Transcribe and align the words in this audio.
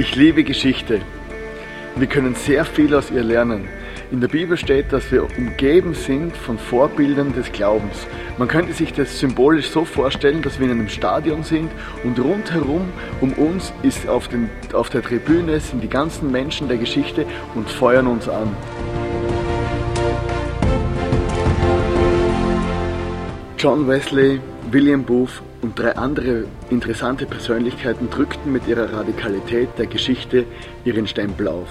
Ich 0.00 0.14
liebe 0.14 0.44
Geschichte. 0.44 1.00
Wir 1.96 2.06
können 2.06 2.36
sehr 2.36 2.64
viel 2.64 2.94
aus 2.94 3.10
ihr 3.10 3.24
lernen. 3.24 3.68
In 4.12 4.20
der 4.20 4.28
Bibel 4.28 4.56
steht, 4.56 4.92
dass 4.92 5.10
wir 5.10 5.24
umgeben 5.36 5.92
sind 5.92 6.36
von 6.36 6.56
Vorbildern 6.56 7.34
des 7.34 7.50
Glaubens. 7.50 8.06
Man 8.38 8.46
könnte 8.46 8.72
sich 8.74 8.92
das 8.92 9.18
symbolisch 9.18 9.70
so 9.70 9.84
vorstellen, 9.84 10.40
dass 10.40 10.60
wir 10.60 10.66
in 10.66 10.78
einem 10.78 10.88
Stadion 10.88 11.42
sind 11.42 11.68
und 12.04 12.16
rundherum 12.20 12.88
um 13.20 13.32
uns 13.32 13.72
ist 13.82 14.08
auf, 14.08 14.28
den, 14.28 14.48
auf 14.72 14.88
der 14.88 15.02
Tribüne 15.02 15.58
sind 15.58 15.82
die 15.82 15.88
ganzen 15.88 16.30
Menschen 16.30 16.68
der 16.68 16.76
Geschichte 16.76 17.26
und 17.56 17.68
feuern 17.68 18.06
uns 18.06 18.28
an. 18.28 18.56
John 23.58 23.88
Wesley, 23.88 24.40
William 24.70 25.02
Booth 25.02 25.42
und 25.60 25.78
drei 25.78 25.96
andere 25.96 26.44
interessante 26.70 27.26
Persönlichkeiten 27.26 28.10
drückten 28.10 28.52
mit 28.52 28.66
ihrer 28.68 28.92
Radikalität 28.92 29.68
der 29.76 29.86
Geschichte 29.86 30.44
ihren 30.84 31.06
Stempel 31.06 31.48
auf. 31.48 31.68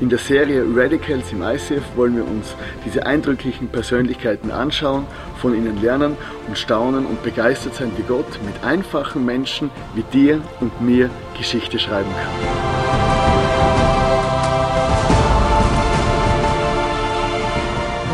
In 0.00 0.08
der 0.08 0.18
Serie 0.18 0.64
Radicals 0.74 1.32
im 1.32 1.42
ICF 1.42 1.82
wollen 1.96 2.16
wir 2.16 2.26
uns 2.26 2.54
diese 2.84 3.06
eindrücklichen 3.06 3.68
Persönlichkeiten 3.68 4.50
anschauen, 4.50 5.06
von 5.40 5.54
ihnen 5.54 5.80
lernen 5.80 6.16
und 6.48 6.58
staunen 6.58 7.06
und 7.06 7.22
begeistert 7.22 7.74
sein, 7.74 7.92
wie 7.96 8.02
Gott 8.02 8.26
mit 8.44 8.62
einfachen 8.62 9.24
Menschen 9.24 9.70
wie 9.94 10.02
dir 10.12 10.42
und 10.60 10.80
mir 10.80 11.08
Geschichte 11.36 11.78
schreiben 11.78 12.10
kann. 12.10 12.60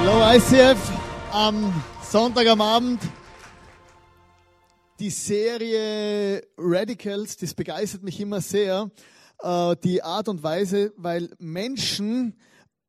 Hallo 0.01 0.37
ICF 0.37 0.79
am 1.33 1.73
Sonntag 2.03 2.47
am 2.47 2.61
Abend. 2.61 3.01
Die 4.99 5.11
Serie 5.11 6.41
Radicals, 6.57 7.37
das 7.37 7.53
begeistert 7.53 8.03
mich 8.03 8.19
immer 8.19 8.41
sehr. 8.41 8.91
Äh, 9.43 9.77
die 9.85 10.03
Art 10.03 10.27
und 10.27 10.43
Weise, 10.43 10.95
weil 10.97 11.29
Menschen 11.39 12.35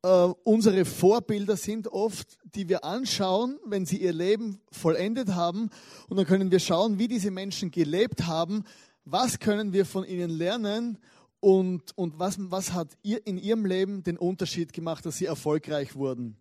äh, 0.02 0.08
unsere 0.42 0.86
Vorbilder 0.86 1.58
sind 1.58 1.86
oft, 1.88 2.38
die 2.54 2.66
wir 2.70 2.82
anschauen, 2.82 3.58
wenn 3.66 3.84
sie 3.84 3.98
ihr 3.98 4.14
Leben 4.14 4.58
vollendet 4.72 5.34
haben. 5.34 5.68
Und 6.08 6.16
dann 6.16 6.24
können 6.24 6.50
wir 6.50 6.60
schauen, 6.60 6.98
wie 6.98 7.08
diese 7.08 7.30
Menschen 7.30 7.70
gelebt 7.70 8.26
haben. 8.26 8.64
Was 9.04 9.38
können 9.38 9.74
wir 9.74 9.84
von 9.84 10.04
ihnen 10.04 10.30
lernen? 10.30 10.96
Und, 11.40 11.92
und 11.94 12.18
was, 12.18 12.36
was 12.38 12.72
hat 12.72 12.88
ihr 13.02 13.26
in 13.26 13.36
ihrem 13.36 13.66
Leben 13.66 14.02
den 14.02 14.16
Unterschied 14.16 14.72
gemacht, 14.72 15.04
dass 15.04 15.18
sie 15.18 15.26
erfolgreich 15.26 15.94
wurden? 15.94 16.38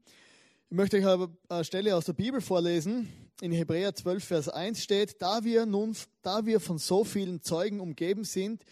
Ich 0.70 0.78
möchte 0.78 0.98
euch 0.98 1.30
eine 1.50 1.64
Stelle 1.66 1.94
aus 1.94 2.06
der 2.06 2.14
Bibel 2.14 2.40
vorlesen. 2.40 3.10
In 3.40 3.52
Hebräer 3.52 3.94
12, 3.94 4.24
Vers 4.24 4.50
1 4.50 4.82
steht, 4.82 5.22
da 5.22 5.44
wir 5.44 5.68
nun, 5.68 5.96
da 6.24 6.48
wir 6.48 6.60
von 6.60 6.80
so 6.80 7.04
vielen 7.04 7.44
Zeugen 7.44 7.80
umgeben 7.80 8.24
sind, 8.24 8.64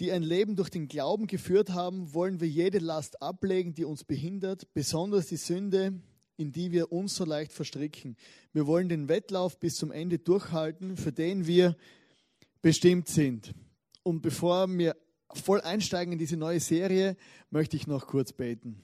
die 0.00 0.12
ein 0.12 0.22
Leben 0.22 0.56
durch 0.56 0.70
den 0.70 0.88
Glauben 0.88 1.26
geführt 1.26 1.74
haben, 1.74 2.14
wollen 2.14 2.40
wir 2.40 2.48
jede 2.48 2.78
Last 2.78 3.20
ablegen, 3.20 3.74
die 3.74 3.84
uns 3.84 4.02
behindert, 4.02 4.72
besonders 4.72 5.26
die 5.26 5.36
Sünde, 5.36 5.92
in 6.38 6.52
die 6.52 6.72
wir 6.72 6.90
uns 6.90 7.16
so 7.16 7.26
leicht 7.26 7.52
verstricken. 7.52 8.16
Wir 8.54 8.66
wollen 8.66 8.88
den 8.88 9.10
Wettlauf 9.10 9.60
bis 9.60 9.76
zum 9.76 9.92
Ende 9.92 10.18
durchhalten, 10.18 10.96
für 10.96 11.12
den 11.12 11.46
wir 11.46 11.76
bestimmt 12.62 13.08
sind. 13.08 13.52
Und 14.02 14.22
bevor 14.22 14.66
wir 14.70 14.96
voll 15.34 15.60
einsteigen 15.60 16.14
in 16.14 16.18
diese 16.18 16.38
neue 16.38 16.60
Serie, 16.60 17.14
möchte 17.50 17.76
ich 17.76 17.86
noch 17.86 18.06
kurz 18.06 18.32
beten. 18.32 18.80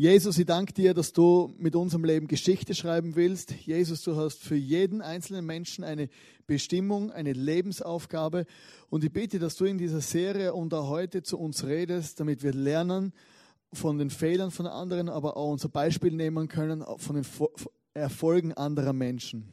Jesus, 0.00 0.38
ich 0.38 0.46
danke 0.46 0.72
dir, 0.72 0.94
dass 0.94 1.12
du 1.12 1.52
mit 1.58 1.76
unserem 1.76 2.04
Leben 2.04 2.26
Geschichte 2.26 2.74
schreiben 2.74 3.16
willst. 3.16 3.52
Jesus, 3.66 4.02
du 4.02 4.16
hast 4.16 4.42
für 4.42 4.56
jeden 4.56 5.02
einzelnen 5.02 5.44
Menschen 5.44 5.84
eine 5.84 6.08
Bestimmung, 6.46 7.10
eine 7.10 7.34
Lebensaufgabe. 7.34 8.46
Und 8.88 9.04
ich 9.04 9.12
bitte, 9.12 9.38
dass 9.38 9.56
du 9.56 9.66
in 9.66 9.76
dieser 9.76 10.00
Serie 10.00 10.54
und 10.54 10.72
auch 10.72 10.88
heute 10.88 11.22
zu 11.22 11.38
uns 11.38 11.66
redest, 11.66 12.18
damit 12.18 12.42
wir 12.42 12.54
lernen 12.54 13.12
von 13.74 13.98
den 13.98 14.08
Fehlern 14.08 14.50
von 14.50 14.66
anderen, 14.66 15.10
aber 15.10 15.36
auch 15.36 15.50
unser 15.50 15.68
Beispiel 15.68 16.12
nehmen 16.12 16.48
können 16.48 16.82
von 16.96 17.16
den 17.16 17.26
Erfolgen 17.92 18.54
anderer 18.54 18.94
Menschen. 18.94 19.52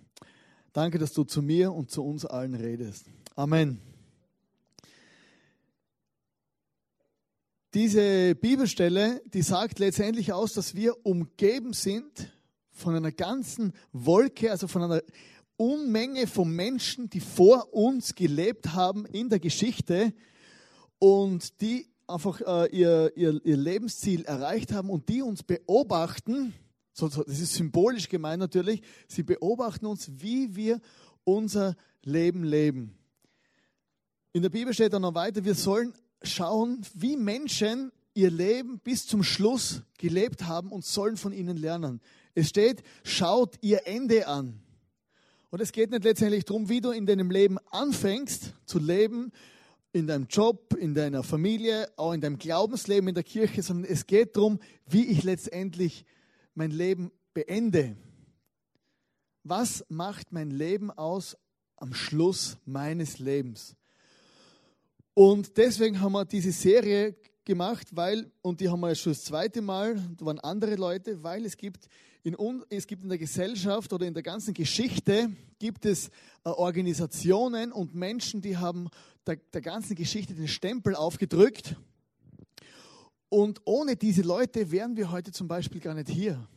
Danke, 0.71 0.97
dass 0.97 1.11
du 1.11 1.25
zu 1.25 1.41
mir 1.41 1.73
und 1.73 1.91
zu 1.91 2.05
uns 2.05 2.25
allen 2.25 2.55
redest. 2.55 3.07
Amen. 3.35 3.81
Diese 7.73 8.33
Bibelstelle, 8.35 9.21
die 9.25 9.41
sagt 9.41 9.79
letztendlich 9.79 10.31
aus, 10.31 10.53
dass 10.53 10.73
wir 10.73 11.05
umgeben 11.05 11.73
sind 11.73 12.31
von 12.71 12.95
einer 12.95 13.11
ganzen 13.11 13.73
Wolke, 13.91 14.51
also 14.51 14.69
von 14.69 14.83
einer 14.83 15.01
Unmenge 15.57 16.27
von 16.27 16.49
Menschen, 16.49 17.09
die 17.09 17.19
vor 17.19 17.73
uns 17.73 18.15
gelebt 18.15 18.73
haben 18.73 19.05
in 19.05 19.27
der 19.27 19.39
Geschichte 19.39 20.13
und 20.97 21.59
die 21.59 21.87
einfach 22.07 22.39
äh, 22.39 22.67
ihr, 22.67 23.11
ihr, 23.17 23.41
ihr 23.43 23.57
Lebensziel 23.57 24.23
erreicht 24.23 24.71
haben 24.71 24.89
und 24.89 25.09
die 25.09 25.21
uns 25.21 25.43
beobachten, 25.43 26.53
so, 26.93 27.09
so, 27.09 27.23
das 27.23 27.39
ist 27.39 27.55
symbolisch 27.55 28.07
gemeint 28.07 28.39
natürlich, 28.39 28.81
sie 29.09 29.23
beobachten 29.23 29.87
uns, 29.87 30.09
wie 30.21 30.55
wir 30.55 30.79
unser 31.25 31.75
Leben 32.03 32.45
leben. 32.45 32.97
In 34.31 34.41
der 34.41 34.49
Bibel 34.49 34.73
steht 34.73 34.93
dann 34.93 35.01
noch 35.01 35.15
weiter, 35.15 35.43
wir 35.43 35.55
sollen 35.55 35.93
schauen, 36.21 36.85
wie 36.93 37.17
Menschen 37.17 37.91
ihr 38.13 38.31
Leben 38.31 38.79
bis 38.79 39.05
zum 39.05 39.23
Schluss 39.23 39.83
gelebt 39.97 40.45
haben 40.45 40.71
und 40.71 40.85
sollen 40.85 41.17
von 41.17 41.33
ihnen 41.33 41.57
lernen. 41.57 42.01
Es 42.33 42.49
steht, 42.49 42.83
schaut 43.03 43.57
ihr 43.61 43.85
Ende 43.85 44.27
an. 44.27 44.59
Und 45.49 45.61
es 45.61 45.71
geht 45.71 45.91
nicht 45.91 46.03
letztendlich 46.03 46.45
darum, 46.45 46.67
wie 46.69 46.81
du 46.81 46.91
in 46.91 47.05
deinem 47.05 47.31
Leben 47.31 47.57
anfängst 47.71 48.53
zu 48.65 48.79
leben, 48.79 49.31
in 49.93 50.07
deinem 50.07 50.27
Job, 50.27 50.75
in 50.75 50.93
deiner 50.93 51.23
Familie, 51.23 51.89
auch 51.95 52.13
in 52.13 52.21
deinem 52.21 52.37
Glaubensleben 52.37 53.07
in 53.07 53.15
der 53.15 53.23
Kirche, 53.23 53.63
sondern 53.63 53.91
es 53.91 54.05
geht 54.05 54.35
darum, 54.35 54.59
wie 54.85 55.05
ich 55.05 55.23
letztendlich 55.23 56.05
mein 56.53 56.71
Leben 56.71 57.11
beende. 57.33 57.95
Was 59.43 59.85
macht 59.89 60.31
mein 60.31 60.51
Leben 60.51 60.91
aus 60.91 61.37
am 61.77 61.93
Schluss 61.93 62.57
meines 62.65 63.19
Lebens? 63.19 63.75
Und 65.17 65.57
deswegen 65.57 65.99
haben 65.99 66.11
wir 66.11 66.25
diese 66.25 66.51
Serie 66.51 67.15
gemacht, 67.43 67.87
weil, 67.89 68.29
und 68.43 68.61
die 68.61 68.69
haben 68.69 68.81
wir 68.81 68.93
schon 68.93 69.13
das 69.13 69.23
zweite 69.23 69.63
Mal, 69.63 69.95
da 70.15 70.27
waren 70.27 70.39
andere 70.41 70.75
Leute, 70.75 71.23
weil 71.23 71.43
es 71.43 71.57
gibt 71.57 71.87
in, 72.21 72.37
es 72.69 72.85
gibt 72.85 73.01
in 73.01 73.09
der 73.09 73.17
Gesellschaft 73.17 73.91
oder 73.91 74.05
in 74.05 74.13
der 74.13 74.21
ganzen 74.21 74.53
Geschichte 74.53 75.31
gibt 75.57 75.87
es 75.87 76.09
äh, 76.45 76.49
Organisationen 76.49 77.71
und 77.71 77.95
Menschen, 77.95 78.43
die 78.43 78.57
haben 78.57 78.89
der, 79.25 79.37
der 79.37 79.61
ganzen 79.61 79.95
Geschichte 79.95 80.35
den 80.35 80.47
Stempel 80.47 80.95
aufgedrückt. 80.95 81.75
Und 83.27 83.61
ohne 83.65 83.95
diese 83.95 84.21
Leute 84.21 84.69
wären 84.69 84.95
wir 84.97 85.09
heute 85.09 85.31
zum 85.31 85.47
Beispiel 85.47 85.81
gar 85.81 85.95
nicht 85.95 86.11
hier. 86.11 86.47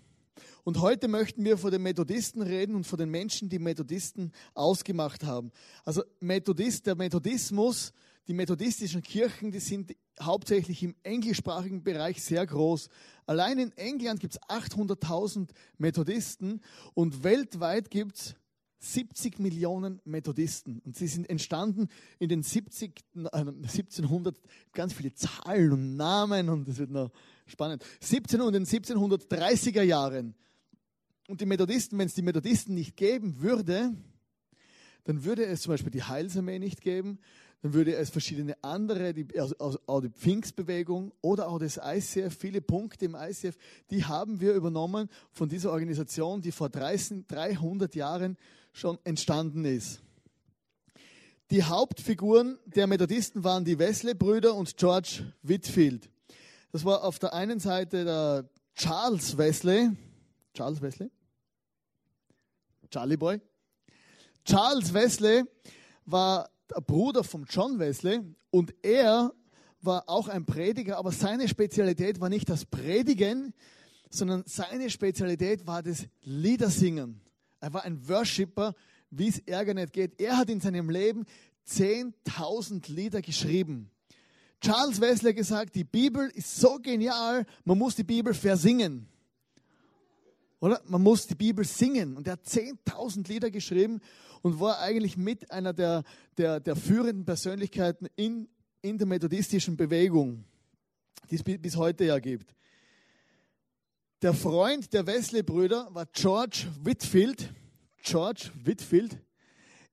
Und 0.64 0.82
heute 0.82 1.08
möchten 1.08 1.44
wir 1.44 1.56
vor 1.56 1.70
den 1.70 1.80
Methodisten 1.80 2.42
reden 2.42 2.74
und 2.74 2.86
vor 2.86 2.98
den 2.98 3.08
Menschen, 3.08 3.48
die 3.48 3.58
Methodisten 3.58 4.32
ausgemacht 4.52 5.24
haben. 5.24 5.50
Also 5.82 6.02
Methodist, 6.20 6.86
der 6.86 6.94
Methodismus 6.94 7.94
die 8.30 8.34
methodistischen 8.34 9.02
Kirchen, 9.02 9.50
die 9.50 9.58
sind 9.58 9.96
hauptsächlich 10.20 10.84
im 10.84 10.94
englischsprachigen 11.02 11.82
Bereich 11.82 12.22
sehr 12.22 12.46
groß. 12.46 12.88
Allein 13.26 13.58
in 13.58 13.72
England 13.76 14.20
gibt 14.20 14.34
es 14.34 14.40
800.000 14.42 15.48
Methodisten 15.78 16.60
und 16.94 17.24
weltweit 17.24 17.90
gibt 17.90 18.18
es 18.18 18.36
70 18.78 19.40
Millionen 19.40 20.00
Methodisten. 20.04 20.80
Und 20.84 20.96
sie 20.96 21.08
sind 21.08 21.28
entstanden 21.28 21.88
in 22.20 22.28
den 22.28 22.44
70, 22.44 23.02
äh, 23.16 23.28
1700, 23.32 24.40
ganz 24.74 24.92
viele 24.92 25.12
Zahlen 25.12 25.72
und 25.72 25.96
Namen 25.96 26.50
und 26.50 26.68
das 26.68 26.78
wird 26.78 26.92
noch 26.92 27.10
spannend. 27.46 27.84
17 27.98 28.40
und 28.40 28.54
in 28.54 28.64
den 28.64 28.66
1730er 28.66 29.82
Jahren. 29.82 30.36
Und 31.26 31.40
die 31.40 31.46
Methodisten, 31.46 31.98
wenn 31.98 32.06
es 32.06 32.14
die 32.14 32.22
Methodisten 32.22 32.76
nicht 32.76 32.96
geben 32.96 33.40
würde, 33.40 33.92
dann 35.04 35.24
würde 35.24 35.44
es 35.46 35.62
zum 35.62 35.72
Beispiel 35.72 35.90
die 35.90 36.04
Heilsarmee 36.04 36.60
nicht 36.60 36.80
geben, 36.80 37.18
dann 37.62 37.74
würde 37.74 37.94
es 37.94 38.08
verschiedene 38.10 38.56
andere, 38.62 39.12
die, 39.12 39.26
also 39.38 39.78
auch 39.86 40.00
die 40.00 40.08
Pfingstbewegung 40.08 41.12
oder 41.20 41.48
auch 41.48 41.58
das 41.58 41.78
ICF, 41.82 42.34
viele 42.34 42.62
Punkte 42.62 43.04
im 43.04 43.14
ICF, 43.14 43.56
die 43.90 44.04
haben 44.04 44.40
wir 44.40 44.54
übernommen 44.54 45.10
von 45.30 45.48
dieser 45.48 45.70
Organisation, 45.70 46.40
die 46.40 46.52
vor 46.52 46.70
30, 46.70 47.26
300 47.26 47.94
Jahren 47.94 48.38
schon 48.72 48.98
entstanden 49.04 49.64
ist. 49.64 50.00
Die 51.50 51.64
Hauptfiguren 51.64 52.58
der 52.64 52.86
Methodisten 52.86 53.44
waren 53.44 53.64
die 53.64 53.78
Wesley-Brüder 53.78 54.54
und 54.54 54.76
George 54.76 55.32
Whitfield. 55.42 56.08
Das 56.72 56.84
war 56.84 57.02
auf 57.02 57.18
der 57.18 57.34
einen 57.34 57.58
Seite 57.58 58.04
der 58.04 58.48
Charles 58.74 59.36
Wesley. 59.36 59.90
Charles 60.54 60.80
Wesley? 60.80 61.10
Charlie 62.90 63.16
Boy. 63.16 63.40
Charles 64.44 64.94
Wesley 64.94 65.44
war 66.06 66.48
Bruder 66.86 67.24
von 67.24 67.46
John 67.48 67.78
Wesley 67.78 68.20
und 68.50 68.74
er 68.82 69.32
war 69.82 70.08
auch 70.08 70.28
ein 70.28 70.44
Prediger, 70.44 70.98
aber 70.98 71.12
seine 71.12 71.48
Spezialität 71.48 72.20
war 72.20 72.28
nicht 72.28 72.48
das 72.48 72.64
Predigen, 72.64 73.54
sondern 74.10 74.42
seine 74.46 74.90
Spezialität 74.90 75.66
war 75.66 75.82
das 75.82 76.06
Liedersingen. 76.22 77.20
Er 77.60 77.72
war 77.72 77.84
ein 77.84 78.08
Worshipper, 78.08 78.74
wie 79.10 79.28
es 79.28 79.38
Ärger 79.40 79.74
nicht 79.74 79.92
geht. 79.92 80.20
Er 80.20 80.36
hat 80.36 80.50
in 80.50 80.60
seinem 80.60 80.90
Leben 80.90 81.24
10.000 81.68 82.92
Lieder 82.92 83.22
geschrieben. 83.22 83.90
Charles 84.60 85.00
Wesley 85.00 85.32
gesagt, 85.32 85.74
die 85.74 85.84
Bibel 85.84 86.30
ist 86.34 86.56
so 86.56 86.78
genial, 86.78 87.46
man 87.64 87.78
muss 87.78 87.96
die 87.96 88.04
Bibel 88.04 88.34
versingern. 88.34 89.06
Oder? 90.60 90.80
Man 90.86 91.02
muss 91.02 91.26
die 91.26 91.34
Bibel 91.34 91.64
singen. 91.64 92.16
Und 92.16 92.26
er 92.26 92.34
hat 92.34 92.44
10.000 92.46 93.26
Lieder 93.28 93.50
geschrieben 93.50 94.00
und 94.42 94.60
war 94.60 94.80
eigentlich 94.80 95.16
mit 95.16 95.50
einer 95.50 95.72
der, 95.72 96.04
der, 96.36 96.60
der 96.60 96.76
führenden 96.76 97.24
Persönlichkeiten 97.24 98.06
in, 98.16 98.48
in 98.82 98.98
der 98.98 99.06
methodistischen 99.06 99.76
Bewegung, 99.76 100.44
die 101.30 101.36
es 101.36 101.42
bis 101.42 101.76
heute 101.76 102.04
ja 102.04 102.18
gibt. 102.18 102.54
Der 104.22 104.34
Freund 104.34 104.92
der 104.92 105.06
Wesley-Brüder 105.06 105.88
war 105.92 106.04
George 106.12 106.66
Whitfield. 106.82 107.54
George 108.02 108.50
Whitfield. 108.62 109.18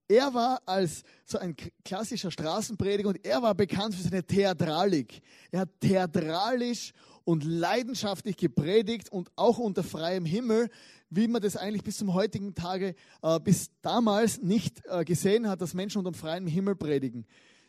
Er 0.09 0.33
war 0.33 0.61
als 0.65 1.03
so 1.25 1.37
ein 1.37 1.55
klassischer 1.83 2.31
Straßenprediger 2.31 3.09
und 3.09 3.25
er 3.25 3.41
war 3.41 3.55
bekannt 3.55 3.95
für 3.95 4.03
seine 4.03 4.23
Theatralik. 4.23 5.21
Er 5.51 5.61
hat 5.61 5.69
theatralisch 5.81 6.93
und 7.27 7.43
leidenschaftlich 7.43 8.37
gepredigt 8.37 9.11
und 9.11 9.29
auch 9.35 9.57
unter 9.57 9.83
freiem 9.83 10.23
Himmel, 10.23 10.69
wie 11.09 11.27
man 11.27 11.41
das 11.41 11.57
eigentlich 11.57 11.83
bis 11.83 11.97
zum 11.97 12.13
heutigen 12.13 12.55
Tage, 12.55 12.95
äh, 13.21 13.37
bis 13.41 13.69
damals 13.81 14.41
nicht 14.41 14.81
äh, 14.85 15.03
gesehen 15.03 15.49
hat, 15.49 15.59
dass 15.59 15.73
Menschen 15.73 15.97
unter 15.97 16.17
freiem 16.17 16.47
Himmel 16.47 16.77
predigen. 16.77 17.25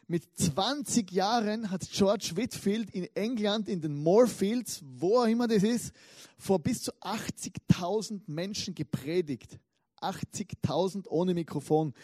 Mit 0.06 0.22
20 0.38 1.10
Jahren 1.10 1.72
hat 1.72 1.90
George 1.90 2.34
Whitfield 2.36 2.92
in 2.92 3.08
England, 3.16 3.68
in 3.68 3.80
den 3.80 4.00
Moorfields, 4.00 4.80
wo 4.84 5.18
auch 5.18 5.26
immer 5.26 5.48
das 5.48 5.64
ist, 5.64 5.92
vor 6.38 6.60
bis 6.60 6.84
zu 6.84 6.92
80.000 7.00 8.20
Menschen 8.28 8.76
gepredigt. 8.76 9.58
80.000 10.00 11.08
ohne 11.08 11.34
Mikrofon. 11.34 11.94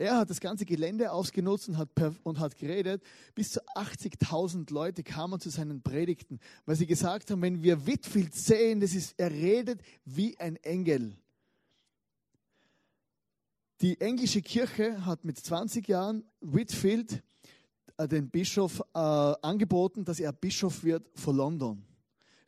Er 0.00 0.16
hat 0.16 0.30
das 0.30 0.40
ganze 0.40 0.64
Gelände 0.64 1.12
ausgenutzt 1.12 1.68
und 1.68 1.76
hat, 1.76 1.90
und 2.22 2.38
hat 2.40 2.56
geredet. 2.56 3.02
Bis 3.34 3.52
zu 3.52 3.60
80.000 3.74 4.72
Leute 4.72 5.02
kamen 5.02 5.38
zu 5.38 5.50
seinen 5.50 5.82
Predigten, 5.82 6.40
weil 6.64 6.76
sie 6.76 6.86
gesagt 6.86 7.30
haben, 7.30 7.42
wenn 7.42 7.62
wir 7.62 7.86
Whitfield 7.86 8.34
sehen, 8.34 8.80
das 8.80 8.94
ist, 8.94 9.12
er 9.18 9.30
redet 9.30 9.82
wie 10.06 10.38
ein 10.38 10.56
Engel. 10.56 11.18
Die 13.82 14.00
englische 14.00 14.40
Kirche 14.40 15.04
hat 15.04 15.26
mit 15.26 15.38
20 15.38 15.86
Jahren 15.86 16.24
Whitfield 16.40 17.22
äh, 17.98 18.08
den 18.08 18.30
Bischof 18.30 18.80
äh, 18.94 18.98
angeboten, 18.98 20.06
dass 20.06 20.18
er 20.18 20.32
Bischof 20.32 20.82
wird 20.82 21.10
von 21.14 21.36
London. 21.36 21.89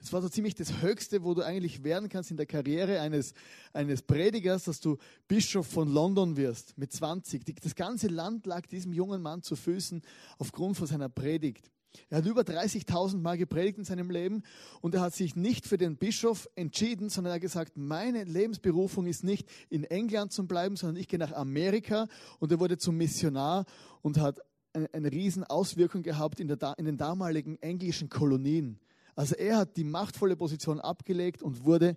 Das 0.02 0.12
war 0.12 0.20
so 0.20 0.28
ziemlich 0.28 0.56
das 0.56 0.82
Höchste, 0.82 1.22
wo 1.22 1.32
du 1.32 1.42
eigentlich 1.42 1.84
werden 1.84 2.08
kannst 2.08 2.32
in 2.32 2.36
der 2.36 2.46
Karriere 2.46 3.00
eines, 3.00 3.34
eines 3.72 4.02
Predigers, 4.02 4.64
dass 4.64 4.80
du 4.80 4.98
Bischof 5.28 5.64
von 5.64 5.88
London 5.88 6.36
wirst 6.36 6.76
mit 6.76 6.92
20. 6.92 7.54
Das 7.62 7.76
ganze 7.76 8.08
Land 8.08 8.44
lag 8.44 8.66
diesem 8.66 8.92
jungen 8.92 9.22
Mann 9.22 9.42
zu 9.42 9.54
Füßen 9.54 10.02
aufgrund 10.38 10.76
von 10.76 10.88
seiner 10.88 11.08
Predigt. 11.08 11.70
Er 12.08 12.18
hat 12.18 12.26
über 12.26 12.40
30.000 12.40 13.18
Mal 13.18 13.38
gepredigt 13.38 13.78
in 13.78 13.84
seinem 13.84 14.10
Leben 14.10 14.42
und 14.80 14.96
er 14.96 15.02
hat 15.02 15.14
sich 15.14 15.36
nicht 15.36 15.68
für 15.68 15.78
den 15.78 15.96
Bischof 15.96 16.48
entschieden, 16.56 17.08
sondern 17.08 17.30
er 17.30 17.34
hat 17.34 17.42
gesagt, 17.42 17.76
meine 17.76 18.24
Lebensberufung 18.24 19.06
ist 19.06 19.22
nicht 19.22 19.48
in 19.70 19.84
England 19.84 20.32
zu 20.32 20.48
bleiben, 20.48 20.74
sondern 20.74 20.96
ich 20.96 21.06
gehe 21.06 21.20
nach 21.20 21.32
Amerika 21.32 22.08
und 22.40 22.50
er 22.50 22.58
wurde 22.58 22.76
zum 22.76 22.96
Missionar 22.96 23.66
und 24.00 24.18
hat 24.18 24.40
eine, 24.72 24.92
eine 24.92 25.12
riesen 25.12 25.44
Auswirkung 25.44 26.02
gehabt 26.02 26.40
in, 26.40 26.48
der, 26.48 26.74
in 26.76 26.86
den 26.86 26.96
damaligen 26.96 27.56
englischen 27.62 28.08
Kolonien. 28.08 28.80
Also 29.14 29.34
er 29.34 29.58
hat 29.58 29.76
die 29.76 29.84
machtvolle 29.84 30.36
Position 30.36 30.80
abgelegt 30.80 31.42
und 31.42 31.64
wurde 31.64 31.96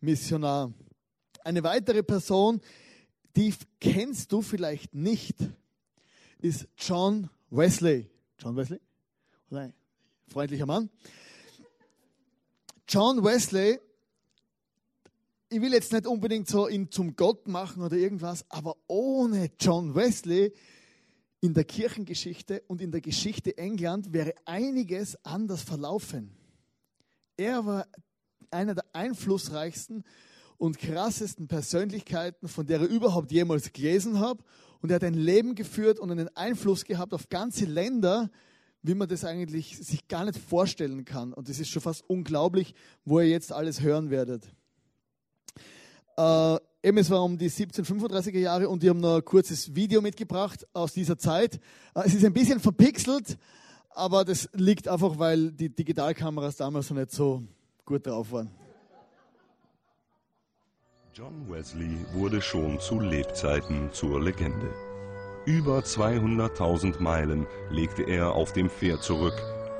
Missionar. 0.00 0.72
Eine 1.44 1.62
weitere 1.64 2.02
Person, 2.02 2.60
die 3.34 3.52
kennst 3.80 4.30
du 4.30 4.42
vielleicht 4.42 4.94
nicht, 4.94 5.36
ist 6.40 6.68
John 6.76 7.28
Wesley. 7.50 8.08
John 8.38 8.56
Wesley? 8.56 8.80
Nein, 9.50 9.72
freundlicher 10.28 10.66
Mann. 10.66 10.88
John 12.88 13.24
Wesley, 13.24 13.80
ich 15.48 15.60
will 15.60 15.72
jetzt 15.72 15.92
nicht 15.92 16.06
unbedingt 16.06 16.48
so 16.48 16.68
ihn 16.68 16.90
zum 16.90 17.16
Gott 17.16 17.48
machen 17.48 17.82
oder 17.82 17.96
irgendwas, 17.96 18.44
aber 18.48 18.76
ohne 18.86 19.50
John 19.58 19.94
Wesley 19.94 20.52
in 21.40 21.54
der 21.54 21.64
Kirchengeschichte 21.64 22.62
und 22.68 22.80
in 22.80 22.92
der 22.92 23.00
Geschichte 23.00 23.56
England 23.58 24.12
wäre 24.12 24.34
einiges 24.44 25.16
anders 25.24 25.62
verlaufen. 25.62 26.36
Er 27.42 27.66
war 27.66 27.88
einer 28.52 28.76
der 28.76 28.84
einflussreichsten 28.92 30.04
und 30.58 30.78
krassesten 30.78 31.48
Persönlichkeiten, 31.48 32.46
von 32.46 32.66
der 32.66 32.82
ich 32.82 32.88
überhaupt 32.88 33.32
jemals 33.32 33.72
gelesen 33.72 34.20
habe. 34.20 34.44
Und 34.80 34.90
er 34.90 34.96
hat 34.96 35.02
ein 35.02 35.14
Leben 35.14 35.56
geführt 35.56 35.98
und 35.98 36.12
einen 36.12 36.28
Einfluss 36.36 36.84
gehabt 36.84 37.12
auf 37.12 37.28
ganze 37.30 37.64
Länder, 37.64 38.30
wie 38.82 38.94
man 38.94 39.08
das 39.08 39.24
eigentlich 39.24 39.76
sich 39.78 40.06
gar 40.06 40.24
nicht 40.24 40.38
vorstellen 40.38 41.04
kann. 41.04 41.32
Und 41.32 41.48
das 41.48 41.58
ist 41.58 41.68
schon 41.68 41.82
fast 41.82 42.08
unglaublich, 42.08 42.76
wo 43.04 43.18
ihr 43.18 43.28
jetzt 43.28 43.52
alles 43.52 43.80
hören 43.80 44.10
werdet. 44.10 44.44
Äh, 46.16 46.58
eben, 46.84 46.98
es 46.98 47.10
war 47.10 47.24
um 47.24 47.38
die 47.38 47.50
1735er 47.50 48.38
Jahre 48.38 48.68
und 48.68 48.84
die 48.84 48.88
haben 48.88 49.00
noch 49.00 49.16
ein 49.16 49.24
kurzes 49.24 49.74
Video 49.74 50.00
mitgebracht 50.00 50.64
aus 50.74 50.92
dieser 50.92 51.18
Zeit. 51.18 51.56
Äh, 51.96 52.02
es 52.04 52.14
ist 52.14 52.24
ein 52.24 52.34
bisschen 52.34 52.60
verpixelt, 52.60 53.36
aber 53.94 54.24
das 54.24 54.48
liegt 54.52 54.88
einfach, 54.88 55.18
weil 55.18 55.52
die 55.52 55.68
Digitalkameras 55.68 56.56
damals 56.56 56.90
noch 56.90 56.98
nicht 56.98 57.12
so 57.12 57.42
gut 57.84 58.06
drauf 58.06 58.32
waren. 58.32 58.50
John 61.14 61.46
Wesley 61.50 61.98
wurde 62.14 62.40
schon 62.40 62.80
zu 62.80 62.98
Lebzeiten 62.98 63.92
zur 63.92 64.22
Legende. 64.22 64.70
Über 65.44 65.80
200.000 65.80 67.02
Meilen 67.02 67.46
legte 67.70 68.04
er 68.04 68.32
auf 68.32 68.52
dem 68.52 68.70
Pferd 68.70 69.02
zurück, 69.02 69.34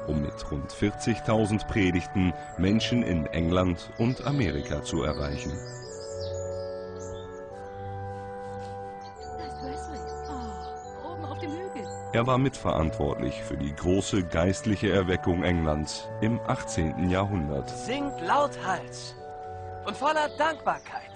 um 0.08 0.20
mit 0.20 0.50
rund 0.50 0.70
40.000 0.70 1.66
Predigten 1.68 2.34
Menschen 2.58 3.02
in 3.02 3.26
England 3.26 3.90
und 3.98 4.26
Amerika 4.26 4.82
zu 4.82 5.04
erreichen. 5.04 5.52
Er 12.14 12.26
war 12.26 12.36
mitverantwortlich 12.36 13.42
für 13.42 13.56
die 13.56 13.74
große 13.74 14.24
geistliche 14.24 14.92
Erweckung 14.92 15.42
Englands 15.44 16.06
im 16.20 16.38
18. 16.46 17.08
Jahrhundert. 17.08 17.70
Singt 17.70 18.20
lauthals 18.20 19.14
und 19.86 19.96
voller 19.96 20.28
Dankbarkeit. 20.36 21.10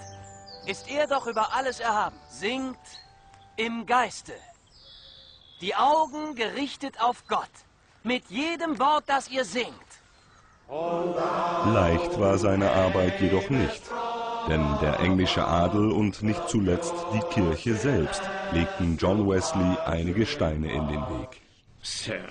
Ist 0.65 0.89
er 0.91 1.07
doch 1.07 1.27
über 1.27 1.53
alles 1.55 1.81
erhaben. 1.81 2.17
Singt 2.31 2.79
im 3.57 3.85
Geiste. 3.85 4.33
Die 5.61 5.75
Augen 5.75 6.35
gerichtet 6.35 6.99
auf 6.99 7.27
Gott. 7.29 7.53
Mit 8.03 8.31
jedem 8.31 8.79
Wort, 8.79 9.05
das 9.07 9.29
ihr 9.29 9.45
singt. 9.45 9.86
Leicht 10.69 12.19
war 12.19 12.39
seine 12.39 12.71
Arbeit 12.71 13.21
jedoch 13.21 13.49
nicht. 13.51 13.83
Denn 14.49 14.65
der 14.81 15.01
englische 15.01 15.45
Adel 15.45 15.91
und 15.91 16.23
nicht 16.23 16.49
zuletzt 16.49 16.95
die 17.13 17.35
Kirche 17.35 17.75
selbst 17.75 18.23
legten 18.53 18.97
John 18.97 19.29
Wesley 19.29 19.77
einige 19.85 20.25
Steine 20.25 20.73
in 20.73 20.87
den 20.89 21.01
Weg. 21.01 21.41
Sir, 21.83 22.29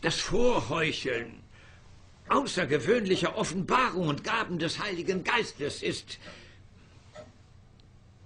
das 0.00 0.20
Vorheucheln 0.20 1.42
außergewöhnlicher 2.28 3.36
Offenbarung 3.36 4.08
und 4.08 4.24
Gaben 4.24 4.58
des 4.58 4.82
Heiligen 4.82 5.24
Geistes 5.24 5.82
ist 5.82 6.18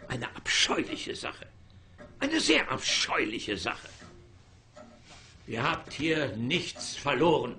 eine 0.09 0.27
abscheuliche 0.37 1.15
Sache. 1.15 1.47
Eine 2.21 2.41
sehr 2.41 2.71
abscheuliche 2.71 3.57
Sache. 3.57 3.89
Ihr 5.47 5.63
habt 5.63 5.93
hier 5.93 6.37
nichts 6.37 6.97
verloren. 6.97 7.57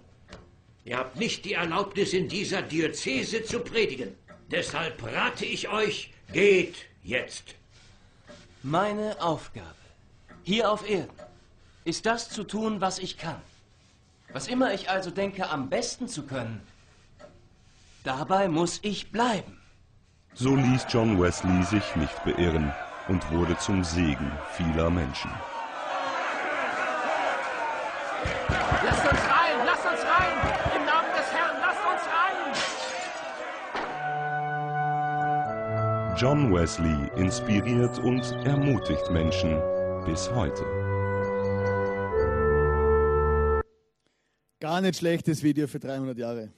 Ihr 0.89 0.97
habt 0.97 1.17
nicht 1.17 1.45
die 1.45 1.53
Erlaubnis, 1.53 2.13
in 2.13 2.27
dieser 2.27 2.63
Diözese 2.63 3.43
zu 3.43 3.59
predigen. 3.59 4.15
Deshalb 4.49 5.03
rate 5.03 5.45
ich 5.45 5.69
euch, 5.69 6.11
geht 6.33 6.77
jetzt. 7.03 7.53
Meine 8.63 9.21
Aufgabe 9.21 9.75
hier 10.41 10.71
auf 10.71 10.89
Erden 10.89 11.13
ist 11.85 12.07
das 12.07 12.31
zu 12.31 12.43
tun, 12.43 12.81
was 12.81 12.97
ich 12.97 13.19
kann. 13.19 13.39
Was 14.33 14.47
immer 14.47 14.73
ich 14.73 14.89
also 14.89 15.11
denke, 15.11 15.47
am 15.47 15.69
besten 15.69 16.07
zu 16.07 16.23
können, 16.23 16.59
dabei 18.03 18.47
muss 18.47 18.79
ich 18.81 19.11
bleiben. 19.11 19.61
So 20.33 20.55
ließ 20.55 20.87
John 20.89 21.21
Wesley 21.21 21.61
sich 21.65 21.95
nicht 21.97 22.23
beirren 22.23 22.73
und 23.07 23.29
wurde 23.29 23.55
zum 23.59 23.83
Segen 23.83 24.31
vieler 24.57 24.89
Menschen. 24.89 25.29
John 36.19 36.53
Wesley 36.53 37.09
inspiriert 37.15 37.97
und 37.99 38.23
ermutigt 38.45 39.09
Menschen 39.09 39.51
bis 40.05 40.29
heute. 40.29 40.65
Gar 44.59 44.81
nicht 44.81 44.97
schlechtes 44.97 45.41
Video 45.43 45.65
für 45.65 45.79
300 45.79 46.17
Jahre. 46.17 46.51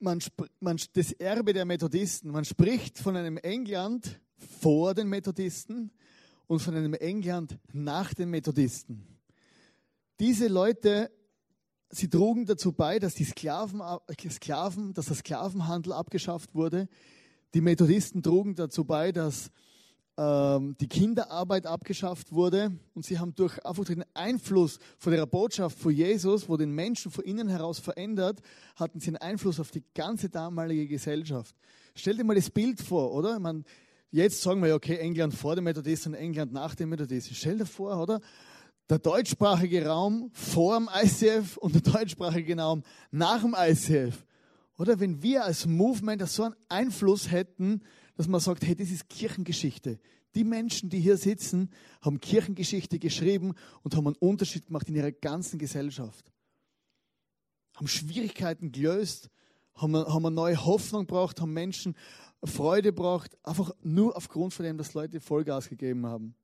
Man, 0.00 0.18
man, 0.58 0.80
das 0.94 1.12
Erbe 1.12 1.52
der 1.52 1.64
Methodisten, 1.64 2.32
man 2.32 2.44
spricht 2.44 2.98
von 2.98 3.16
einem 3.16 3.36
England 3.36 4.20
vor 4.60 4.94
den 4.94 5.08
Methodisten 5.08 5.92
und 6.48 6.58
von 6.58 6.74
einem 6.74 6.94
England 6.94 7.56
nach 7.72 8.14
den 8.14 8.30
Methodisten. 8.30 9.06
Diese 10.18 10.48
Leute, 10.48 11.12
sie 11.92 12.08
trugen 12.08 12.46
dazu 12.46 12.72
bei, 12.72 12.98
dass 12.98 13.14
die 13.14 13.24
Sklaven, 13.24 13.82
Sklaven, 14.30 14.94
dass 14.94 15.06
der 15.06 15.16
Sklavenhandel 15.16 15.92
abgeschafft 15.92 16.54
wurde. 16.54 16.88
Die 17.54 17.60
Methodisten 17.60 18.22
trugen 18.22 18.54
dazu 18.54 18.84
bei, 18.84 19.12
dass 19.12 19.50
ähm, 20.16 20.74
die 20.80 20.88
Kinderarbeit 20.88 21.66
abgeschafft 21.66 22.32
wurde 22.32 22.72
und 22.94 23.04
sie 23.04 23.18
haben 23.18 23.34
durch 23.34 23.64
einfach 23.64 23.84
den 23.84 24.04
Einfluss 24.14 24.78
von 24.98 25.12
der 25.12 25.26
Botschaft 25.26 25.78
von 25.78 25.92
Jesus, 25.92 26.48
wo 26.48 26.56
den 26.56 26.72
Menschen 26.72 27.10
von 27.10 27.24
innen 27.24 27.48
heraus 27.48 27.78
verändert, 27.78 28.40
hatten 28.76 29.00
sie 29.00 29.08
einen 29.08 29.16
Einfluss 29.18 29.60
auf 29.60 29.70
die 29.70 29.84
ganze 29.94 30.28
damalige 30.28 30.86
Gesellschaft. 30.86 31.54
Stell 31.94 32.16
dir 32.16 32.24
mal 32.24 32.34
das 32.34 32.50
Bild 32.50 32.80
vor, 32.80 33.12
oder? 33.12 33.38
Man, 33.38 33.64
jetzt 34.10 34.40
sagen 34.40 34.60
wir 34.62 34.68
ja, 34.68 34.74
okay, 34.74 34.96
England 34.96 35.34
vor 35.34 35.56
dem 35.56 35.64
Methodisten 35.64 36.12
und 36.12 36.18
England 36.18 36.52
nach 36.52 36.74
dem 36.74 36.88
Methodisten. 36.88 37.34
Stell 37.34 37.58
dir 37.58 37.66
vor, 37.66 38.00
oder? 38.00 38.20
Der 38.88 38.98
deutschsprachige 38.98 39.86
Raum 39.86 40.30
vor 40.32 40.78
dem 40.78 40.88
ICF 40.92 41.56
und 41.56 41.74
der 41.74 41.82
deutschsprachige 41.82 42.56
Raum 42.56 42.82
nach 43.10 43.40
dem 43.40 43.54
ICF. 43.58 44.24
Oder 44.76 44.98
wenn 45.00 45.22
wir 45.22 45.44
als 45.44 45.66
Movement 45.66 46.28
so 46.28 46.44
einen 46.44 46.56
Einfluss 46.68 47.30
hätten, 47.30 47.82
dass 48.16 48.28
man 48.28 48.40
sagt, 48.40 48.66
hey, 48.66 48.74
das 48.74 48.90
ist 48.90 49.08
Kirchengeschichte. 49.08 49.98
Die 50.34 50.44
Menschen, 50.44 50.88
die 50.88 51.00
hier 51.00 51.16
sitzen, 51.16 51.70
haben 52.00 52.20
Kirchengeschichte 52.20 52.98
geschrieben 52.98 53.54
und 53.82 53.96
haben 53.96 54.06
einen 54.06 54.16
Unterschied 54.16 54.66
gemacht 54.66 54.88
in 54.88 54.94
ihrer 54.94 55.12
ganzen 55.12 55.58
Gesellschaft. 55.58 56.32
Haben 57.76 57.88
Schwierigkeiten 57.88 58.72
gelöst, 58.72 59.30
haben, 59.74 59.94
haben 59.94 60.26
eine 60.26 60.34
neue 60.34 60.64
Hoffnung 60.64 61.06
gebracht, 61.06 61.40
haben 61.40 61.52
Menschen 61.52 61.94
Freude 62.44 62.92
gebracht, 62.92 63.36
einfach 63.42 63.72
nur 63.82 64.16
aufgrund 64.16 64.52
von 64.52 64.64
dem, 64.64 64.78
dass 64.78 64.94
Leute 64.94 65.20
Vollgas 65.20 65.68
gegeben 65.68 66.06
haben. 66.06 66.34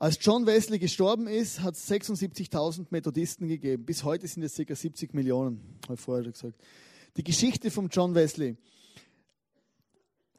Als 0.00 0.16
John 0.18 0.46
Wesley 0.46 0.78
gestorben 0.78 1.26
ist, 1.26 1.60
hat 1.60 1.74
es 1.74 1.86
76.000 1.90 2.86
Methodisten 2.88 3.48
gegeben. 3.48 3.84
Bis 3.84 4.02
heute 4.02 4.26
sind 4.26 4.42
es 4.42 4.56
ca. 4.56 4.74
70 4.74 5.12
Millionen, 5.12 5.60
habe 5.82 5.92
ich 5.92 6.00
vorher 6.00 6.24
schon 6.24 6.32
gesagt. 6.32 6.54
Die 7.18 7.22
Geschichte 7.22 7.70
von 7.70 7.90
John 7.90 8.14
Wesley 8.14 8.56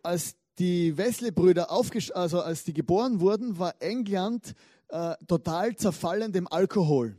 als 0.02 0.36
die 0.58 0.98
Wesley-Brüder 0.98 1.70
also 1.70 2.42
als 2.42 2.64
die 2.64 2.74
geboren 2.74 3.20
wurden, 3.20 3.60
war 3.60 3.76
England 3.82 4.56
äh, 4.88 5.14
total 5.28 5.76
zerfallen 5.76 6.32
dem 6.32 6.48
Alkohol. 6.48 7.16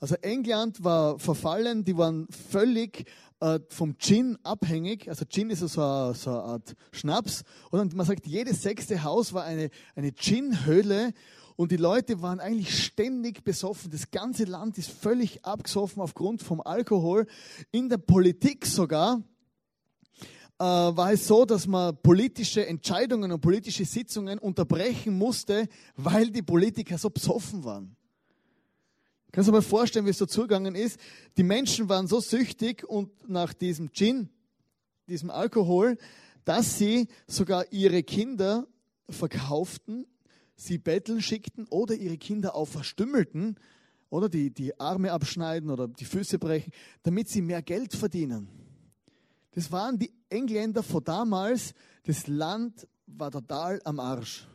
Also 0.00 0.16
England 0.16 0.82
war 0.82 1.20
verfallen, 1.20 1.84
die 1.84 1.96
waren 1.96 2.26
völlig 2.50 3.08
äh, 3.38 3.60
vom 3.68 3.96
Gin 3.98 4.36
abhängig. 4.42 5.08
Also 5.08 5.24
Gin 5.24 5.50
ist 5.50 5.60
so 5.60 5.80
eine, 5.80 6.14
so 6.14 6.30
eine 6.30 6.42
Art 6.42 6.74
Schnaps. 6.90 7.44
Und 7.70 7.94
man 7.94 8.04
sagt, 8.04 8.26
jedes 8.26 8.62
sechste 8.62 9.04
Haus 9.04 9.32
war 9.32 9.44
eine, 9.44 9.70
eine 9.94 10.12
Gin-Höhle. 10.12 11.12
Und 11.58 11.72
die 11.72 11.76
Leute 11.76 12.22
waren 12.22 12.38
eigentlich 12.38 12.84
ständig 12.84 13.42
besoffen. 13.42 13.90
Das 13.90 14.12
ganze 14.12 14.44
Land 14.44 14.78
ist 14.78 14.90
völlig 14.90 15.44
abgesoffen 15.44 16.00
aufgrund 16.00 16.40
vom 16.40 16.60
Alkohol. 16.60 17.26
In 17.72 17.88
der 17.88 17.98
Politik 17.98 18.64
sogar 18.64 19.24
äh, 20.60 20.62
war 20.62 21.12
es 21.12 21.26
so, 21.26 21.44
dass 21.44 21.66
man 21.66 22.00
politische 22.00 22.64
Entscheidungen 22.64 23.32
und 23.32 23.40
politische 23.40 23.84
Sitzungen 23.84 24.38
unterbrechen 24.38 25.18
musste, 25.18 25.66
weil 25.96 26.30
die 26.30 26.42
Politiker 26.42 26.96
so 26.96 27.10
besoffen 27.10 27.64
waren. 27.64 27.96
Kannst 29.32 29.48
du 29.48 29.50
dir 29.50 29.58
mal 29.58 29.62
vorstellen, 29.62 30.06
wie 30.06 30.10
es 30.10 30.18
so 30.18 30.26
zugegangen 30.26 30.76
ist? 30.76 31.00
Die 31.36 31.42
Menschen 31.42 31.88
waren 31.88 32.06
so 32.06 32.20
süchtig 32.20 32.88
und 32.88 33.28
nach 33.28 33.52
diesem 33.52 33.92
Gin, 33.92 34.28
diesem 35.08 35.28
Alkohol, 35.28 35.98
dass 36.44 36.78
sie 36.78 37.08
sogar 37.26 37.72
ihre 37.72 38.04
Kinder 38.04 38.68
verkauften, 39.10 40.06
sie 40.58 40.78
betteln 40.78 41.22
schickten 41.22 41.66
oder 41.68 41.94
ihre 41.94 42.18
Kinder 42.18 42.54
auch 42.54 42.66
verstümmelten 42.66 43.56
oder 44.10 44.28
die, 44.28 44.50
die 44.50 44.78
Arme 44.78 45.12
abschneiden 45.12 45.70
oder 45.70 45.88
die 45.88 46.04
Füße 46.04 46.38
brechen, 46.38 46.72
damit 47.02 47.28
sie 47.28 47.40
mehr 47.40 47.62
Geld 47.62 47.94
verdienen. 47.94 48.48
Das 49.52 49.70
waren 49.70 49.98
die 49.98 50.12
Engländer 50.28 50.82
von 50.82 51.02
damals. 51.02 51.74
Das 52.04 52.26
Land 52.26 52.86
war 53.06 53.30
total 53.30 53.80
am 53.84 54.00
Arsch. 54.00 54.46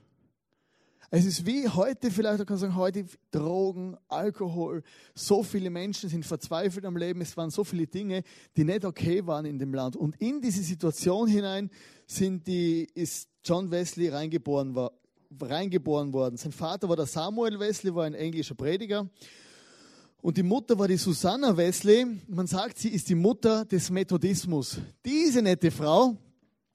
Es 1.10 1.26
ist 1.26 1.46
wie 1.46 1.70
heute, 1.70 2.10
vielleicht 2.10 2.40
kann 2.40 2.48
man 2.50 2.58
sagen, 2.58 2.76
heute 2.76 3.06
Drogen, 3.30 3.96
Alkohol. 4.08 4.82
So 5.14 5.44
viele 5.44 5.70
Menschen 5.70 6.10
sind 6.10 6.26
verzweifelt 6.26 6.86
am 6.86 6.98
Leben. 6.98 7.22
Es 7.22 7.38
waren 7.38 7.52
so 7.52 7.64
viele 7.64 7.86
Dinge, 7.86 8.24
die 8.58 8.64
nicht 8.64 8.84
okay 8.84 9.26
waren 9.26 9.46
in 9.46 9.60
dem 9.60 9.74
Land. 9.74 9.96
Und 9.96 10.20
in 10.20 10.42
diese 10.42 10.64
Situation 10.64 11.28
hinein 11.28 11.70
sind 12.08 12.48
die, 12.48 12.90
ist 12.96 13.30
John 13.44 13.70
Wesley 13.70 14.10
reingeboren, 14.10 14.74
war, 14.74 14.92
reingeboren 15.42 16.14
worden. 16.14 16.38
Sein 16.38 16.52
Vater 16.52 16.90
war 16.90 16.96
der 16.96 17.06
Samuel 17.06 17.60
Wesley, 17.60 17.94
war 17.94 18.06
ein 18.06 18.14
englischer 18.14 18.56
Prediger. 18.56 19.10
Und 20.22 20.38
die 20.38 20.44
Mutter 20.44 20.80
war 20.80 20.88
die 20.88 20.98
Susanna 20.98 21.58
Wesley. 21.58 22.06
Man 22.28 22.48
sagt, 22.48 22.78
sie 22.78 22.90
ist 22.90 23.10
die 23.10 23.16
Mutter 23.16 23.66
des 23.66 23.90
Methodismus. 23.90 24.80
Diese 25.06 25.42
nette 25.42 25.70
Frau 25.70 26.16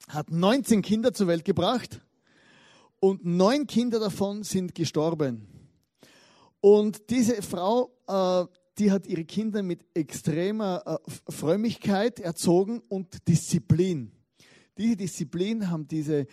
hat 0.09 0.31
19 0.31 0.83
Kinder 0.83 1.15
zur 1.15 1.29
Welt 1.29 1.45
gebracht 1.45 2.01
und 3.01 3.25
neun 3.25 3.67
Kinder 3.67 4.01
davon 4.01 4.43
sind 4.43 4.75
gestorben. 4.75 5.47
Und 6.61 7.11
diese 7.11 7.41
Frau, 7.43 7.91
äh, 8.07 8.45
die 8.79 8.91
hat 8.91 9.07
ihre 9.07 9.25
Kinder 9.25 9.63
mit 9.63 9.85
extremer 9.95 10.83
äh, 10.85 11.33
Frömmigkeit 11.33 12.21
erzogen 12.21 12.83
und 12.89 13.27
Disziplin. 13.29 14.13
Diese 14.77 14.97
Disziplin 14.97 15.71
haben 15.71 15.89
diese 15.89 16.27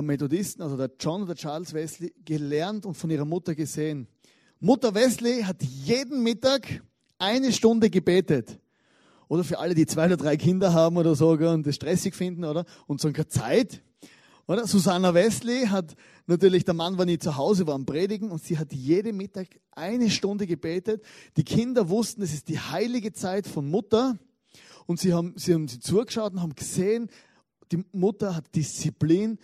Methodisten, 0.00 0.62
also 0.62 0.76
der 0.76 0.90
John 0.98 1.24
oder 1.24 1.34
Charles 1.34 1.74
Wesley, 1.74 2.14
gelernt 2.24 2.86
und 2.86 2.94
von 2.94 3.10
ihrer 3.10 3.26
Mutter 3.26 3.54
gesehen. 3.54 4.06
Mutter 4.60 4.94
Wesley 4.94 5.42
hat 5.42 5.62
jeden 5.62 6.22
Mittag 6.22 6.82
eine 7.18 7.52
Stunde 7.52 7.90
gebetet. 7.90 8.58
Oder 9.28 9.44
für 9.44 9.58
alle, 9.58 9.74
die 9.74 9.86
zwei 9.86 10.06
oder 10.06 10.16
drei 10.16 10.36
Kinder 10.36 10.72
haben 10.72 10.96
oder 10.96 11.14
so 11.14 11.30
und 11.30 11.66
das 11.66 11.74
stressig 11.74 12.14
finden, 12.14 12.44
oder? 12.44 12.64
Und 12.86 13.00
so 13.00 13.10
keine 13.12 13.28
Zeit. 13.28 13.82
Oder? 14.46 14.66
Susanna 14.66 15.14
Wesley 15.14 15.66
hat 15.66 15.94
natürlich, 16.26 16.64
der 16.64 16.74
Mann 16.74 16.98
war 16.98 17.06
nie 17.06 17.18
zu 17.18 17.36
Hause, 17.36 17.66
war 17.66 17.74
am 17.74 17.86
Predigen 17.86 18.30
und 18.30 18.42
sie 18.42 18.58
hat 18.58 18.72
jeden 18.72 19.16
Mittag 19.16 19.48
eine 19.70 20.10
Stunde 20.10 20.46
gebetet. 20.46 21.02
Die 21.36 21.44
Kinder 21.44 21.88
wussten, 21.88 22.22
es 22.22 22.32
ist 22.32 22.48
die 22.48 22.58
heilige 22.58 23.12
Zeit 23.12 23.46
von 23.46 23.70
Mutter. 23.70 24.18
Und 24.86 25.00
sie 25.00 25.14
haben, 25.14 25.34
sie 25.36 25.54
haben 25.54 25.68
sie 25.68 25.80
zugeschaut 25.80 26.32
und 26.32 26.42
haben 26.42 26.54
gesehen, 26.54 27.08
die 27.70 27.84
Mutter 27.92 28.36
hat 28.36 28.54
Disziplin 28.54 29.38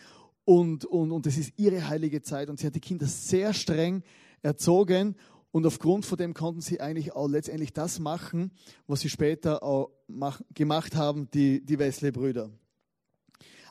und, 0.49 0.87
und, 0.87 1.13
und 1.13 1.27
es 1.27 1.37
ist 1.37 1.53
ihre 1.59 1.89
heilige 1.89 2.23
Zeit. 2.23 2.49
Und 2.49 2.59
sie 2.59 2.67
hat 2.67 2.75
die 2.75 2.81
Kinder 2.81 3.05
sehr 3.05 3.53
streng 3.53 4.03
erzogen 4.41 5.15
und 5.51 5.67
aufgrund 5.67 6.07
von 6.07 6.17
dem 6.17 6.33
konnten 6.33 6.63
sie 6.63 6.81
eigentlich 6.81 7.13
auch 7.13 7.29
letztendlich 7.29 7.75
das 7.75 7.99
machen, 7.99 8.53
was 8.87 9.01
sie 9.01 9.11
später 9.11 9.63
auch 9.63 9.91
mach, 10.07 10.41
gemacht 10.55 10.97
haben, 10.97 11.31
die, 11.33 11.63
die 11.63 11.79
Wesley-Brüder. 11.79 12.49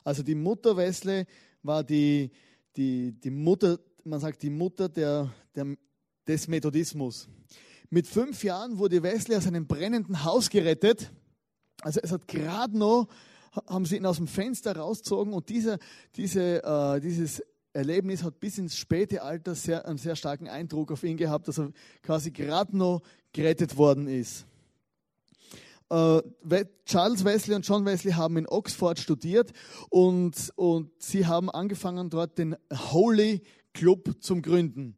Also 0.04 0.22
die 0.22 0.36
Mutter 0.36 0.78
Wesley 0.78 1.26
war 1.64 1.84
die, 1.84 2.30
die, 2.76 3.12
die 3.12 3.32
Mutter, 3.32 3.80
man 4.04 4.20
sagt 4.20 4.44
die 4.44 4.52
Mutter 4.52 4.88
der, 4.88 5.34
der, 5.56 5.76
des 6.28 6.48
Methodismus. 6.48 7.28
Mit 7.90 8.06
fünf 8.06 8.44
Jahren 8.44 8.78
wurde 8.78 9.02
Wesley 9.02 9.36
aus 9.36 9.48
einem 9.48 9.66
brennenden 9.66 10.24
Haus 10.24 10.48
gerettet. 10.48 11.12
Also 11.82 12.02
es 12.04 12.12
hat 12.12 12.28
gerade 12.28 12.78
noch, 12.78 13.08
haben 13.68 13.86
sie 13.86 13.98
ihn 13.98 14.06
aus 14.06 14.18
dem 14.18 14.28
Fenster 14.28 14.76
rausgezogen 14.76 15.34
und 15.34 15.50
dieser, 15.50 15.78
diese, 16.16 16.64
äh, 16.64 17.00
dieses 17.00 17.42
Erlebnis 17.74 18.24
hat 18.24 18.40
bis 18.40 18.58
ins 18.58 18.76
späte 18.78 19.22
Alter 19.22 19.56
sehr, 19.56 19.86
einen 19.86 19.98
sehr 19.98 20.16
starken 20.16 20.48
Eindruck 20.48 20.92
auf 20.92 21.04
ihn 21.04 21.18
gehabt, 21.18 21.48
dass 21.48 21.60
er 21.60 21.72
quasi 22.02 22.32
gerade 22.32 22.76
noch 22.76 23.02
gerettet 23.34 23.78
worden 23.78 24.08
ist. 24.08 24.46
Äh, 25.90 26.22
Charles 26.86 27.24
Wesley 27.24 27.56
und 27.56 27.68
John 27.68 27.86
Wesley 27.86 28.14
haben 28.14 28.38
in 28.38 28.48
Oxford 28.48 29.00
studiert 29.00 29.54
und, 29.90 30.52
und 30.56 30.92
sie 31.02 31.26
haben 31.26 31.50
angefangen, 31.50 32.10
dort 32.10 32.38
den 32.38 32.56
Holy 32.92 33.42
Club 33.74 34.16
zum 34.22 34.42
Gründen. 34.42 34.98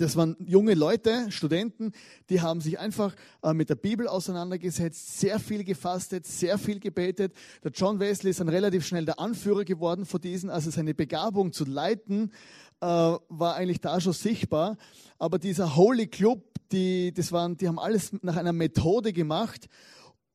Das 0.00 0.16
waren 0.16 0.34
junge 0.46 0.72
Leute, 0.72 1.30
Studenten, 1.30 1.92
die 2.30 2.40
haben 2.40 2.62
sich 2.62 2.78
einfach 2.78 3.14
äh, 3.42 3.52
mit 3.52 3.68
der 3.68 3.74
Bibel 3.74 4.08
auseinandergesetzt, 4.08 5.20
sehr 5.20 5.38
viel 5.38 5.62
gefastet, 5.62 6.26
sehr 6.26 6.56
viel 6.56 6.80
gebetet. 6.80 7.34
Der 7.62 7.70
John 7.70 8.00
Wesley 8.00 8.30
ist 8.30 8.40
dann 8.40 8.48
relativ 8.48 8.86
schnell 8.86 9.04
der 9.04 9.20
Anführer 9.20 9.62
geworden 9.62 10.06
von 10.06 10.18
diesen, 10.18 10.48
also 10.48 10.70
seine 10.70 10.94
Begabung 10.94 11.52
zu 11.52 11.66
leiten 11.66 12.32
äh, 12.80 12.86
war 12.86 13.56
eigentlich 13.56 13.82
da 13.82 14.00
schon 14.00 14.14
sichtbar. 14.14 14.78
Aber 15.18 15.38
dieser 15.38 15.76
Holy 15.76 16.06
Club, 16.06 16.44
die, 16.72 17.12
das 17.12 17.30
waren, 17.30 17.58
die 17.58 17.68
haben 17.68 17.78
alles 17.78 18.14
nach 18.22 18.36
einer 18.36 18.54
Methode 18.54 19.12
gemacht 19.12 19.68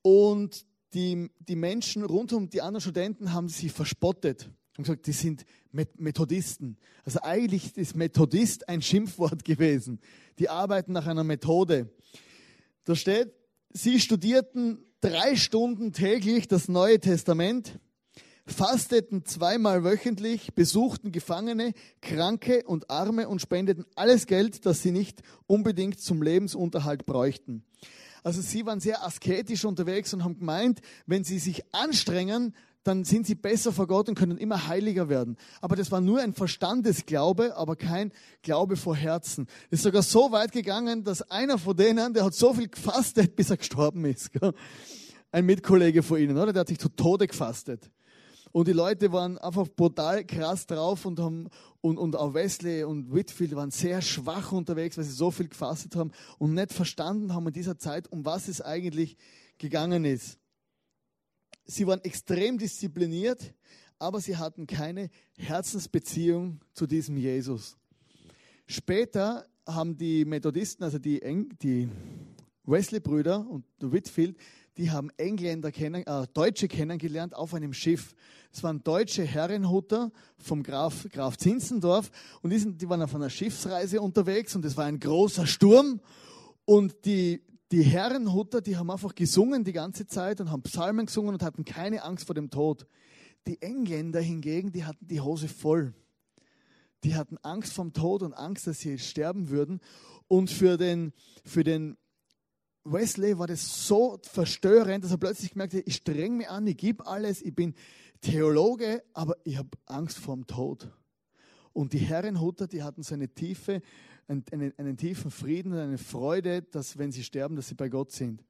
und 0.03 0.63
die, 0.93 1.31
die 1.39 1.55
Menschen 1.55 2.03
rund 2.03 2.33
um 2.33 2.51
die 2.51 2.61
anderen 2.61 2.81
Studenten 2.81 3.33
haben 3.33 3.49
sie 3.49 3.69
verspottet 3.69 4.47
haben 4.77 4.83
gesagt, 4.83 5.07
die 5.07 5.13
sind 5.13 5.45
Methodisten. 5.97 6.77
Also 7.03 7.19
eigentlich 7.21 7.75
ist 7.77 7.95
Methodist 7.95 8.69
ein 8.69 8.81
Schimpfwort 8.81 9.43
gewesen. 9.45 9.99
Die 10.39 10.49
arbeiten 10.49 10.93
nach 10.93 11.07
einer 11.07 11.23
Methode. 11.23 11.89
Da 12.85 12.95
steht, 12.95 13.33
sie 13.71 13.99
studierten 13.99 14.79
drei 15.01 15.35
Stunden 15.35 15.93
täglich 15.93 16.47
das 16.47 16.67
Neue 16.67 16.99
Testament, 16.99 17.79
fasteten 18.47 19.25
zweimal 19.25 19.83
wöchentlich, 19.83 20.53
besuchten 20.53 21.11
Gefangene, 21.11 21.73
Kranke 22.01 22.63
und 22.65 22.89
Arme 22.89 23.27
und 23.27 23.41
spendeten 23.41 23.85
alles 23.95 24.27
Geld, 24.27 24.65
das 24.65 24.81
sie 24.81 24.91
nicht 24.91 25.21
unbedingt 25.47 25.99
zum 25.99 26.21
Lebensunterhalt 26.21 27.05
bräuchten. 27.05 27.63
Also 28.23 28.41
sie 28.41 28.65
waren 28.65 28.79
sehr 28.79 29.03
asketisch 29.05 29.65
unterwegs 29.65 30.13
und 30.13 30.23
haben 30.23 30.39
gemeint, 30.39 30.81
wenn 31.05 31.23
sie 31.23 31.37
sich 31.37 31.63
anstrengen, 31.73 32.55
dann 32.85 33.03
sind 33.03 33.25
sie 33.25 33.33
besser 33.33 33.73
vor 33.73 33.87
Gott 33.87 34.07
und 34.09 34.15
können 34.15 34.37
immer 34.37 34.67
heiliger 34.67 35.09
werden. 35.09 35.37
Aber 35.59 35.75
das 35.75 35.91
war 35.91 36.01
nur 36.01 36.21
ein 36.21 36.33
Verstandesglaube, 36.33 37.57
aber 37.57 37.75
kein 37.75 38.11
Glaube 38.43 38.75
vor 38.75 38.95
Herzen. 38.95 39.47
Ist 39.71 39.83
sogar 39.83 40.03
so 40.03 40.31
weit 40.31 40.51
gegangen, 40.51 41.03
dass 41.03 41.23
einer 41.31 41.57
von 41.57 41.75
denen, 41.75 42.13
der 42.13 42.25
hat 42.25 42.35
so 42.35 42.53
viel 42.53 42.67
gefastet, 42.67 43.35
bis 43.35 43.49
er 43.49 43.57
gestorben 43.57 44.05
ist. 44.05 44.29
Ein 45.31 45.45
Mitkollege 45.47 46.03
von 46.03 46.19
ihnen, 46.19 46.37
oder? 46.37 46.53
Der 46.53 46.61
hat 46.61 46.67
sich 46.67 46.79
zu 46.79 46.89
Tode 46.89 47.25
gefastet. 47.25 47.89
Und 48.51 48.67
die 48.67 48.73
Leute 48.73 49.11
waren 49.11 49.39
einfach 49.39 49.67
brutal 49.67 50.23
krass 50.23 50.67
drauf 50.67 51.05
und 51.05 51.19
haben, 51.19 51.49
und, 51.81 51.97
und 51.97 52.15
auch 52.15 52.35
Wesley 52.35 52.83
und 52.83 53.13
Whitfield 53.13 53.55
waren 53.55 53.71
sehr 53.71 54.01
schwach 54.01 54.51
unterwegs, 54.51 54.95
weil 54.95 55.03
sie 55.03 55.11
so 55.11 55.31
viel 55.31 55.47
gefastet 55.49 55.95
haben 55.95 56.11
und 56.37 56.53
nicht 56.53 56.71
verstanden 56.71 57.33
haben 57.33 57.47
in 57.47 57.53
dieser 57.53 57.79
Zeit, 57.79 58.09
um 58.11 58.25
was 58.25 58.47
es 58.47 58.61
eigentlich 58.61 59.17
gegangen 59.57 60.05
ist. 60.05 60.37
Sie 61.65 61.87
waren 61.87 62.03
extrem 62.03 62.57
diszipliniert, 62.57 63.53
aber 63.97 64.21
sie 64.21 64.37
hatten 64.37 64.67
keine 64.67 65.09
Herzensbeziehung 65.37 66.59
zu 66.73 66.85
diesem 66.85 67.17
Jesus. 67.17 67.75
Später 68.67 69.47
haben 69.65 69.97
die 69.97 70.25
Methodisten, 70.25 70.83
also 70.83 70.99
die, 70.99 71.19
die 71.61 71.89
Wesley-Brüder 72.65 73.47
und 73.49 73.65
Whitfield, 73.79 74.37
die 74.77 74.91
haben 74.91 75.09
Engländer 75.17 75.71
kennen, 75.71 76.05
äh, 76.05 76.27
Deutsche 76.33 76.67
kennengelernt 76.67 77.33
auf 77.33 77.53
einem 77.53 77.73
Schiff. 77.73 78.13
Es 78.51 78.61
waren 78.61 78.83
deutsche 78.83 79.23
Herrenhuter 79.23 80.11
vom 80.37 80.63
Graf, 80.63 81.07
Graf 81.11 81.37
Zinzendorf 81.37 82.11
und 82.41 82.51
die, 82.51 82.59
sind, 82.59 82.81
die 82.81 82.89
waren 82.89 83.01
auf 83.01 83.15
einer 83.15 83.29
Schiffsreise 83.29 84.01
unterwegs 84.01 84.55
und 84.55 84.65
es 84.65 84.75
war 84.75 84.85
ein 84.85 84.99
großer 84.99 85.47
Sturm 85.47 86.01
und 86.65 87.05
die, 87.05 87.41
die 87.71 87.81
Herrenhutter, 87.81 88.61
die 88.61 88.77
haben 88.77 88.91
einfach 88.91 89.15
gesungen 89.15 89.63
die 89.63 89.73
ganze 89.73 90.05
Zeit 90.05 90.39
und 90.39 90.51
haben 90.51 90.63
Psalmen 90.63 91.07
gesungen 91.07 91.33
und 91.33 91.43
hatten 91.43 91.65
keine 91.65 92.03
Angst 92.03 92.25
vor 92.25 92.35
dem 92.35 92.49
Tod. 92.49 92.85
Die 93.47 93.61
Engländer 93.61 94.21
hingegen, 94.21 94.71
die 94.71 94.85
hatten 94.85 95.07
die 95.07 95.21
Hose 95.21 95.47
voll. 95.47 95.93
Die 97.03 97.15
hatten 97.15 97.37
Angst 97.39 97.73
vom 97.73 97.93
Tod 97.93 98.23
und 98.23 98.33
Angst, 98.33 98.67
dass 98.67 98.79
sie 98.79 98.97
sterben 98.97 99.49
würden. 99.49 99.79
Und 100.27 100.49
für 100.49 100.77
den, 100.77 101.13
für 101.43 101.63
den 101.63 101.97
Wesley 102.83 103.37
war 103.37 103.47
das 103.47 103.87
so 103.87 104.19
verstörend, 104.23 105.03
dass 105.03 105.11
er 105.11 105.17
plötzlich 105.17 105.51
gemerkt 105.51 105.73
hat, 105.73 105.83
ich 105.85 105.95
streng 105.95 106.37
mich 106.37 106.49
an, 106.49 106.65
ich 106.67 106.77
gebe 106.77 107.05
alles, 107.05 107.41
ich 107.41 107.53
bin 107.53 107.73
Theologe, 108.21 109.03
aber 109.13 109.35
ich 109.43 109.57
habe 109.57 109.69
Angst 109.85 110.17
vor 110.17 110.35
dem 110.35 110.47
Tod. 110.47 110.91
Und 111.73 111.93
die 111.93 111.99
Herrenhutter, 111.99 112.67
die 112.67 112.83
hatten 112.83 113.03
so 113.03 113.15
eine 113.15 113.27
tiefe 113.27 113.81
einen, 114.27 114.73
einen, 114.77 114.97
tiefen 114.97 115.31
Frieden 115.31 115.73
und 115.73 115.79
eine 115.79 115.97
Freude, 115.97 116.63
dass 116.63 116.97
wenn 116.97 117.11
sie 117.11 117.23
sterben, 117.23 117.55
dass 117.55 117.67
sie 117.67 117.75
bei 117.75 117.89
Gott 117.89 118.11
sind. 118.11 118.43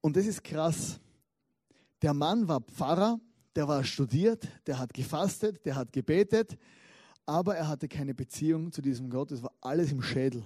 Und 0.00 0.16
das 0.16 0.26
ist 0.26 0.42
krass. 0.42 1.00
Der 2.02 2.14
Mann 2.14 2.48
war 2.48 2.60
Pfarrer, 2.60 3.20
der 3.54 3.68
war 3.68 3.82
studiert, 3.84 4.46
der 4.66 4.78
hat 4.78 4.94
gefastet, 4.94 5.64
der 5.66 5.74
hat 5.74 5.92
gebetet, 5.92 6.56
aber 7.26 7.56
er 7.56 7.68
hatte 7.68 7.88
keine 7.88 8.14
Beziehung 8.14 8.72
zu 8.72 8.80
diesem 8.80 9.10
Gott. 9.10 9.32
Es 9.32 9.42
war 9.42 9.52
alles 9.60 9.92
im 9.92 10.00
Schädel. 10.00 10.44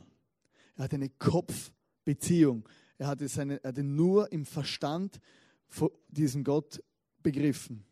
Er 0.76 0.84
hatte 0.84 0.96
eine 0.96 1.10
Kopfbeziehung. 1.10 2.68
Er 2.98 3.08
hatte, 3.08 3.28
seine, 3.28 3.62
er 3.62 3.68
hatte 3.68 3.82
nur 3.82 4.32
im 4.32 4.46
Verstand 4.46 5.20
von 5.68 5.90
diesem 6.08 6.44
Gott 6.44 6.82
begriffen. 7.22 7.84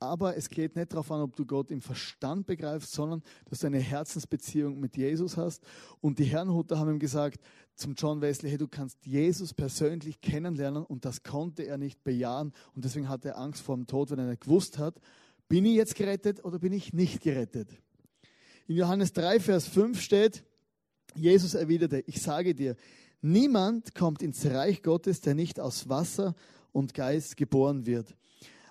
Aber 0.00 0.36
es 0.36 0.48
geht 0.48 0.76
nicht 0.76 0.92
darauf 0.92 1.10
an, 1.10 1.20
ob 1.20 1.34
du 1.34 1.44
Gott 1.44 1.70
im 1.72 1.80
Verstand 1.80 2.46
begreifst, 2.46 2.92
sondern 2.92 3.22
dass 3.50 3.60
du 3.60 3.66
eine 3.66 3.80
Herzensbeziehung 3.80 4.78
mit 4.78 4.96
Jesus 4.96 5.36
hast. 5.36 5.64
Und 6.00 6.20
die 6.20 6.24
Herrenhuter 6.24 6.78
haben 6.78 6.90
ihm 6.90 6.98
gesagt 7.00 7.40
zum 7.74 7.94
John 7.94 8.20
Wesley, 8.20 8.50
hey, 8.50 8.58
du 8.58 8.68
kannst 8.68 9.04
Jesus 9.06 9.54
persönlich 9.54 10.20
kennenlernen 10.20 10.84
und 10.84 11.04
das 11.04 11.22
konnte 11.22 11.64
er 11.64 11.78
nicht 11.78 12.04
bejahen. 12.04 12.52
Und 12.74 12.84
deswegen 12.84 13.08
hatte 13.08 13.28
er 13.28 13.38
Angst 13.38 13.62
vor 13.62 13.76
dem 13.76 13.86
Tod, 13.86 14.10
wenn 14.10 14.18
er 14.18 14.26
nicht 14.26 14.42
gewusst 14.42 14.78
hat, 14.78 15.00
bin 15.48 15.64
ich 15.64 15.74
jetzt 15.74 15.94
gerettet 15.94 16.44
oder 16.44 16.58
bin 16.58 16.72
ich 16.72 16.92
nicht 16.92 17.20
gerettet. 17.20 17.68
In 18.66 18.76
Johannes 18.76 19.12
3, 19.14 19.40
Vers 19.40 19.66
5 19.66 20.00
steht, 20.00 20.44
Jesus 21.14 21.54
erwiderte, 21.54 22.04
ich 22.06 22.20
sage 22.20 22.54
dir, 22.54 22.76
niemand 23.22 23.94
kommt 23.94 24.22
ins 24.22 24.44
Reich 24.46 24.82
Gottes, 24.82 25.22
der 25.22 25.34
nicht 25.34 25.58
aus 25.58 25.88
Wasser 25.88 26.34
und 26.70 26.94
Geist 26.94 27.36
geboren 27.36 27.86
wird. 27.86 28.14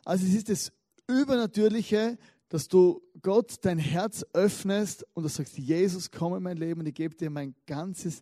Also 0.05 0.25
es 0.25 0.35
ist 0.35 0.49
das 0.49 0.71
Übernatürliche, 1.07 2.17
dass 2.49 2.67
du 2.67 3.01
Gott 3.21 3.55
dein 3.61 3.77
Herz 3.77 4.25
öffnest 4.33 5.05
und 5.13 5.23
du 5.23 5.29
sagst, 5.29 5.57
Jesus, 5.57 6.11
komm 6.11 6.35
in 6.35 6.43
mein 6.43 6.57
Leben 6.57 6.81
und 6.81 6.85
ich 6.87 6.93
gebe 6.93 7.15
dir 7.15 7.29
mein 7.29 7.55
ganzes 7.65 8.21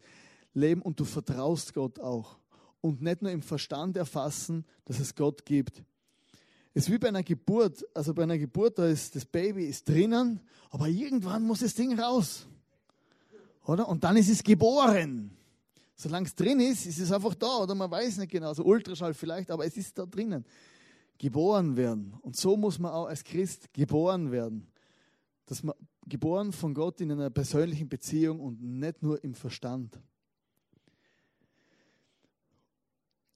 Leben 0.54 0.82
und 0.82 1.00
du 1.00 1.06
vertraust 1.06 1.74
Gott 1.74 2.00
auch. 2.00 2.38
Und 2.82 3.02
nicht 3.02 3.21
nur 3.21 3.32
im 3.32 3.41
Verstand 3.41 3.98
erfassen, 3.98 4.65
dass 4.86 5.00
es 5.00 5.15
Gott 5.15 5.45
gibt. 5.45 5.84
Es 6.74 6.84
ist 6.84 6.91
wie 6.91 6.98
bei 6.98 7.08
einer 7.08 7.24
Geburt. 7.24 7.84
Also 7.93 8.13
bei 8.13 8.24
einer 8.24 8.38
Geburt, 8.38 8.78
da 8.78 8.88
ist 8.88 9.15
das 9.15 9.26
Baby 9.26 9.65
ist 9.65 9.88
drinnen, 9.88 10.39
aber 10.69 10.88
irgendwann 10.88 11.43
muss 11.43 11.60
das 11.60 11.74
Ding 11.74 12.00
raus. 12.00 12.48
Oder? 13.65 13.88
Und 13.88 14.04
dann 14.04 14.17
ist 14.17 14.30
es 14.30 14.43
geboren. 14.43 15.32
Solange 15.95 16.28
es 16.28 16.36
drin 16.36 16.60
ist, 16.60 16.86
ist 16.86 17.00
es 17.00 17.12
einfach 17.12 17.34
da. 17.34 17.58
Oder 17.58 17.74
man 17.74 17.89
weiß 17.89 18.17
nicht 18.17 18.32
genau, 18.32 18.54
so 18.54 18.63
Ultraschall 18.63 19.13
vielleicht, 19.13 19.50
aber 19.50 19.65
es 19.65 19.78
ist 19.78 19.98
da 19.98 20.06
drinnen 20.06 20.45
geboren 21.17 21.78
werden. 21.78 22.13
Und 22.21 22.36
so 22.36 22.58
muss 22.58 22.80
man 22.80 22.91
auch 22.91 23.08
als 23.08 23.23
Christ 23.23 23.73
geboren 23.73 24.32
werden. 24.32 24.67
Dass 25.45 25.63
man 25.63 25.75
geboren 26.08 26.51
von 26.51 26.73
Gott 26.73 27.01
in 27.01 27.12
einer 27.12 27.30
persönlichen 27.30 27.89
Beziehung 27.89 28.39
und 28.39 28.62
nicht 28.62 29.01
nur 29.01 29.23
im 29.23 29.34
Verstand. 29.34 29.99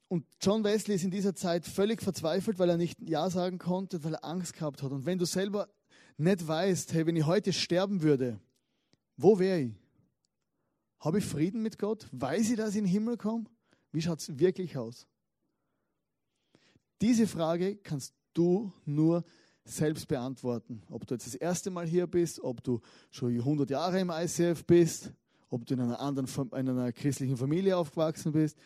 Und 0.08 0.26
John 0.40 0.64
Wesley 0.64 0.96
ist 0.96 1.04
in 1.04 1.10
dieser 1.12 1.36
Zeit 1.36 1.64
völlig 1.64 2.02
verzweifelt, 2.02 2.58
weil 2.58 2.68
er 2.68 2.76
nicht 2.76 2.98
Ja 3.00 3.30
sagen 3.30 3.58
konnte, 3.58 4.02
weil 4.02 4.14
er 4.14 4.24
Angst 4.24 4.54
gehabt 4.54 4.82
hat. 4.82 4.90
Und 4.90 5.06
wenn 5.06 5.18
du 5.18 5.24
selber 5.24 5.68
nicht 6.16 6.46
weißt, 6.46 6.92
hey, 6.92 7.06
wenn 7.06 7.16
ich 7.16 7.26
heute 7.26 7.52
sterben 7.52 8.02
würde, 8.02 8.40
wo 9.16 9.38
wäre 9.38 9.60
ich? 9.60 9.72
Habe 10.98 11.18
ich 11.18 11.24
Frieden 11.24 11.62
mit 11.62 11.78
Gott? 11.78 12.08
Weiß 12.12 12.50
ich, 12.50 12.56
dass 12.56 12.70
ich 12.70 12.78
in 12.78 12.84
den 12.84 12.90
Himmel 12.90 13.16
komme? 13.16 13.44
Wie 13.92 14.02
schaut 14.02 14.18
es 14.18 14.38
wirklich 14.38 14.76
aus? 14.76 15.06
Diese 17.00 17.26
Frage 17.26 17.76
kannst 17.76 18.14
du 18.34 18.72
nur 18.84 19.24
selbst 19.64 20.08
beantworten. 20.08 20.82
Ob 20.90 21.06
du 21.06 21.14
jetzt 21.14 21.26
das 21.26 21.34
erste 21.34 21.70
Mal 21.70 21.86
hier 21.86 22.06
bist, 22.06 22.40
ob 22.40 22.62
du 22.62 22.80
schon 23.10 23.32
100 23.32 23.70
Jahre 23.70 24.00
im 24.00 24.10
ICF 24.10 24.64
bist, 24.64 25.12
ob 25.48 25.66
du 25.66 25.74
in 25.74 25.80
einer 25.80 26.00
anderen 26.00 26.28
in 26.52 26.68
einer 26.68 26.92
christlichen 26.92 27.36
Familie 27.36 27.76
aufgewachsen 27.76 28.32
bist. 28.32 28.56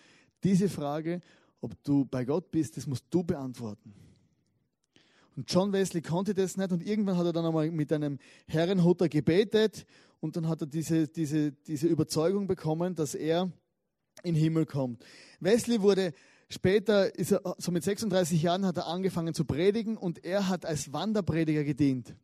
Diese 0.42 0.68
Frage, 0.68 1.20
ob 1.60 1.82
du 1.82 2.04
bei 2.04 2.24
Gott 2.24 2.50
bist, 2.50 2.76
das 2.76 2.86
musst 2.86 3.06
du 3.10 3.22
beantworten. 3.22 3.94
Und 5.36 5.50
John 5.52 5.72
Wesley 5.72 6.02
konnte 6.02 6.34
das 6.34 6.56
nicht 6.56 6.70
und 6.70 6.86
irgendwann 6.86 7.16
hat 7.16 7.26
er 7.26 7.32
dann 7.32 7.46
einmal 7.46 7.70
mit 7.70 7.92
einem 7.92 8.18
Herrenhutter 8.46 9.08
gebetet 9.08 9.84
und 10.20 10.36
dann 10.36 10.48
hat 10.48 10.60
er 10.60 10.66
diese, 10.66 11.08
diese, 11.08 11.52
diese 11.52 11.88
Überzeugung 11.88 12.46
bekommen, 12.46 12.94
dass 12.94 13.14
er 13.14 13.50
in 14.22 14.34
den 14.34 14.42
Himmel 14.42 14.66
kommt. 14.66 15.04
Wesley 15.40 15.82
wurde 15.82 16.12
Später 16.54 17.12
ist 17.18 17.32
er, 17.32 17.56
so 17.58 17.72
mit 17.72 17.82
36 17.82 18.40
Jahren 18.40 18.64
hat 18.64 18.76
er 18.76 18.86
angefangen 18.86 19.34
zu 19.34 19.44
predigen 19.44 19.96
und 19.96 20.24
er 20.24 20.48
hat 20.48 20.64
als 20.64 20.92
Wanderprediger 20.92 21.64
gedient. 21.64 22.14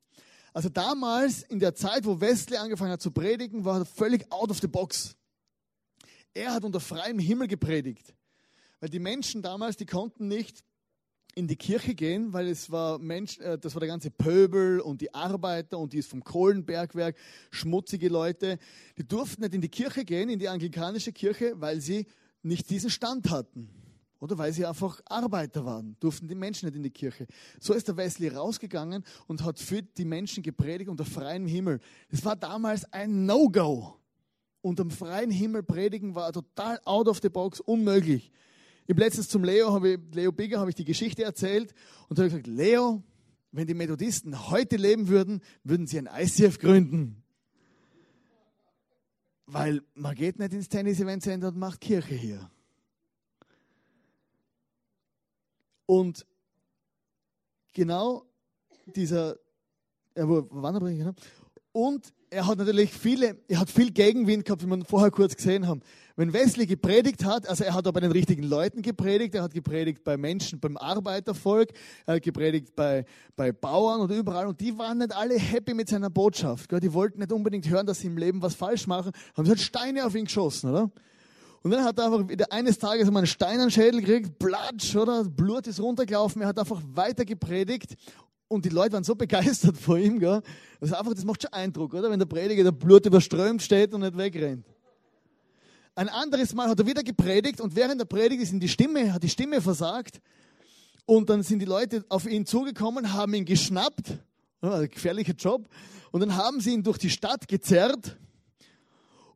Also 0.52 0.68
damals, 0.68 1.42
in 1.42 1.58
der 1.58 1.74
Zeit, 1.74 2.04
wo 2.04 2.20
Wesley 2.20 2.56
angefangen 2.56 2.92
hat 2.92 3.02
zu 3.02 3.10
predigen, 3.10 3.64
war 3.64 3.80
er 3.80 3.84
völlig 3.84 4.30
out 4.30 4.52
of 4.52 4.60
the 4.60 4.68
box. 4.68 5.16
Er 6.32 6.54
hat 6.54 6.62
unter 6.62 6.78
freiem 6.78 7.18
Himmel 7.18 7.48
gepredigt. 7.48 8.14
Weil 8.78 8.88
die 8.88 9.00
Menschen 9.00 9.42
damals, 9.42 9.76
die 9.76 9.86
konnten 9.86 10.28
nicht 10.28 10.62
in 11.34 11.48
die 11.48 11.56
Kirche 11.56 11.96
gehen, 11.96 12.32
weil 12.32 12.46
es 12.46 12.70
war 12.70 13.00
Mensch, 13.00 13.38
äh, 13.38 13.58
das 13.58 13.74
war 13.74 13.80
der 13.80 13.88
ganze 13.88 14.12
Pöbel 14.12 14.78
und 14.78 15.00
die 15.00 15.12
Arbeiter 15.12 15.76
und 15.76 15.92
die 15.92 15.98
ist 15.98 16.08
vom 16.08 16.22
Kohlenbergwerk, 16.22 17.16
schmutzige 17.50 18.08
Leute, 18.08 18.58
die 18.96 19.08
durften 19.08 19.42
nicht 19.42 19.54
in 19.54 19.60
die 19.60 19.68
Kirche 19.68 20.04
gehen, 20.04 20.28
in 20.28 20.38
die 20.38 20.48
anglikanische 20.48 21.12
Kirche, 21.12 21.54
weil 21.56 21.80
sie 21.80 22.06
nicht 22.42 22.70
diesen 22.70 22.90
Stand 22.90 23.30
hatten. 23.30 23.79
Oder 24.20 24.36
weil 24.36 24.52
sie 24.52 24.66
einfach 24.66 25.00
Arbeiter 25.06 25.64
waren, 25.64 25.96
durften 25.98 26.28
die 26.28 26.34
Menschen 26.34 26.66
nicht 26.66 26.76
in 26.76 26.82
die 26.82 26.90
Kirche. 26.90 27.26
So 27.58 27.72
ist 27.72 27.88
der 27.88 27.96
Wesley 27.96 28.28
rausgegangen 28.28 29.02
und 29.26 29.42
hat 29.42 29.58
für 29.58 29.82
die 29.82 30.04
Menschen 30.04 30.42
gepredigt 30.42 30.90
unter 30.90 31.06
freiem 31.06 31.46
Himmel. 31.46 31.80
Das 32.10 32.22
war 32.24 32.36
damals 32.36 32.84
ein 32.92 33.24
No-Go. 33.24 33.96
Unter 34.60 34.88
freien 34.90 35.30
Himmel 35.30 35.62
predigen 35.62 36.14
war 36.14 36.30
total 36.32 36.78
out 36.84 37.08
of 37.08 37.20
the 37.22 37.30
box, 37.30 37.60
unmöglich. 37.60 38.30
Ich 38.86 38.90
habe 38.90 39.00
letztens 39.00 39.28
zum 39.28 39.42
Leo, 39.42 39.72
habe 39.72 39.92
ich, 39.92 39.98
Leo 40.12 40.32
Bigger, 40.32 40.60
habe 40.60 40.68
ich 40.68 40.76
die 40.76 40.84
Geschichte 40.84 41.24
erzählt 41.24 41.72
und 42.10 42.18
habe 42.18 42.28
gesagt, 42.28 42.46
Leo, 42.46 43.02
wenn 43.52 43.66
die 43.66 43.74
Methodisten 43.74 44.50
heute 44.50 44.76
leben 44.76 45.08
würden, 45.08 45.40
würden 45.64 45.86
sie 45.86 45.98
ein 45.98 46.10
ICF 46.12 46.58
gründen. 46.58 47.22
Weil 49.46 49.80
man 49.94 50.14
geht 50.14 50.38
nicht 50.38 50.52
ins 50.52 50.68
Tennis-Event-Center 50.68 51.48
und 51.48 51.56
macht 51.56 51.80
Kirche 51.80 52.14
hier. 52.14 52.50
Und 55.90 56.24
genau 57.72 58.22
dieser, 58.94 59.34
er 60.14 60.28
war 60.28 60.44
Wanderprediger, 60.50 61.06
genau. 61.06 61.14
und 61.72 62.12
er 62.30 62.46
hat 62.46 62.58
natürlich 62.58 62.92
viele, 62.92 63.40
er 63.48 63.58
hat 63.58 63.70
viel 63.70 63.90
Gegenwind 63.90 64.44
gehabt, 64.44 64.62
wie 64.62 64.68
wir 64.68 64.84
vorher 64.84 65.10
kurz 65.10 65.34
gesehen 65.34 65.66
haben. 65.66 65.80
Wenn 66.14 66.32
Wesley 66.32 66.66
gepredigt 66.66 67.24
hat, 67.24 67.48
also 67.48 67.64
er 67.64 67.74
hat 67.74 67.88
auch 67.88 67.92
bei 67.92 67.98
den 67.98 68.12
richtigen 68.12 68.44
Leuten 68.44 68.82
gepredigt, 68.82 69.34
er 69.34 69.42
hat 69.42 69.52
gepredigt 69.52 70.04
bei 70.04 70.16
Menschen, 70.16 70.60
beim 70.60 70.76
Arbeitervolk, 70.76 71.70
er 72.06 72.14
hat 72.14 72.22
gepredigt 72.22 72.76
bei, 72.76 73.04
bei 73.34 73.50
Bauern 73.50 74.00
und 74.00 74.12
überall 74.12 74.46
und 74.46 74.60
die 74.60 74.78
waren 74.78 74.98
nicht 74.98 75.12
alle 75.12 75.40
happy 75.40 75.74
mit 75.74 75.88
seiner 75.88 76.08
Botschaft. 76.08 76.70
Die 76.70 76.92
wollten 76.92 77.18
nicht 77.18 77.32
unbedingt 77.32 77.68
hören, 77.68 77.84
dass 77.86 77.98
sie 77.98 78.06
im 78.06 78.16
Leben 78.16 78.42
was 78.42 78.54
falsch 78.54 78.86
machen, 78.86 79.10
haben 79.36 79.44
sie 79.44 79.50
halt 79.50 79.60
Steine 79.60 80.06
auf 80.06 80.14
ihn 80.14 80.26
geschossen, 80.26 80.70
oder? 80.70 80.92
Und 81.62 81.72
dann 81.72 81.84
hat 81.84 81.98
er 81.98 82.06
einfach 82.06 82.28
wieder 82.28 82.50
eines 82.50 82.78
Tages 82.78 83.06
einmal 83.06 83.20
einen 83.20 83.26
Stein 83.26 83.60
an 83.60 83.66
den 83.66 83.70
Schädel 83.70 84.00
gekriegt, 84.00 84.38
platsch, 84.38 84.96
oder? 84.96 85.24
Blut 85.24 85.66
ist 85.66 85.80
runtergelaufen, 85.80 86.40
er 86.40 86.48
hat 86.48 86.58
einfach 86.58 86.80
weiter 86.94 87.24
gepredigt 87.24 87.96
und 88.48 88.64
die 88.64 88.70
Leute 88.70 88.94
waren 88.94 89.04
so 89.04 89.14
begeistert 89.14 89.76
vor 89.76 89.98
ihm, 89.98 90.18
gell? 90.18 90.42
Also 90.80 90.96
einfach, 90.96 91.12
das 91.12 91.24
macht 91.24 91.42
schon 91.42 91.52
Eindruck, 91.52 91.92
oder? 91.92 92.10
Wenn 92.10 92.18
der 92.18 92.26
Prediger 92.26 92.64
der 92.64 92.72
Blut 92.72 93.04
überströmt 93.04 93.62
steht 93.62 93.92
und 93.92 94.00
nicht 94.00 94.16
wegrennt. 94.16 94.66
Ein 95.94 96.08
anderes 96.08 96.54
Mal 96.54 96.68
hat 96.68 96.78
er 96.78 96.86
wieder 96.86 97.02
gepredigt 97.02 97.60
und 97.60 97.76
während 97.76 98.00
der 98.00 98.06
Predigt 98.06 98.42
ist 98.42 98.52
ihm 98.52 98.60
die 98.60 98.68
Stimme, 98.68 99.12
hat 99.12 99.22
die 99.22 99.28
Stimme 99.28 99.60
versagt. 99.60 100.20
Und 101.04 101.28
dann 101.28 101.42
sind 101.42 101.58
die 101.58 101.66
Leute 101.66 102.04
auf 102.08 102.26
ihn 102.26 102.46
zugekommen, 102.46 103.12
haben 103.12 103.34
ihn 103.34 103.44
geschnappt. 103.44 104.18
Ja, 104.62 104.86
gefährlicher 104.86 105.34
Job. 105.34 105.68
Und 106.10 106.20
dann 106.20 106.36
haben 106.36 106.60
sie 106.60 106.72
ihn 106.72 106.82
durch 106.82 106.98
die 106.98 107.10
Stadt 107.10 107.48
gezerrt. 107.48 108.16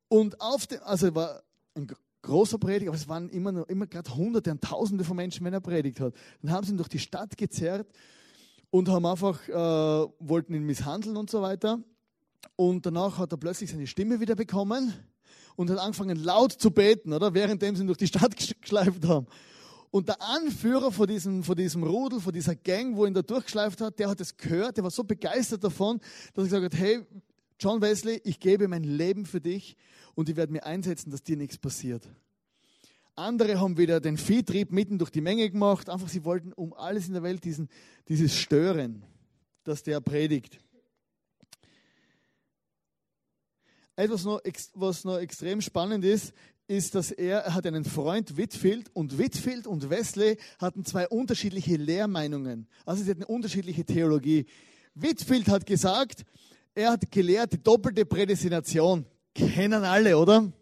Und 0.09 0.41
auf 0.41 0.67
dem, 0.67 0.81
also 0.85 1.15
war 1.15 1.43
ein 1.75 1.87
großer 2.25 2.59
Prediger, 2.59 2.91
aber 2.91 2.97
es 2.97 3.09
waren 3.09 3.29
immer, 3.29 3.69
immer 3.69 3.87
gerade 3.87 4.15
Hunderte 4.15 4.51
und 4.51 4.63
Tausende 4.63 5.05
von 5.05 5.17
Menschen, 5.17 5.45
wenn 5.45 5.53
er 5.53 5.61
predigt 5.61 6.01
hat. 6.01 6.15
Dann 6.43 6.51
haben 6.51 6.65
sie 6.65 6.73
ihn 6.73 6.77
durch 6.77 6.89
die 6.89 6.99
Stadt 6.99 7.37
gezerrt 7.37 7.87
und 8.71 8.89
haben 8.89 9.07
einfach, 9.07 9.49
äh, 9.49 9.53
wollten 10.19 10.55
ihn 10.55 10.65
misshandeln 10.65 11.17
und 11.17 11.31
so 11.31 11.43
weiter. 11.43 11.79
Und 12.57 12.87
danach 12.87 13.19
hat 13.19 13.33
er 13.33 13.39
plötzlich 13.39 13.71
seine 13.71 13.87
Stimme 13.87 14.21
wieder 14.21 14.35
bekommen 14.35 14.93
und 15.57 15.71
hat 15.71 15.79
angefangen 15.79 16.17
laut 16.23 16.53
zu 16.53 16.71
beten, 16.71 17.13
oder? 17.13 17.35
Währenddem 17.35 17.77
sie 17.77 17.83
ihn 17.83 17.87
durch 17.87 17.99
die 17.99 18.07
Stadt 18.07 18.35
geschleift 18.61 19.07
haben. 19.07 19.27
Und 19.91 20.09
der 20.09 20.21
Anführer 20.21 20.91
von 20.91 21.07
diesem, 21.07 21.45
von 21.45 21.55
diesem 21.55 21.85
Rudel, 21.85 22.21
von 22.21 22.33
dieser 22.33 22.57
Gang, 22.57 22.97
wo 22.97 23.07
ihn 23.07 23.15
da 23.15 23.23
durchgeschleift 23.23 23.81
hat, 23.81 23.99
der 24.01 24.09
hat 24.09 24.21
es 24.21 24.37
gehört, 24.37 24.77
der 24.77 24.83
war 24.83 24.91
so 24.91 25.05
begeistert 25.05 25.63
davon, 25.63 26.01
dass 26.35 26.51
er 26.51 26.61
gesagt 26.61 26.75
hat, 26.75 26.81
hey, 26.81 27.07
John 27.61 27.81
Wesley, 27.81 28.21
ich 28.25 28.41
gebe 28.41 28.69
mein 28.69 28.85
Leben 28.85 29.27
für 29.27 29.41
dich 29.41 29.77
und 30.15 30.29
ich 30.29 30.37
werde 30.37 30.53
mir 30.53 30.65
einsetzen, 30.65 31.11
dass 31.11 31.23
dir 31.23 31.37
nichts 31.37 31.59
passiert. 31.59 32.09
Andere 33.17 33.61
haben 33.61 33.79
wieder 33.79 34.01
den 34.01 34.17
Viehtrieb 34.17 34.73
mitten 34.73 34.99
durch 34.99 35.11
die 35.11 35.21
Menge 35.21 35.49
gemacht. 35.49 35.89
Einfach, 35.89 36.09
sie 36.09 36.25
wollten 36.25 36.53
um 36.53 36.73
alles 36.73 37.07
in 37.07 37.15
der 37.15 37.23
Welt 37.23 37.45
diesen, 37.45 37.69
dieses 38.09 38.35
Stören, 38.35 39.05
dass 39.63 39.85
der 39.85 40.01
predigt. 40.01 40.59
Etwas, 43.97 44.25
noch, 44.25 44.41
was 44.75 45.05
noch 45.05 45.19
extrem 45.19 45.61
spannend 45.61 46.05
ist, 46.05 46.33
ist, 46.67 46.97
dass 46.97 47.13
er, 47.13 47.41
er 47.41 47.55
hat 47.55 47.67
einen 47.67 47.85
Freund, 47.85 48.37
Whitfield, 48.37 48.91
und 48.95 49.19
Whitfield 49.19 49.69
und 49.69 49.91
Wesley 49.91 50.39
hatten 50.59 50.85
zwei 50.85 51.07
unterschiedliche 51.09 51.77
Lehrmeinungen. 51.77 52.67
Also 52.85 53.05
sie 53.05 53.11
hatten 53.11 53.23
eine 53.23 53.33
unterschiedliche 53.33 53.85
Theologie. 53.85 54.47
Whitfield 54.95 55.49
hat 55.49 55.67
gesagt, 55.67 56.25
er 56.75 56.93
hat 56.93 57.11
gelehrt 57.11 57.53
die 57.53 57.63
doppelte 57.63 58.05
Prädestination. 58.05 59.07
Kennen 59.35 59.85
alle, 59.85 60.17
oder? 60.19 60.53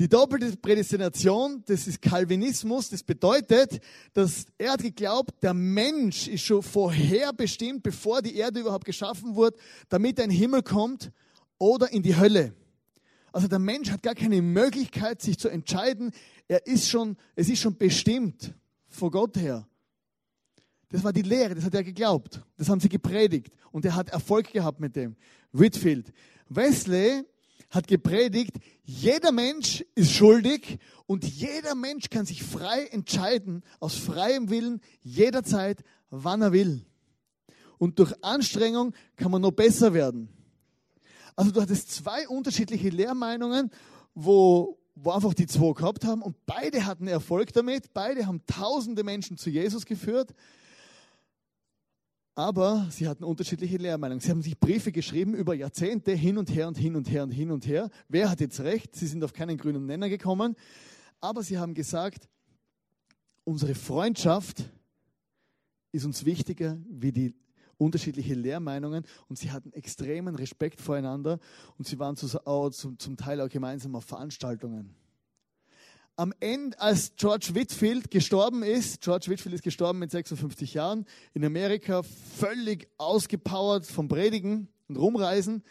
Die 0.00 0.08
doppelte 0.08 0.56
Prädestination, 0.56 1.62
das 1.66 1.86
ist 1.86 2.02
Calvinismus, 2.02 2.90
das 2.90 3.04
bedeutet, 3.04 3.80
dass 4.12 4.46
er 4.58 4.72
hat 4.72 4.82
geglaubt, 4.82 5.40
der 5.42 5.54
Mensch 5.54 6.26
ist 6.26 6.42
schon 6.42 6.64
vorherbestimmt, 6.64 7.84
bevor 7.84 8.20
die 8.20 8.34
Erde 8.34 8.60
überhaupt 8.60 8.86
geschaffen 8.86 9.36
wurde, 9.36 9.56
damit 9.88 10.18
ein 10.18 10.30
Himmel 10.30 10.62
kommt 10.62 11.12
oder 11.58 11.92
in 11.92 12.02
die 12.02 12.16
Hölle. 12.16 12.54
Also 13.32 13.46
der 13.46 13.60
Mensch 13.60 13.90
hat 13.90 14.02
gar 14.02 14.16
keine 14.16 14.42
Möglichkeit, 14.42 15.22
sich 15.22 15.38
zu 15.38 15.48
entscheiden. 15.48 16.10
Er 16.48 16.66
ist 16.66 16.88
schon, 16.88 17.16
es 17.36 17.48
ist 17.48 17.60
schon 17.60 17.76
bestimmt 17.76 18.52
vor 18.88 19.12
Gott 19.12 19.36
her. 19.36 19.66
Das 20.94 21.02
war 21.02 21.12
die 21.12 21.22
Lehre, 21.22 21.56
das 21.56 21.64
hat 21.64 21.74
er 21.74 21.82
geglaubt. 21.82 22.40
Das 22.56 22.68
haben 22.68 22.78
sie 22.78 22.88
gepredigt 22.88 23.52
und 23.72 23.84
er 23.84 23.96
hat 23.96 24.10
Erfolg 24.10 24.52
gehabt 24.52 24.78
mit 24.78 24.94
dem. 24.94 25.16
Whitfield. 25.50 26.12
Wesley 26.48 27.24
hat 27.68 27.88
gepredigt, 27.88 28.60
jeder 28.84 29.32
Mensch 29.32 29.84
ist 29.96 30.12
schuldig 30.12 30.78
und 31.06 31.24
jeder 31.24 31.74
Mensch 31.74 32.10
kann 32.10 32.26
sich 32.26 32.44
frei 32.44 32.86
entscheiden, 32.92 33.64
aus 33.80 33.96
freiem 33.96 34.50
Willen, 34.50 34.80
jederzeit, 35.02 35.82
wann 36.10 36.42
er 36.42 36.52
will. 36.52 36.86
Und 37.78 37.98
durch 37.98 38.12
Anstrengung 38.22 38.94
kann 39.16 39.32
man 39.32 39.42
noch 39.42 39.50
besser 39.50 39.94
werden. 39.94 40.28
Also 41.34 41.50
du 41.50 41.60
hattest 41.60 41.90
zwei 41.90 42.28
unterschiedliche 42.28 42.90
Lehrmeinungen, 42.90 43.72
wo, 44.14 44.78
wo 44.94 45.10
einfach 45.10 45.34
die 45.34 45.48
zwei 45.48 45.72
gehabt 45.72 46.04
haben 46.04 46.22
und 46.22 46.36
beide 46.46 46.86
hatten 46.86 47.08
Erfolg 47.08 47.52
damit, 47.52 47.92
beide 47.94 48.28
haben 48.28 48.42
tausende 48.46 49.02
Menschen 49.02 49.36
zu 49.36 49.50
Jesus 49.50 49.86
geführt 49.86 50.32
aber 52.34 52.88
sie 52.90 53.06
hatten 53.06 53.24
unterschiedliche 53.24 53.76
Lehrmeinungen. 53.76 54.20
Sie 54.20 54.30
haben 54.30 54.42
sich 54.42 54.58
Briefe 54.58 54.90
geschrieben 54.90 55.34
über 55.34 55.54
Jahrzehnte 55.54 56.12
hin 56.12 56.36
und 56.36 56.52
her 56.52 56.66
und 56.68 56.76
hin 56.76 56.96
und 56.96 57.10
her 57.10 57.22
und 57.22 57.30
hin 57.30 57.50
und 57.50 57.66
her. 57.66 57.90
Wer 58.08 58.30
hat 58.30 58.40
jetzt 58.40 58.60
recht? 58.60 58.96
Sie 58.96 59.06
sind 59.06 59.22
auf 59.22 59.32
keinen 59.32 59.56
grünen 59.56 59.86
Nenner 59.86 60.08
gekommen. 60.08 60.56
Aber 61.20 61.42
sie 61.42 61.58
haben 61.58 61.74
gesagt, 61.74 62.28
unsere 63.44 63.74
Freundschaft 63.74 64.64
ist 65.92 66.04
uns 66.04 66.24
wichtiger 66.24 66.76
wie 66.88 67.12
die 67.12 67.34
unterschiedlichen 67.76 68.40
Lehrmeinungen 68.40 69.04
und 69.28 69.38
sie 69.38 69.50
hatten 69.50 69.72
extremen 69.72 70.34
Respekt 70.34 70.80
voreinander 70.80 71.38
und 71.76 71.86
sie 71.86 71.98
waren 71.98 72.16
zum 72.16 73.16
Teil 73.16 73.40
auch 73.40 73.48
gemeinsam 73.48 73.94
auf 73.96 74.04
Veranstaltungen 74.04 74.94
am 76.16 76.32
Ende, 76.40 76.78
als 76.80 77.12
George 77.16 77.50
Whitfield 77.54 78.10
gestorben 78.10 78.62
ist, 78.62 79.00
George 79.00 79.26
Whitfield 79.28 79.54
ist 79.54 79.64
gestorben 79.64 79.98
mit 79.98 80.10
56 80.10 80.74
Jahren, 80.74 81.06
in 81.32 81.44
Amerika 81.44 82.02
völlig 82.02 82.88
ausgepowert 82.98 83.86
vom 83.86 84.08
Predigen 84.08 84.68
und 84.88 84.96
Rumreisen, 84.96 85.62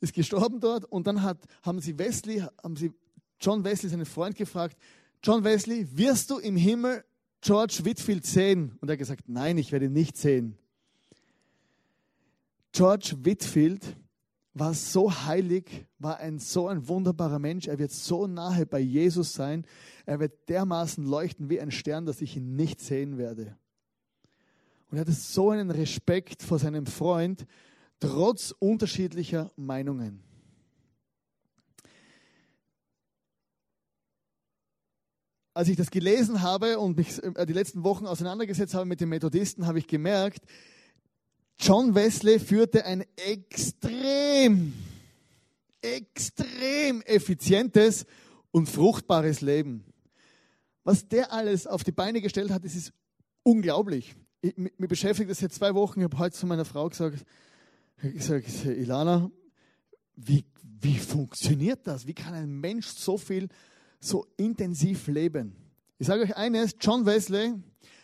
ist 0.00 0.12
gestorben 0.12 0.60
dort 0.60 0.84
und 0.84 1.06
dann 1.06 1.22
hat, 1.22 1.38
haben 1.62 1.80
sie 1.80 1.98
Wesley, 1.98 2.44
haben 2.62 2.76
sie 2.76 2.92
John 3.40 3.64
Wesley, 3.64 3.90
seinen 3.90 4.06
Freund, 4.06 4.36
gefragt, 4.36 4.76
John 5.22 5.44
Wesley, 5.44 5.86
wirst 5.96 6.30
du 6.30 6.38
im 6.38 6.56
Himmel 6.56 7.04
George 7.40 7.80
Whitfield 7.82 8.26
sehen? 8.26 8.76
Und 8.80 8.88
er 8.88 8.92
hat 8.92 8.98
gesagt, 8.98 9.28
nein, 9.28 9.58
ich 9.58 9.72
werde 9.72 9.86
ihn 9.86 9.92
nicht 9.92 10.16
sehen. 10.16 10.58
George 12.72 13.16
Whitfield 13.22 13.96
war 14.58 14.72
so 14.72 15.12
heilig, 15.26 15.86
war 15.98 16.18
ein 16.18 16.38
so 16.38 16.66
ein 16.68 16.88
wunderbarer 16.88 17.38
Mensch. 17.38 17.68
Er 17.68 17.78
wird 17.78 17.92
so 17.92 18.26
nahe 18.26 18.64
bei 18.64 18.78
Jesus 18.78 19.34
sein. 19.34 19.66
Er 20.06 20.18
wird 20.18 20.48
dermaßen 20.48 21.04
leuchten 21.04 21.50
wie 21.50 21.60
ein 21.60 21.70
Stern, 21.70 22.06
dass 22.06 22.22
ich 22.22 22.38
ihn 22.38 22.56
nicht 22.56 22.80
sehen 22.80 23.18
werde. 23.18 23.54
Und 24.90 24.96
er 24.96 25.02
hatte 25.02 25.12
so 25.12 25.50
einen 25.50 25.70
Respekt 25.70 26.42
vor 26.42 26.58
seinem 26.58 26.86
Freund, 26.86 27.46
trotz 28.00 28.54
unterschiedlicher 28.58 29.50
Meinungen. 29.56 30.22
Als 35.52 35.68
ich 35.68 35.76
das 35.76 35.90
gelesen 35.90 36.40
habe 36.40 36.78
und 36.78 36.96
mich 36.96 37.22
äh, 37.22 37.44
die 37.44 37.52
letzten 37.52 37.84
Wochen 37.84 38.06
auseinandergesetzt 38.06 38.74
habe 38.74 38.86
mit 38.86 39.00
den 39.00 39.10
Methodisten, 39.10 39.66
habe 39.66 39.78
ich 39.78 39.86
gemerkt, 39.86 40.46
John 41.58 41.94
Wesley 41.94 42.38
führte 42.38 42.84
ein 42.84 43.04
extrem, 43.16 44.74
extrem 45.80 47.02
effizientes 47.02 48.06
und 48.50 48.68
fruchtbares 48.68 49.40
Leben. 49.40 49.84
Was 50.84 51.08
der 51.08 51.32
alles 51.32 51.66
auf 51.66 51.82
die 51.82 51.92
Beine 51.92 52.20
gestellt 52.20 52.50
hat, 52.50 52.64
das 52.64 52.76
ist 52.76 52.92
unglaublich. 53.42 54.14
Ich, 54.40 54.56
mir 54.56 54.86
beschäftigt 54.86 55.30
das 55.30 55.40
jetzt 55.40 55.56
zwei 55.56 55.74
Wochen. 55.74 56.00
Ich 56.00 56.04
habe 56.04 56.18
heute 56.18 56.36
zu 56.36 56.46
meiner 56.46 56.64
Frau 56.64 56.88
gesagt, 56.88 57.24
ich 58.02 58.24
sage, 58.24 58.44
Ilana, 58.64 59.30
wie, 60.14 60.44
wie 60.62 60.98
funktioniert 60.98 61.86
das? 61.86 62.06
Wie 62.06 62.14
kann 62.14 62.34
ein 62.34 62.50
Mensch 62.50 62.86
so 62.86 63.16
viel, 63.16 63.48
so 63.98 64.26
intensiv 64.36 65.06
leben? 65.08 65.56
Ich 65.98 66.06
sage 66.06 66.22
euch 66.22 66.36
eines, 66.36 66.76
John 66.80 67.06
Wesley 67.06 67.54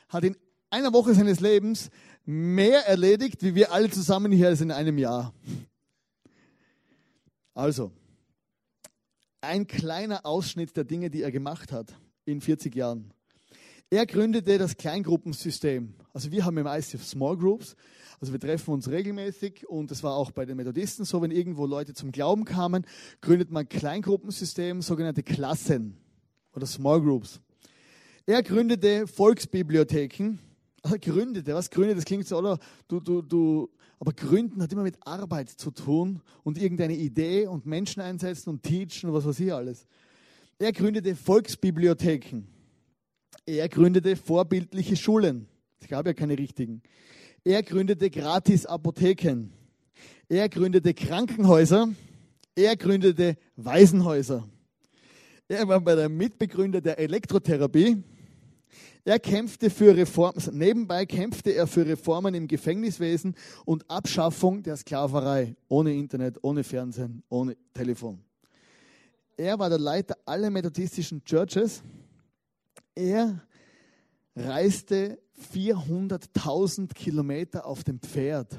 hat 0.08 0.24
in 0.24 0.36
einer 0.70 0.92
Woche 0.92 1.14
seines 1.14 1.40
Lebens 1.40 1.90
mehr 2.24 2.86
erledigt, 2.86 3.42
wie 3.42 3.54
wir 3.54 3.72
alle 3.72 3.90
zusammen 3.90 4.32
hier 4.32 4.50
in 4.60 4.70
einem 4.70 4.98
Jahr. 4.98 5.32
Also, 7.54 7.92
ein 9.40 9.66
kleiner 9.66 10.24
Ausschnitt 10.24 10.76
der 10.76 10.84
Dinge, 10.84 11.10
die 11.10 11.22
er 11.22 11.32
gemacht 11.32 11.72
hat 11.72 11.94
in 12.24 12.40
40 12.40 12.74
Jahren. 12.74 13.12
Er 13.90 14.06
gründete 14.06 14.56
das 14.56 14.76
Kleingruppensystem. 14.76 15.94
Also 16.14 16.30
wir 16.30 16.46
haben 16.46 16.56
im 16.56 16.66
ICF 16.66 17.04
Small 17.04 17.36
Groups. 17.36 17.76
Also 18.20 18.32
wir 18.32 18.40
treffen 18.40 18.72
uns 18.72 18.88
regelmäßig 18.88 19.68
und 19.68 19.90
das 19.90 20.02
war 20.02 20.14
auch 20.14 20.30
bei 20.30 20.46
den 20.46 20.56
Methodisten 20.56 21.04
so, 21.04 21.20
wenn 21.20 21.30
irgendwo 21.30 21.66
Leute 21.66 21.92
zum 21.92 22.12
Glauben 22.12 22.44
kamen, 22.44 22.86
gründet 23.20 23.50
man 23.50 23.64
ein 23.64 23.68
Kleingruppensystem, 23.68 24.80
sogenannte 24.80 25.22
Klassen 25.22 25.98
oder 26.54 26.66
Small 26.66 27.02
Groups. 27.02 27.40
Er 28.24 28.42
gründete 28.42 29.06
Volksbibliotheken. 29.08 30.38
Gründete, 31.00 31.54
was 31.54 31.70
gründete, 31.70 31.96
das 31.96 32.04
klingt 32.04 32.26
so, 32.26 32.38
oder? 32.38 32.58
Du, 32.88 32.98
du, 33.00 33.22
du, 33.22 33.70
aber 34.00 34.12
gründen 34.12 34.60
hat 34.60 34.72
immer 34.72 34.82
mit 34.82 34.96
Arbeit 35.06 35.48
zu 35.48 35.70
tun 35.70 36.20
und 36.42 36.58
irgendeine 36.58 36.96
Idee 36.96 37.46
und 37.46 37.66
Menschen 37.66 38.02
einsetzen 38.02 38.50
und 38.50 38.62
teachen 38.62 39.08
und 39.08 39.14
was 39.14 39.24
weiß 39.24 39.38
ich 39.40 39.52
alles. 39.52 39.86
Er 40.58 40.72
gründete 40.72 41.14
Volksbibliotheken. 41.14 42.46
Er 43.46 43.68
gründete 43.68 44.16
vorbildliche 44.16 44.96
Schulen. 44.96 45.46
Es 45.80 45.88
gab 45.88 46.06
ja 46.06 46.14
keine 46.14 46.38
richtigen. 46.38 46.82
Er 47.44 47.62
gründete 47.62 48.10
gratis 48.10 48.66
Apotheken. 48.66 49.52
Er 50.28 50.48
gründete 50.48 50.94
Krankenhäuser. 50.94 51.88
Er 52.54 52.76
gründete 52.76 53.36
Waisenhäuser. 53.56 54.48
Er 55.48 55.66
war 55.68 55.80
bei 55.80 55.94
der 55.94 56.08
Mitbegründer 56.08 56.80
der 56.80 56.98
Elektrotherapie. 56.98 58.02
Er 59.04 59.18
kämpfte 59.18 59.68
für 59.68 59.96
Reformen, 59.96 60.40
nebenbei 60.52 61.06
kämpfte 61.06 61.50
er 61.50 61.66
für 61.66 61.84
Reformen 61.84 62.34
im 62.34 62.46
Gefängniswesen 62.46 63.34
und 63.64 63.90
Abschaffung 63.90 64.62
der 64.62 64.76
Sklaverei. 64.76 65.56
Ohne 65.68 65.92
Internet, 65.92 66.38
ohne 66.42 66.62
Fernsehen, 66.62 67.24
ohne 67.28 67.56
Telefon. 67.74 68.22
Er 69.36 69.58
war 69.58 69.68
der 69.68 69.80
Leiter 69.80 70.16
aller 70.24 70.50
methodistischen 70.50 71.24
Churches. 71.24 71.82
Er 72.94 73.42
reiste 74.36 75.18
400.000 75.52 76.94
Kilometer 76.94 77.66
auf 77.66 77.82
dem 77.82 77.98
Pferd. 77.98 78.56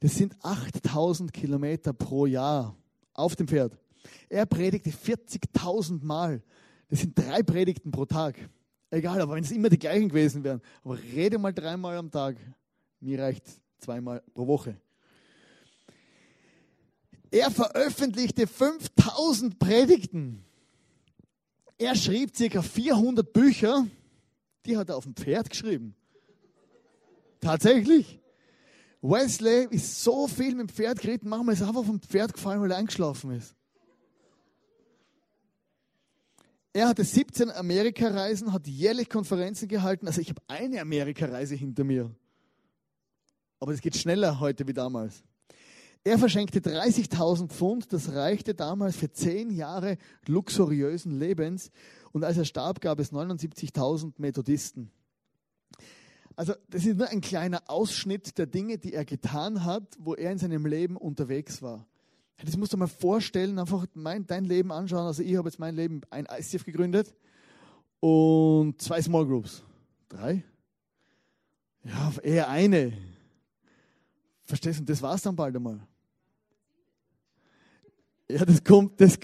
Das 0.00 0.16
sind 0.16 0.34
8000 0.42 1.32
Kilometer 1.32 1.92
pro 1.92 2.26
Jahr 2.26 2.74
auf 3.14 3.36
dem 3.36 3.46
Pferd. 3.46 3.78
Er 4.28 4.46
predigte 4.46 4.90
40.000 4.90 6.02
Mal. 6.02 6.42
Das 6.88 7.00
sind 7.00 7.16
drei 7.16 7.44
Predigten 7.44 7.92
pro 7.92 8.06
Tag. 8.06 8.34
Egal, 8.90 9.20
aber 9.20 9.34
wenn 9.34 9.44
es 9.44 9.50
immer 9.52 9.68
die 9.68 9.78
gleichen 9.78 10.08
gewesen 10.08 10.42
wären. 10.42 10.60
Aber 10.82 10.98
rede 10.98 11.38
mal 11.38 11.52
dreimal 11.52 11.96
am 11.96 12.10
Tag. 12.10 12.36
Mir 13.00 13.20
reicht 13.20 13.44
zweimal 13.78 14.22
pro 14.34 14.46
Woche. 14.46 14.76
Er 17.30 17.50
veröffentlichte 17.50 18.46
5000 18.46 19.58
Predigten. 19.58 20.44
Er 21.78 21.94
schrieb 21.94 22.32
ca. 22.34 22.62
400 22.62 23.32
Bücher. 23.32 23.86
Die 24.66 24.76
hat 24.76 24.88
er 24.88 24.96
auf 24.96 25.04
dem 25.04 25.14
Pferd 25.14 25.48
geschrieben. 25.48 25.94
Tatsächlich. 27.40 28.20
Wesley 29.02 29.66
ist 29.70 30.02
so 30.02 30.26
viel 30.26 30.54
mit 30.54 30.68
dem 30.68 30.74
Pferd 30.74 31.00
geritten, 31.00 31.30
manchmal 31.30 31.54
ist 31.54 31.62
er 31.62 31.68
einfach 31.68 31.84
vom 31.84 32.00
Pferd 32.00 32.34
gefallen, 32.34 32.60
weil 32.60 32.70
er 32.70 32.76
eingeschlafen 32.76 33.30
ist. 33.30 33.56
Er 36.72 36.88
hatte 36.88 37.02
17 37.02 37.50
Amerikareisen, 37.50 38.52
hat 38.52 38.66
jährlich 38.68 39.08
Konferenzen 39.08 39.66
gehalten. 39.66 40.06
Also 40.06 40.20
ich 40.20 40.30
habe 40.30 40.42
eine 40.46 40.80
Amerikareise 40.80 41.56
hinter 41.56 41.82
mir. 41.82 42.14
Aber 43.58 43.72
es 43.72 43.80
geht 43.80 43.96
schneller 43.96 44.38
heute 44.38 44.66
wie 44.68 44.72
damals. 44.72 45.24
Er 46.04 46.18
verschenkte 46.18 46.60
30.000 46.60 47.48
Pfund, 47.48 47.92
das 47.92 48.12
reichte 48.12 48.54
damals 48.54 48.96
für 48.96 49.12
zehn 49.12 49.50
Jahre 49.50 49.98
luxuriösen 50.26 51.18
Lebens. 51.18 51.70
Und 52.12 52.24
als 52.24 52.38
er 52.38 52.44
starb, 52.44 52.80
gab 52.80 53.00
es 53.00 53.12
79.000 53.12 54.14
Methodisten. 54.16 54.90
Also 56.36 56.54
das 56.70 56.86
ist 56.86 56.96
nur 56.96 57.08
ein 57.08 57.20
kleiner 57.20 57.62
Ausschnitt 57.66 58.38
der 58.38 58.46
Dinge, 58.46 58.78
die 58.78 58.94
er 58.94 59.04
getan 59.04 59.64
hat, 59.64 59.96
wo 59.98 60.14
er 60.14 60.32
in 60.32 60.38
seinem 60.38 60.64
Leben 60.64 60.96
unterwegs 60.96 61.60
war. 61.60 61.86
Das 62.44 62.56
musst 62.56 62.72
du 62.72 62.76
mal 62.76 62.86
vorstellen, 62.86 63.58
einfach 63.58 63.86
mein, 63.94 64.26
dein 64.26 64.44
Leben 64.44 64.72
anschauen. 64.72 65.06
Also 65.06 65.22
ich 65.22 65.36
habe 65.36 65.48
jetzt 65.48 65.58
mein 65.58 65.76
Leben 65.76 66.00
ein 66.10 66.26
ICF 66.26 66.64
gegründet 66.64 67.14
und 68.00 68.80
zwei 68.80 69.02
Small 69.02 69.26
Groups. 69.26 69.62
Drei? 70.08 70.42
Ja, 71.84 72.12
eher 72.22 72.48
eine. 72.48 72.92
Verstehst 74.44 74.78
du? 74.78 74.82
Und 74.82 74.88
das 74.90 75.02
war 75.02 75.14
es 75.14 75.22
dann 75.22 75.36
bald 75.36 75.54
einmal. 75.54 75.80
Ja, 78.28 78.44
das 78.44 78.62
kommt, 78.62 79.00
das, 79.00 79.18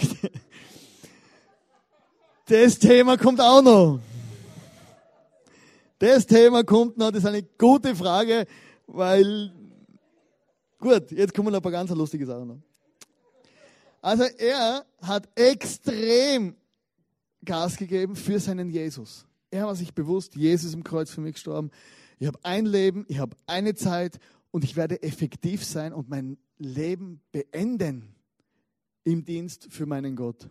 das 2.46 2.78
Thema 2.78 3.16
kommt 3.16 3.40
auch 3.40 3.62
noch. 3.62 4.00
Das 5.98 6.26
Thema 6.26 6.64
kommt 6.64 6.98
noch, 6.98 7.10
das 7.10 7.20
ist 7.20 7.26
eine 7.26 7.42
gute 7.42 7.94
Frage, 7.96 8.46
weil, 8.86 9.52
gut, 10.78 11.10
jetzt 11.10 11.32
kommen 11.32 11.50
noch 11.50 11.60
ein 11.60 11.62
paar 11.62 11.72
ganz 11.72 11.90
lustige 11.90 12.26
Sachen 12.26 12.48
noch. 12.48 12.65
Also 14.06 14.22
er 14.22 14.86
hat 15.02 15.28
extrem 15.34 16.54
Gas 17.44 17.76
gegeben 17.76 18.14
für 18.14 18.38
seinen 18.38 18.70
Jesus. 18.70 19.26
Er 19.50 19.66
war 19.66 19.74
sich 19.74 19.94
bewusst, 19.94 20.36
Jesus 20.36 20.74
im 20.74 20.84
Kreuz 20.84 21.10
für 21.10 21.20
mich 21.20 21.34
gestorben. 21.34 21.72
Ich 22.20 22.28
habe 22.28 22.38
ein 22.44 22.66
Leben, 22.66 23.04
ich 23.08 23.18
habe 23.18 23.36
eine 23.48 23.74
Zeit 23.74 24.20
und 24.52 24.62
ich 24.62 24.76
werde 24.76 25.02
effektiv 25.02 25.64
sein 25.64 25.92
und 25.92 26.08
mein 26.08 26.38
Leben 26.56 27.20
beenden 27.32 28.14
im 29.02 29.24
Dienst 29.24 29.72
für 29.72 29.86
meinen 29.86 30.14
Gott. 30.14 30.48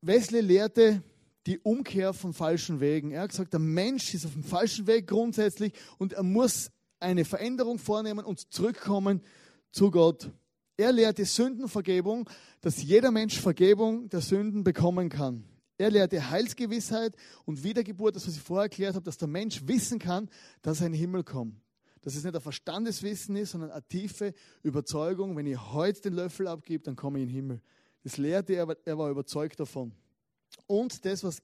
Wesley 0.00 0.40
lehrte 0.40 1.02
die 1.44 1.58
Umkehr 1.58 2.14
von 2.14 2.32
falschen 2.32 2.80
Wegen. 2.80 3.10
Er 3.10 3.20
hat 3.20 3.30
gesagt, 3.32 3.52
der 3.52 3.60
Mensch 3.60 4.14
ist 4.14 4.24
auf 4.24 4.32
dem 4.32 4.42
falschen 4.42 4.86
Weg 4.86 5.06
grundsätzlich 5.06 5.74
und 5.98 6.14
er 6.14 6.22
muss 6.22 6.70
eine 7.00 7.24
Veränderung 7.24 7.78
vornehmen 7.78 8.24
und 8.24 8.52
zurückkommen 8.52 9.22
zu 9.70 9.90
Gott. 9.90 10.30
Er 10.76 10.92
lehrte 10.92 11.24
Sündenvergebung, 11.24 12.28
dass 12.60 12.82
jeder 12.82 13.10
Mensch 13.10 13.40
Vergebung 13.40 14.08
der 14.08 14.20
Sünden 14.20 14.64
bekommen 14.64 15.08
kann. 15.08 15.44
Er 15.76 15.90
lehrte 15.90 16.30
Heilsgewissheit 16.30 17.14
und 17.44 17.62
Wiedergeburt, 17.62 18.16
das 18.16 18.26
was 18.26 18.34
ich 18.34 18.42
vorher 18.42 18.64
erklärt 18.64 18.94
habe, 18.94 19.04
dass 19.04 19.16
der 19.16 19.28
Mensch 19.28 19.62
wissen 19.66 19.98
kann, 19.98 20.28
dass 20.62 20.80
er 20.80 20.86
in 20.86 20.92
den 20.92 21.00
Himmel 21.00 21.24
kommt. 21.24 21.60
Dass 22.02 22.16
es 22.16 22.24
nicht 22.24 22.34
ein 22.34 22.40
Verstandeswissen 22.40 23.36
ist, 23.36 23.52
sondern 23.52 23.70
eine 23.70 23.86
tiefe 23.86 24.34
Überzeugung, 24.62 25.36
wenn 25.36 25.46
ich 25.46 25.58
heute 25.72 26.00
den 26.02 26.14
Löffel 26.14 26.48
abgebe, 26.48 26.82
dann 26.84 26.96
komme 26.96 27.18
ich 27.18 27.22
in 27.22 27.28
den 27.28 27.34
Himmel. 27.34 27.62
Das 28.02 28.16
lehrte 28.16 28.54
er, 28.54 28.76
er 28.84 28.98
war 28.98 29.10
überzeugt 29.10 29.60
davon. 29.60 29.92
Und 30.66 31.04
das, 31.04 31.22
was 31.24 31.42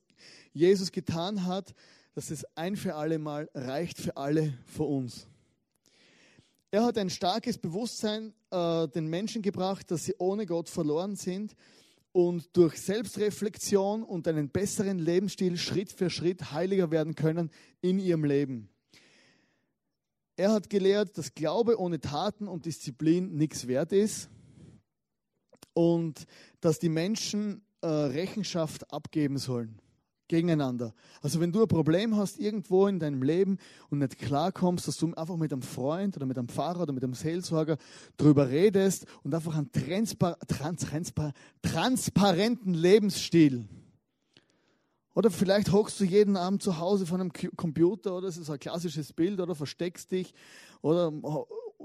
Jesus 0.53 0.91
getan 0.91 1.45
hat, 1.45 1.75
dass 2.15 2.31
es 2.31 2.45
ein 2.57 2.77
für 2.77 2.95
alle 2.95 3.19
Mal 3.19 3.51
reicht 3.55 3.99
für 3.99 4.17
alle 4.17 4.57
von 4.67 4.87
uns. 4.87 5.27
Er 6.75 6.85
hat 6.85 6.99
ein 6.99 7.09
starkes 7.09 7.57
Bewusstsein 7.57 8.35
äh, 8.51 8.89
den 8.89 9.07
Menschen 9.07 9.43
gebracht, 9.43 9.89
dass 9.93 10.07
sie 10.07 10.15
ohne 10.19 10.45
Gott 10.45 10.69
verloren 10.69 11.15
sind 11.15 11.55
und 12.11 12.49
durch 12.57 12.81
Selbstreflexion 12.83 14.03
und 14.03 14.27
einen 14.27 14.49
besseren 14.49 14.99
Lebensstil 14.99 15.57
Schritt 15.57 15.93
für 15.93 16.11
Schritt 16.11 16.51
heiliger 16.51 16.91
werden 16.91 17.15
können 17.15 17.53
in 17.81 18.01
ihrem 18.01 18.25
Leben. 18.25 18.71
Er 20.35 20.51
hat 20.51 20.69
gelehrt, 20.69 21.17
dass 21.17 21.37
Glaube 21.37 21.79
ohne 21.79 22.01
Taten 22.01 22.49
und 22.49 22.67
Disziplin 22.67 23.37
nichts 23.37 23.69
wert 23.69 23.93
ist 23.93 24.29
und 25.75 26.27
dass 26.61 26.81
die 26.81 26.89
Menschen 26.89 27.65
äh, 27.83 27.87
Rechenschaft 27.87 28.93
abgeben 28.93 29.39
sollen 29.39 29.81
gegeneinander. 30.29 30.95
Also 31.21 31.41
wenn 31.41 31.53
du 31.53 31.63
ein 31.63 31.69
Problem 31.69 32.17
hast 32.17 32.39
irgendwo 32.39 32.87
in 32.87 32.99
deinem 32.99 33.23
Leben 33.23 33.59
und 33.91 33.99
nicht 33.99 34.19
klarkommst, 34.19 34.89
dass 34.89 34.97
du 34.97 35.13
einfach 35.15 35.37
mit 35.37 35.53
einem 35.53 35.63
Freund 35.63 36.17
oder 36.17 36.27
mit 36.27 36.39
einem 36.39 36.49
Pfarrer 36.49 36.83
oder 36.83 36.93
mit 36.93 37.05
einem 37.05 37.15
Seelsorger 37.15 37.77
darüber 38.17 38.49
redest 38.49 39.07
und 39.23 39.35
einfach 39.35 39.57
einen 39.57 39.71
transpar 39.73 40.39
trans 40.47 40.83
transpar 40.83 41.33
transparenten 41.63 42.75
Lebensstil. 42.75 43.69
Oder 45.15 45.31
vielleicht 45.31 45.71
hockst 45.71 46.01
du 46.01 46.05
jeden 46.05 46.37
Abend 46.37 46.63
zu 46.63 46.79
Hause 46.79 47.07
von 47.07 47.21
einem 47.21 47.33
Computer 47.33 48.17
oder 48.17 48.27
es 48.27 48.37
ist 48.37 48.51
ein 48.51 48.59
klassisches 48.59 49.13
Bild 49.13 49.41
oder 49.41 49.55
versteckst 49.55 50.11
dich 50.11 50.35
oder 50.83 51.13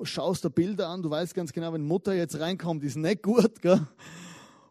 schaust 0.04 0.44
dir 0.44 0.50
Bilder 0.50 0.90
an, 0.90 1.04
du 1.04 1.10
weißt 1.10 1.36
ganz 1.36 1.54
genau, 1.54 1.74
wenn 1.74 1.84
Mutter 1.84 2.14
jetzt 2.14 2.40
reinkommt, 2.40 2.84
ist 2.84 2.96
nicht 2.96 3.22
gut. 3.22 3.62
Gell? 3.62 3.86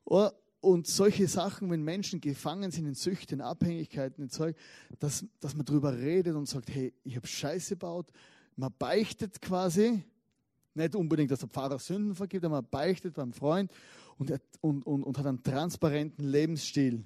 Oder 0.05 0.35
und 0.61 0.87
solche 0.87 1.29
Sachen, 1.29 1.71
wenn 1.71 1.83
Menschen 1.83 2.21
gefangen 2.21 2.71
sind 2.71 2.87
in 2.87 2.95
Süchten, 2.95 3.41
Abhängigkeiten, 3.41 4.25
in 4.25 4.31
Zeug, 4.31 4.57
dass, 4.99 5.25
dass 5.41 5.55
man 5.55 5.65
darüber 5.65 5.97
redet 5.97 6.35
und 6.35 6.47
sagt, 6.47 6.75
hey, 6.75 6.93
ich 7.05 7.17
habe 7.17 7.27
Scheiße 7.27 7.77
gebaut. 7.77 8.11
Man 8.57 8.75
beichtet 8.77 9.41
quasi, 9.41 10.03
nicht 10.75 10.95
unbedingt, 10.97 11.31
dass 11.31 11.41
der 11.41 11.49
Pfarrer 11.49 11.79
Sünden 11.79 12.15
vergibt, 12.15 12.45
aber 12.45 12.57
man 12.57 12.71
beichtet 12.71 13.15
beim 13.15 13.33
Freund 13.33 13.71
und, 14.19 14.33
und, 14.61 14.85
und, 14.85 15.05
und 15.05 15.19
hat 15.19 15.27
einen 15.27 15.43
transparenten 15.43 16.25
Lebensstil. 16.25 17.05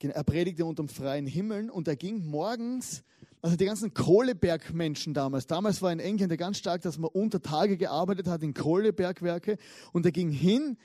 Er 0.00 0.24
predigte 0.24 0.66
unter 0.66 0.82
dem 0.82 0.88
freien 0.88 1.26
Himmel 1.26 1.70
und 1.70 1.88
er 1.88 1.96
ging 1.96 2.26
morgens 2.26 3.02
also 3.44 3.58
die 3.58 3.66
ganzen 3.66 3.92
Kohlebergmenschen 3.92 5.12
damals. 5.12 5.46
Damals 5.46 5.82
war 5.82 5.92
in 5.92 6.00
England 6.00 6.34
ganz 6.38 6.56
stark, 6.56 6.80
dass 6.80 6.96
man 6.96 7.10
unter 7.12 7.42
Tage 7.42 7.76
gearbeitet 7.76 8.26
hat 8.26 8.42
in 8.42 8.54
Kohlebergwerke. 8.54 9.58
Und 9.92 10.06
er 10.06 10.12
ging 10.12 10.30
hin 10.30 10.78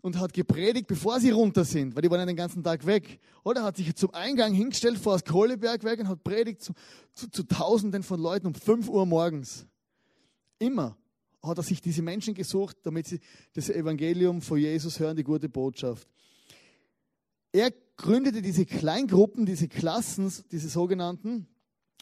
und 0.00 0.18
hat 0.18 0.32
gepredigt, 0.32 0.86
bevor 0.86 1.20
sie 1.20 1.28
runter 1.28 1.66
sind, 1.66 1.94
weil 1.94 2.00
die 2.00 2.10
waren 2.10 2.20
ja 2.20 2.24
den 2.24 2.34
ganzen 2.34 2.64
Tag 2.64 2.86
weg. 2.86 3.20
Oder 3.44 3.64
hat 3.64 3.76
sich 3.76 3.94
zum 3.96 4.14
Eingang 4.14 4.54
hingestellt 4.54 4.96
vor 4.96 5.12
das 5.12 5.26
Kohlebergwerk 5.26 6.00
und 6.00 6.08
hat 6.08 6.24
predigt 6.24 6.62
zu, 6.62 6.72
zu, 7.12 7.28
zu 7.28 7.42
Tausenden 7.42 8.02
von 8.02 8.18
Leuten 8.18 8.46
um 8.46 8.54
5 8.54 8.88
Uhr 8.88 9.04
morgens. 9.04 9.66
Immer. 10.58 10.96
hat 11.42 11.58
er 11.58 11.64
sich 11.64 11.82
diese 11.82 12.00
Menschen 12.00 12.32
gesucht, 12.32 12.78
damit 12.84 13.08
sie 13.08 13.20
das 13.52 13.68
Evangelium 13.68 14.40
von 14.40 14.56
Jesus 14.56 15.00
hören, 15.00 15.18
die 15.18 15.22
gute 15.22 15.50
Botschaft. 15.50 16.08
Er 17.52 17.74
gründete 17.98 18.40
diese 18.40 18.64
Kleingruppen, 18.64 19.44
diese 19.44 19.68
Klassen, 19.68 20.32
diese 20.50 20.70
sogenannten, 20.70 21.46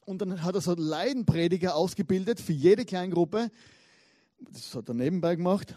und 0.07 0.21
dann 0.21 0.43
hat 0.43 0.55
er 0.55 0.61
so 0.61 0.75
Leidenprediger 0.75 1.75
ausgebildet 1.75 2.41
für 2.41 2.53
jede 2.53 2.85
Kleingruppe. 2.85 3.51
Das 4.53 4.75
hat 4.75 4.89
er 4.89 4.95
nebenbei 4.95 5.37
gemacht. 5.37 5.77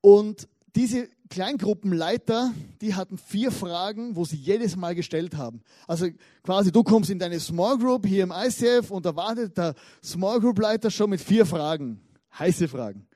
Und 0.00 0.48
diese 0.74 1.08
Kleingruppenleiter, 1.28 2.52
die 2.80 2.94
hatten 2.94 3.18
vier 3.18 3.52
Fragen, 3.52 4.16
wo 4.16 4.24
sie 4.24 4.36
jedes 4.36 4.76
Mal 4.76 4.94
gestellt 4.94 5.36
haben. 5.36 5.62
Also 5.86 6.08
quasi, 6.42 6.72
du 6.72 6.82
kommst 6.82 7.10
in 7.10 7.18
deine 7.18 7.40
Small 7.40 7.78
Group 7.78 8.06
hier 8.06 8.24
im 8.24 8.32
ICF 8.32 8.90
und 8.90 9.06
da 9.06 9.14
wartet 9.16 9.56
der 9.56 9.74
Small 10.02 10.40
Group 10.40 10.58
Leiter 10.58 10.90
schon 10.90 11.10
mit 11.10 11.20
vier 11.20 11.46
Fragen. 11.46 12.00
Heiße 12.38 12.68
Fragen. 12.68 13.06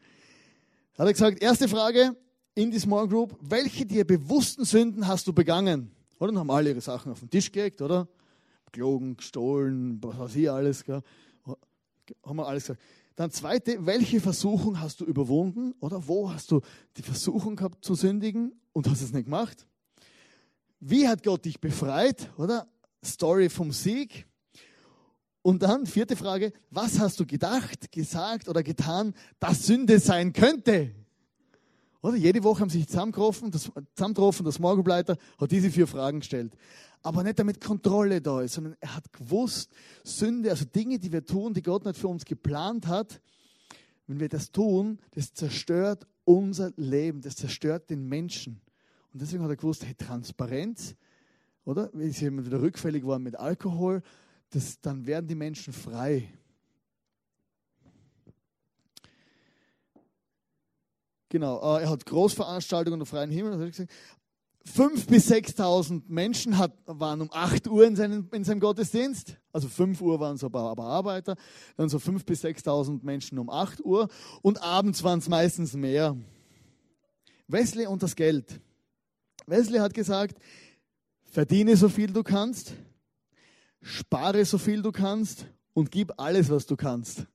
Hat 0.99 1.07
er 1.07 1.13
gesagt, 1.13 1.43
erste 1.43 1.69
Frage 1.69 2.17
in 2.55 2.71
die 2.71 2.79
Small 2.79 3.09
Group, 3.09 3.37
welche 3.41 3.85
dir 3.85 4.07
bewussten 4.07 4.65
Sünden 4.65 5.07
hast 5.07 5.27
du 5.27 5.33
begangen? 5.33 5.91
Oder? 6.19 6.33
Dann 6.33 6.41
haben 6.41 6.51
alle 6.51 6.71
ihre 6.71 6.81
Sachen 6.81 7.13
auf 7.13 7.21
den 7.21 7.31
Tisch 7.31 7.53
gelegt, 7.53 7.83
oder? 7.83 8.09
Gelogen, 8.73 9.17
gestohlen, 9.17 10.03
was 10.03 10.19
weiß 10.19 10.37
ich 10.37 10.51
alles. 10.51 10.85
Gell? 10.85 11.03
Haben 12.25 12.37
wir 12.37 12.47
alles 12.47 12.65
gesagt. 12.65 12.83
Dann 13.17 13.31
zweite, 13.31 13.87
welche 13.87 14.21
Versuchung 14.21 14.79
hast 14.79 15.01
du 15.01 15.07
überwunden? 15.07 15.73
Oder 15.81 16.07
wo 16.07 16.31
hast 16.31 16.51
du 16.51 16.61
die 16.99 17.03
Versuchung 17.03 17.57
gehabt 17.57 17.83
zu 17.83 17.95
sündigen 17.95 18.53
und 18.75 18.89
hast 18.89 19.01
es 19.01 19.13
nicht 19.13 19.25
gemacht? 19.25 19.67
Wie 20.81 21.09
hat 21.09 21.23
Gott 21.23 21.47
dich 21.47 21.59
befreit? 21.59 22.31
Oder? 22.37 22.69
Story 23.03 23.49
vom 23.49 23.73
Sieg. 23.73 24.27
Und 25.41 25.63
dann 25.63 25.87
vierte 25.87 26.17
Frage, 26.17 26.53
was 26.71 26.99
hast 26.99 27.19
du 27.19 27.25
gedacht, 27.25 27.91
gesagt 27.91 28.49
oder 28.49 28.63
getan, 28.63 29.15
das 29.39 29.65
Sünde 29.65 29.99
sein 29.99 30.33
könnte? 30.33 30.95
Oder 32.03 32.17
jede 32.17 32.45
Woche 32.45 32.61
haben 32.61 32.71
sich 32.71 32.87
zusammengetroffen, 32.87 33.51
das, 33.51 33.71
zusammengetroffen, 33.95 34.45
das 34.45 34.59
Morgenbleiter 34.59 35.17
hat 35.39 35.51
diese 35.51 35.71
vier 35.71 35.87
Fragen 35.87 36.21
gestellt 36.21 36.53
aber 37.07 37.23
nicht 37.23 37.39
damit 37.39 37.61
Kontrolle 37.61 38.21
da 38.21 38.41
ist, 38.41 38.55
sondern 38.55 38.77
er 38.81 38.97
hat 38.97 39.13
gewusst, 39.13 39.71
Sünde, 40.03 40.51
also 40.51 40.65
Dinge, 40.65 40.99
die 40.99 41.13
wir 41.13 41.25
tun, 41.25 41.55
die 41.55 41.63
Gott 41.63 41.85
nicht 41.85 41.97
für 42.01 42.09
uns 42.09 42.25
geplant 42.25 42.89
hat, 42.89 43.21
wenn 44.09 44.19
wir 44.19 44.29
das 44.29 44.51
tun, 44.51 44.99
das 45.13 45.33
zerstört 45.33 46.05
unser 46.25 46.73
Leben, 46.77 47.21
das 47.21 47.37
zerstört 47.37 47.91
den 47.91 48.09
Menschen. 48.09 48.61
Und 49.13 49.23
deswegen 49.23 49.45
hat 49.45 49.51
er 49.51 49.57
gewusst, 49.57 49.87
hey, 49.87 49.95
Transparenz, 49.95 50.97
oder? 51.65 51.91
Wenn 51.93 52.11
sie 52.11 52.45
wieder 52.45 52.61
rückfällig 52.61 53.07
waren 53.07 53.23
mit 53.23 53.37
Alkohol, 53.37 54.03
das, 54.51 54.81
dann 54.81 55.07
werden 55.07 55.29
die 55.29 55.37
Menschen 55.37 55.73
frei. 55.73 56.29
Genau, 61.29 61.77
äh, 61.77 61.83
er 61.83 61.91
hat 61.91 62.05
Großveranstaltungen 62.05 63.01
unter 63.01 63.09
freien 63.09 63.31
Himmel. 63.31 63.73
5.000 64.67 65.07
bis 65.07 65.31
6.000 65.31 66.03
Menschen 66.09 66.59
hat, 66.59 66.73
waren 66.87 67.21
um 67.21 67.31
8 67.33 67.69
Uhr 67.69 67.87
in, 67.87 67.97
seinen, 67.97 68.29
in 68.31 68.45
seinem 68.45 68.61
Gottesdienst. 68.61 69.37
Also 69.53 69.69
5 69.69 70.01
Uhr 70.01 70.19
waren 70.19 70.37
so 70.37 70.47
aber 70.47 70.85
Arbeiter. 70.85 71.37
Dann 71.77 71.89
so 71.89 71.99
5.000 71.99 72.25
bis 72.25 72.45
6.000 72.45 73.05
Menschen 73.05 73.39
um 73.39 73.49
8 73.49 73.85
Uhr. 73.85 74.09
Und 74.43 74.63
abends 74.63 75.03
waren 75.03 75.21
es 75.21 75.29
meistens 75.29 75.75
mehr. 75.75 76.17
Wesley 77.49 77.87
und 77.87 78.03
das 78.03 78.17
Geld. 78.17 78.61
Wesley 79.47 79.79
hat 79.79 79.95
gesagt, 79.95 80.39
verdiene 81.25 81.77
so 81.77 81.89
viel 81.89 82.13
du 82.13 82.25
kannst, 82.25 82.75
spare 83.81 84.45
so 84.45 84.59
viel 84.59 84.83
du 84.83 84.91
kannst 84.91 85.47
und 85.75 85.93
gib 85.93 86.13
alles, 86.17 86.51
was 86.51 86.67
du 86.67 86.77
kannst. 86.77 87.27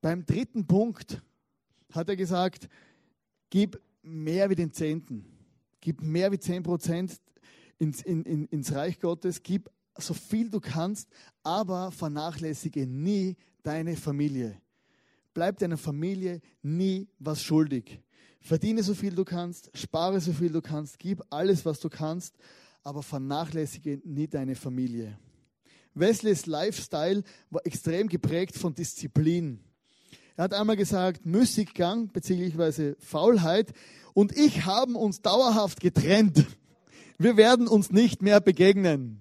Beim 0.00 0.24
dritten 0.24 0.66
Punkt 0.66 1.20
hat 1.92 2.08
er 2.08 2.16
gesagt, 2.16 2.68
gib 3.50 3.78
mehr 4.02 4.48
wie 4.48 4.54
den 4.54 4.72
Zehnten 4.72 5.31
gib 5.82 6.00
mehr 6.00 6.32
wie 6.32 6.38
10 6.38 6.62
Prozent 6.62 7.20
ins, 7.78 8.00
in, 8.00 8.22
in, 8.24 8.46
ins 8.46 8.72
Reich 8.72 8.98
Gottes, 8.98 9.42
gib 9.42 9.70
so 9.98 10.14
viel 10.14 10.48
du 10.48 10.60
kannst, 10.60 11.08
aber 11.42 11.90
vernachlässige 11.90 12.86
nie 12.86 13.36
deine 13.62 13.96
Familie. 13.96 14.58
Bleib 15.34 15.58
deiner 15.58 15.76
Familie 15.76 16.40
nie 16.62 17.08
was 17.18 17.42
schuldig. 17.42 18.00
Verdiene 18.40 18.82
so 18.82 18.94
viel 18.94 19.14
du 19.14 19.24
kannst, 19.24 19.70
spare 19.74 20.20
so 20.20 20.32
viel 20.32 20.50
du 20.50 20.62
kannst, 20.62 20.98
gib 20.98 21.22
alles, 21.30 21.64
was 21.64 21.78
du 21.80 21.88
kannst, 21.88 22.36
aber 22.82 23.02
vernachlässige 23.02 24.00
nie 24.04 24.26
deine 24.26 24.54
Familie. 24.54 25.18
Wesleys 25.94 26.46
Lifestyle 26.46 27.22
war 27.50 27.64
extrem 27.66 28.08
geprägt 28.08 28.56
von 28.56 28.74
Disziplin. 28.74 29.60
Er 30.36 30.44
hat 30.44 30.54
einmal 30.54 30.76
gesagt, 30.76 31.26
Müßiggang 31.26 32.08
bzw. 32.08 32.94
Faulheit 32.98 33.72
und 34.14 34.36
ich 34.36 34.64
haben 34.64 34.96
uns 34.96 35.20
dauerhaft 35.20 35.80
getrennt. 35.80 36.46
Wir 37.18 37.36
werden 37.36 37.68
uns 37.68 37.90
nicht 37.90 38.22
mehr 38.22 38.40
begegnen. 38.40 39.18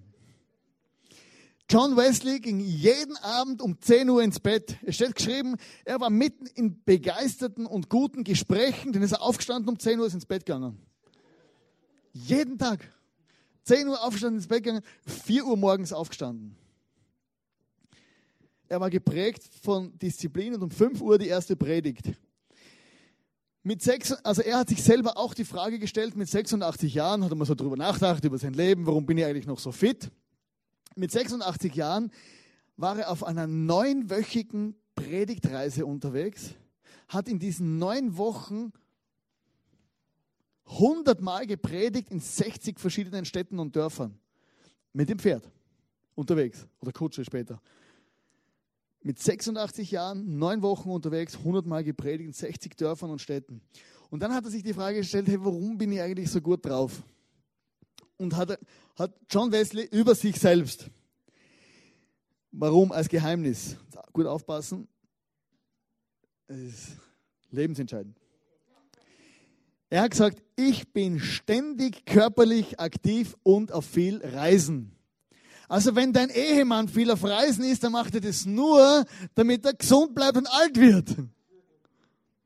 John 1.70 1.96
Wesley 1.96 2.40
ging 2.40 2.60
jeden 2.60 3.16
Abend 3.18 3.62
um 3.62 3.80
10 3.80 4.10
Uhr 4.10 4.22
ins 4.24 4.42
Bett. 4.42 4.78
Es 4.84 4.96
steht 4.96 5.16
geschrieben, 5.16 5.56
er 5.86 6.02
war 6.02 6.10
mitten 6.10 6.46
in 6.46 6.84
begeisterten 6.84 7.66
und 7.66 7.90
guten 7.90 8.24
Gesprächen, 8.26 8.92
dann 8.92 9.04
ist 9.04 9.14
er 9.14 9.22
aufgestanden 9.22 9.70
um 9.70 9.80
10 9.80 10.00
Uhr 10.00 10.08
ist 10.08 10.14
ins 10.14 10.26
Bett 10.26 10.46
gegangen. 10.46 10.78
Jeden 12.14 12.58
Tag. 12.58 12.92
10 13.64 13.88
Uhr 13.88 14.04
aufgestanden 14.04 14.40
ins 14.40 14.48
Bett 14.48 14.64
gegangen, 14.64 14.84
4 15.06 15.46
Uhr 15.46 15.56
morgens 15.56 15.94
aufgestanden. 15.94 16.58
Er 18.72 18.80
war 18.80 18.90
geprägt 18.90 19.44
von 19.62 20.00
Disziplin 20.00 20.54
und 20.54 20.64
um 20.64 20.72
5 20.72 21.02
Uhr 21.02 21.18
die 21.18 21.28
erste 21.28 21.58
Predigt. 21.58 22.14
Mit 23.64 23.82
sechs, 23.82 24.14
also 24.14 24.42
er 24.42 24.60
hat 24.60 24.70
sich 24.70 24.82
selber 24.82 25.18
auch 25.18 25.34
die 25.34 25.44
Frage 25.44 25.78
gestellt, 25.78 26.16
mit 26.16 26.30
86 26.30 26.94
Jahren 26.94 27.22
hat 27.22 27.34
er 27.34 27.36
mal 27.36 27.44
so 27.44 27.54
drüber 27.54 27.76
nachgedacht, 27.76 28.24
über 28.24 28.38
sein 28.38 28.54
Leben, 28.54 28.86
warum 28.86 29.06
bin 29.06 29.18
ich 29.18 29.26
eigentlich 29.26 29.46
noch 29.46 29.60
so 29.60 29.74
fit? 29.74 30.10
Mit 30.96 31.12
86 31.12 31.76
Jahren 31.76 32.14
war 32.78 32.98
er 32.98 33.12
auf 33.12 33.26
einer 33.26 33.46
neunwöchigen 33.46 34.78
Predigtreise 34.96 35.86
unterwegs, 35.86 36.52
hat 37.10 37.28
in 37.28 37.40
diesen 37.40 37.78
neun 37.78 38.16
Wochen 38.16 38.72
100 40.68 41.20
Mal 41.20 41.46
gepredigt 41.46 42.10
in 42.10 42.22
60 42.22 42.80
verschiedenen 42.80 43.26
Städten 43.26 43.60
und 43.60 43.76
Dörfern. 43.76 44.18
Mit 44.94 45.10
dem 45.10 45.20
Pferd 45.20 45.52
unterwegs 46.16 46.66
oder 46.80 46.94
Kutsche 46.94 47.26
später 47.26 47.62
mit 49.04 49.20
86 49.20 49.92
Jahren, 49.92 50.38
neun 50.38 50.62
Wochen 50.62 50.90
unterwegs, 50.90 51.38
100 51.38 51.66
Mal 51.66 51.84
gepredigt 51.84 52.28
in 52.28 52.34
60 52.34 52.76
Dörfern 52.76 53.10
und 53.10 53.20
Städten. 53.20 53.62
Und 54.10 54.22
dann 54.22 54.34
hat 54.34 54.44
er 54.44 54.52
sich 54.52 54.64
die 54.64 54.74
Frage 54.74 55.00
gestellt, 55.00 55.28
hey, 55.28 55.44
warum 55.44 55.78
bin 55.78 55.92
ich 55.92 56.02
eigentlich 56.02 56.30
so 56.30 56.42
gut 56.42 56.66
drauf? 56.66 57.02
Und 58.18 58.36
hat, 58.36 58.60
hat 58.96 59.16
John 59.30 59.52
Wesley 59.52 59.88
über 59.92 60.14
sich 60.14 60.38
selbst. 60.38 60.90
Warum 62.52 62.92
als 62.92 63.08
Geheimnis? 63.08 63.78
Gut 64.14 64.26
aufpassen. 64.26 64.88
Es 66.48 66.58
ist 66.58 66.98
lebensentscheidend. 67.50 68.18
Er 69.90 70.04
hat 70.04 70.12
gesagt, 70.12 70.44
ich 70.56 70.92
bin 70.94 71.20
ständig 71.20 72.06
körperlich 72.06 72.80
aktiv 72.80 73.36
und 73.44 73.72
auf 73.72 73.86
viel 73.86 74.22
Reisen. 74.24 74.96
Also 75.72 75.96
wenn 75.96 76.12
dein 76.12 76.30
Ehemann 76.30 76.90
viel 76.90 77.10
auf 77.12 77.24
Reisen 77.24 77.64
ist, 77.64 77.82
dann 77.86 77.94
macht 77.94 78.14
er 78.14 78.20
das 78.20 78.46
nur, 78.46 79.06
damit 79.36 79.66
er 79.66 79.74
gesund 79.74 80.14
bleibt 80.14 80.36
und 80.36 80.46
alt 80.48 80.78
wird. 80.78 81.16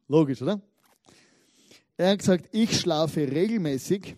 Logisch, 0.07 0.43
oder? 0.43 0.61
Er 1.97 2.11
hat 2.11 2.19
gesagt, 2.19 2.49
ich 2.51 2.79
schlafe 2.79 3.21
regelmäßig. 3.21 4.15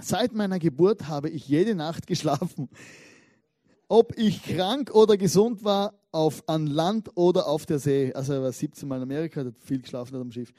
Seit 0.00 0.34
meiner 0.34 0.58
Geburt 0.58 1.06
habe 1.06 1.30
ich 1.30 1.46
jede 1.46 1.76
Nacht 1.76 2.08
geschlafen. 2.08 2.68
Ob 3.86 4.18
ich 4.18 4.42
krank 4.42 4.92
oder 4.92 5.16
gesund 5.16 5.62
war, 5.62 5.94
auf, 6.10 6.42
an 6.48 6.66
Land 6.66 7.10
oder 7.14 7.46
auf 7.46 7.64
der 7.64 7.78
See. 7.78 8.12
Also 8.12 8.32
er 8.32 8.42
war 8.42 8.50
17 8.50 8.88
Mal 8.88 8.96
in 8.96 9.02
Amerika, 9.04 9.44
hat 9.44 9.54
viel 9.64 9.82
geschlafen 9.82 10.16
am 10.16 10.32
Schiff. 10.32 10.52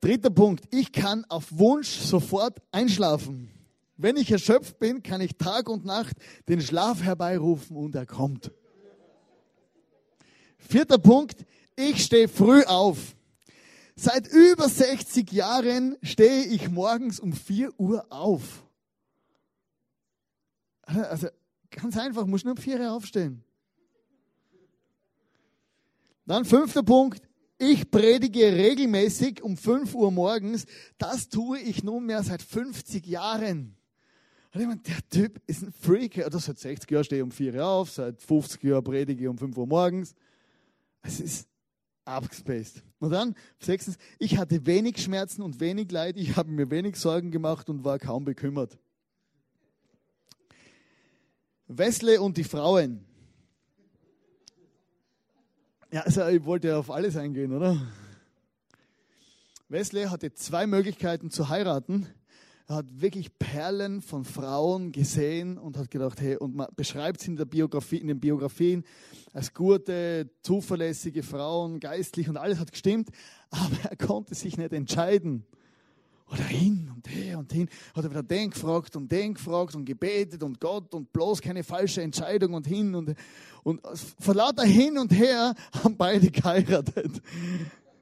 Dritter 0.00 0.30
Punkt, 0.30 0.64
ich 0.72 0.90
kann 0.90 1.24
auf 1.28 1.46
Wunsch 1.56 1.90
sofort 1.90 2.60
einschlafen. 2.72 3.55
Wenn 3.96 4.16
ich 4.16 4.30
erschöpft 4.30 4.78
bin, 4.78 5.02
kann 5.02 5.20
ich 5.20 5.36
Tag 5.36 5.68
und 5.68 5.84
Nacht 5.84 6.16
den 6.48 6.60
Schlaf 6.60 7.02
herbeirufen 7.02 7.76
und 7.76 7.94
er 7.94 8.06
kommt. 8.06 8.52
Vierter 10.58 10.98
Punkt, 10.98 11.46
ich 11.76 12.04
stehe 12.04 12.28
früh 12.28 12.62
auf. 12.64 13.16
Seit 13.94 14.28
über 14.28 14.68
60 14.68 15.32
Jahren 15.32 15.96
stehe 16.02 16.44
ich 16.44 16.68
morgens 16.68 17.18
um 17.18 17.32
4 17.32 17.78
Uhr 17.80 18.04
auf. 18.10 18.66
Also 20.82 21.28
ganz 21.70 21.96
einfach, 21.96 22.26
muss 22.26 22.44
nur 22.44 22.54
um 22.54 22.58
4 22.58 22.80
Uhr 22.80 22.92
aufstehen. 22.92 23.42
Dann 26.26 26.44
fünfter 26.44 26.82
Punkt, 26.82 27.22
ich 27.56 27.90
predige 27.90 28.52
regelmäßig 28.52 29.42
um 29.42 29.56
5 29.56 29.94
Uhr 29.94 30.10
morgens. 30.10 30.66
Das 30.98 31.30
tue 31.30 31.58
ich 31.58 31.82
nunmehr 31.82 32.22
seit 32.22 32.42
50 32.42 33.06
Jahren. 33.06 33.76
Und 34.56 34.62
ich 34.62 34.68
meine, 34.68 34.80
der 34.80 35.08
Typ 35.10 35.42
ist 35.46 35.62
ein 35.62 35.70
Freak. 35.70 36.16
Oder 36.16 36.38
seit 36.38 36.58
60 36.58 36.90
Jahren 36.90 37.04
stehe 37.04 37.20
ich 37.20 37.24
um 37.24 37.30
4 37.30 37.56
Uhr 37.56 37.66
auf, 37.66 37.90
seit 37.90 38.22
50 38.22 38.62
Jahren 38.62 38.82
predige 38.82 39.24
ich 39.24 39.28
um 39.28 39.36
5 39.36 39.54
Uhr 39.54 39.66
morgens. 39.66 40.14
Es 41.02 41.20
ist 41.20 41.46
abgespaced. 42.06 42.82
Und 42.98 43.10
dann, 43.10 43.34
sechstens, 43.60 43.98
ich 44.18 44.38
hatte 44.38 44.64
wenig 44.64 44.96
Schmerzen 45.02 45.42
und 45.42 45.60
wenig 45.60 45.90
Leid, 45.92 46.16
ich 46.16 46.36
habe 46.36 46.50
mir 46.50 46.70
wenig 46.70 46.96
Sorgen 46.96 47.30
gemacht 47.30 47.68
und 47.68 47.84
war 47.84 47.98
kaum 47.98 48.24
bekümmert. 48.24 48.78
Wesley 51.66 52.16
und 52.16 52.38
die 52.38 52.44
Frauen. 52.44 53.04
Ja, 55.92 56.00
also 56.00 56.26
ich 56.28 56.42
wollte 56.46 56.68
ja 56.68 56.78
auf 56.78 56.90
alles 56.90 57.14
eingehen, 57.18 57.52
oder? 57.52 57.78
Wesley 59.68 60.04
hatte 60.04 60.32
zwei 60.32 60.66
Möglichkeiten 60.66 61.30
zu 61.30 61.50
heiraten. 61.50 62.06
Er 62.68 62.76
hat 62.76 63.00
wirklich 63.00 63.38
Perlen 63.38 64.02
von 64.02 64.24
Frauen 64.24 64.90
gesehen 64.90 65.56
und 65.56 65.76
hat 65.76 65.88
gedacht, 65.88 66.20
hey, 66.20 66.36
und 66.36 66.56
man 66.56 66.66
beschreibt 66.74 67.20
es 67.20 67.28
in, 67.28 67.36
der 67.36 67.44
Biografie, 67.44 67.98
in 67.98 68.08
den 68.08 68.18
Biografien 68.18 68.84
als 69.32 69.54
gute, 69.54 70.28
zuverlässige 70.42 71.22
Frauen, 71.22 71.78
geistlich 71.78 72.28
und 72.28 72.36
alles 72.36 72.58
hat 72.58 72.72
gestimmt, 72.72 73.10
aber 73.50 73.76
er 73.88 73.96
konnte 73.96 74.34
sich 74.34 74.56
nicht 74.56 74.72
entscheiden. 74.72 75.46
Oder 76.28 76.42
hin 76.42 76.90
und 76.92 77.08
her 77.08 77.38
und 77.38 77.52
hin. 77.52 77.68
Hat 77.94 78.02
er 78.02 78.10
wieder 78.10 78.24
den 78.24 78.50
gefragt 78.50 78.96
und 78.96 79.12
den 79.12 79.34
gefragt 79.34 79.76
und 79.76 79.84
gebetet 79.84 80.42
und 80.42 80.58
Gott 80.58 80.92
und 80.92 81.12
bloß 81.12 81.40
keine 81.40 81.62
falsche 81.62 82.02
Entscheidung 82.02 82.54
und 82.54 82.66
hin 82.66 82.96
und, 82.96 83.14
und 83.62 83.80
vor 84.18 84.34
lauter 84.34 84.64
hin 84.64 84.98
und 84.98 85.12
her 85.12 85.54
haben 85.84 85.96
beide 85.96 86.28
geheiratet. 86.32 87.22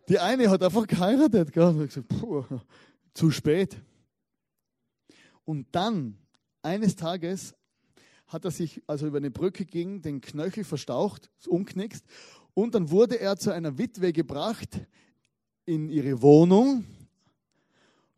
Die 0.09 0.19
eine 0.19 0.49
hat 0.49 0.63
einfach 0.63 0.87
geheiratet? 0.87 1.55
Und 1.55 1.81
hat 1.81 1.87
gesagt, 1.87 2.09
puh, 2.09 2.45
zu 3.13 3.31
spät. 3.31 3.77
Und 5.45 5.67
dann, 5.73 6.19
eines 6.63 6.97
Tages, 6.97 7.55
hat 8.27 8.45
er 8.45 8.51
sich, 8.51 8.83
also 8.87 9.07
über 9.07 9.19
eine 9.19 9.31
Brücke 9.31 9.65
ging, 9.65 10.01
den 10.03 10.21
Knöchel 10.21 10.65
verstaucht, 10.65 11.31
umknickst, 11.47 12.05
und 12.55 12.75
dann 12.75 12.91
wurde 12.91 13.19
er 13.21 13.37
zu 13.37 13.51
einer 13.51 13.79
Witwe 13.79 14.13
gebracht 14.13 14.81
in 15.67 15.89
ihre 15.89 16.23
Wohnung. 16.23 16.85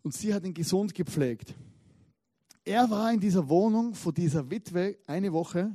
Und 0.02 0.14
sie 0.14 0.34
hat 0.34 0.44
ihn 0.44 0.52
gesund 0.52 0.94
gepflegt. 0.94 1.54
Er 2.64 2.90
war 2.90 3.12
in 3.12 3.20
dieser 3.20 3.48
Wohnung 3.48 3.94
vor 3.94 4.12
dieser 4.12 4.50
Witwe 4.50 4.98
eine 5.06 5.32
Woche. 5.32 5.74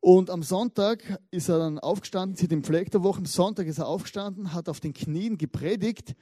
Und 0.00 0.30
am 0.30 0.42
Sonntag 0.42 1.18
ist 1.30 1.48
er 1.48 1.58
dann 1.58 1.78
aufgestanden, 1.78 2.36
sie 2.36 2.44
hat 2.44 2.52
ihn 2.52 2.62
pflegt 2.62 2.94
der 2.94 3.02
Woche, 3.02 3.18
am 3.18 3.26
Sonntag 3.26 3.66
ist 3.66 3.78
er 3.78 3.88
aufgestanden, 3.88 4.52
hat 4.52 4.68
auf 4.68 4.80
den 4.80 4.92
Knien 4.92 5.38
gepredigt 5.38 6.14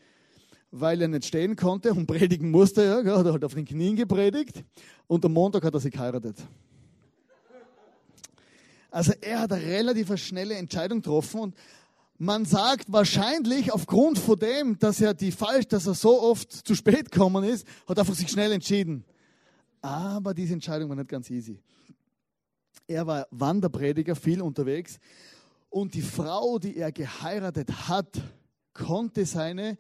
weil 0.81 1.01
er 1.01 1.09
nicht 1.09 1.25
stehen 1.25 1.57
konnte 1.57 1.93
und 1.93 2.07
predigen 2.07 2.51
musste. 2.51 3.03
Ja, 3.05 3.19
hat 3.19 3.27
halt 3.27 3.45
auf 3.45 3.55
den 3.55 3.65
Knien 3.65 3.97
gepredigt 3.97 4.65
und 5.07 5.25
am 5.25 5.33
Montag 5.33 5.65
hat 5.65 5.75
er 5.75 5.81
sich 5.81 5.93
geheiratet. 5.93 6.37
Also 8.91 9.13
er 9.21 9.41
hat 9.41 9.53
eine 9.53 9.63
relativ 9.63 10.17
schnelle 10.17 10.55
Entscheidung 10.55 11.03
getroffen 11.03 11.41
und 11.41 11.55
man 12.19 12.47
sagt 12.47 12.91
wahrscheinlich 12.91 13.73
aufgrund 13.73 14.19
von 14.19 14.39
dem, 14.39 14.79
dass 14.79 15.03
er 15.03 15.13
die 15.13 15.33
falsch, 15.33 15.69
dass 15.69 15.87
er 15.87 15.95
so 15.95 16.23
oft 16.23 16.51
zu 16.51 16.75
spät 16.75 17.11
gekommen 17.11 17.45
ist, 17.45 17.67
hat 17.87 17.99
er 17.99 18.03
einfach 18.03 18.15
sich 18.15 18.31
schnell 18.31 18.53
entschieden. 18.53 19.05
Aber 19.83 20.33
diese 20.33 20.55
Entscheidung 20.55 20.89
war 20.89 20.97
nicht 20.97 21.11
ganz 21.11 21.29
easy. 21.29 21.61
Er 22.87 23.07
war 23.07 23.27
Wanderprediger, 23.31 24.17
viel 24.17 24.41
unterwegs 24.41 24.99
und 25.69 25.93
die 25.93 26.03
Frau, 26.03 26.59
die 26.59 26.77
er 26.77 26.91
geheiratet 26.91 27.89
hat, 27.89 28.23
konnte 28.73 29.27
seine 29.27 29.77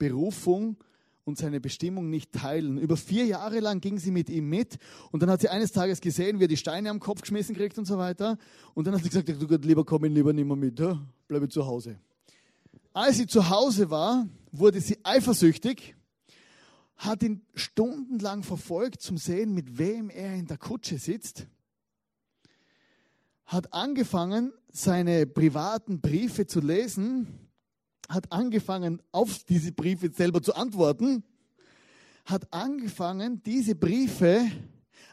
Berufung 0.00 0.78
und 1.24 1.38
seine 1.38 1.60
Bestimmung 1.60 2.10
nicht 2.10 2.32
teilen. 2.32 2.78
Über 2.78 2.96
vier 2.96 3.26
Jahre 3.26 3.60
lang 3.60 3.80
ging 3.80 3.98
sie 3.98 4.10
mit 4.10 4.28
ihm 4.28 4.48
mit 4.48 4.78
und 5.12 5.22
dann 5.22 5.30
hat 5.30 5.40
sie 5.42 5.48
eines 5.48 5.70
Tages 5.70 6.00
gesehen, 6.00 6.40
wie 6.40 6.44
er 6.44 6.48
die 6.48 6.56
Steine 6.56 6.90
am 6.90 6.98
Kopf 6.98 7.20
geschmissen 7.20 7.54
kriegt 7.54 7.78
und 7.78 7.84
so 7.84 7.98
weiter. 7.98 8.36
Und 8.74 8.86
dann 8.86 8.94
hat 8.94 9.02
sie 9.02 9.10
gesagt, 9.10 9.28
du 9.28 9.46
Gott, 9.46 9.64
lieber 9.64 9.84
komm 9.84 10.06
ich 10.06 10.12
lieber 10.12 10.32
nicht 10.32 10.46
mehr 10.46 10.56
mit, 10.56 10.82
bleibe 11.28 11.48
zu 11.48 11.64
Hause. 11.64 12.00
Als 12.92 13.18
sie 13.18 13.26
zu 13.26 13.48
Hause 13.48 13.90
war, 13.90 14.26
wurde 14.50 14.80
sie 14.80 14.98
eifersüchtig, 15.04 15.94
hat 16.96 17.22
ihn 17.22 17.42
stundenlang 17.54 18.42
verfolgt 18.42 19.00
zum 19.00 19.16
Sehen, 19.16 19.54
mit 19.54 19.78
wem 19.78 20.10
er 20.10 20.34
in 20.34 20.46
der 20.46 20.58
Kutsche 20.58 20.98
sitzt, 20.98 21.46
hat 23.46 23.72
angefangen, 23.72 24.52
seine 24.72 25.26
privaten 25.26 26.00
Briefe 26.00 26.46
zu 26.46 26.60
lesen 26.60 27.39
hat 28.10 28.32
angefangen, 28.32 29.00
auf 29.12 29.44
diese 29.44 29.72
Briefe 29.72 30.10
selber 30.12 30.42
zu 30.42 30.54
antworten, 30.54 31.22
hat 32.24 32.52
angefangen, 32.52 33.42
diese 33.44 33.76
Briefe 33.76 34.50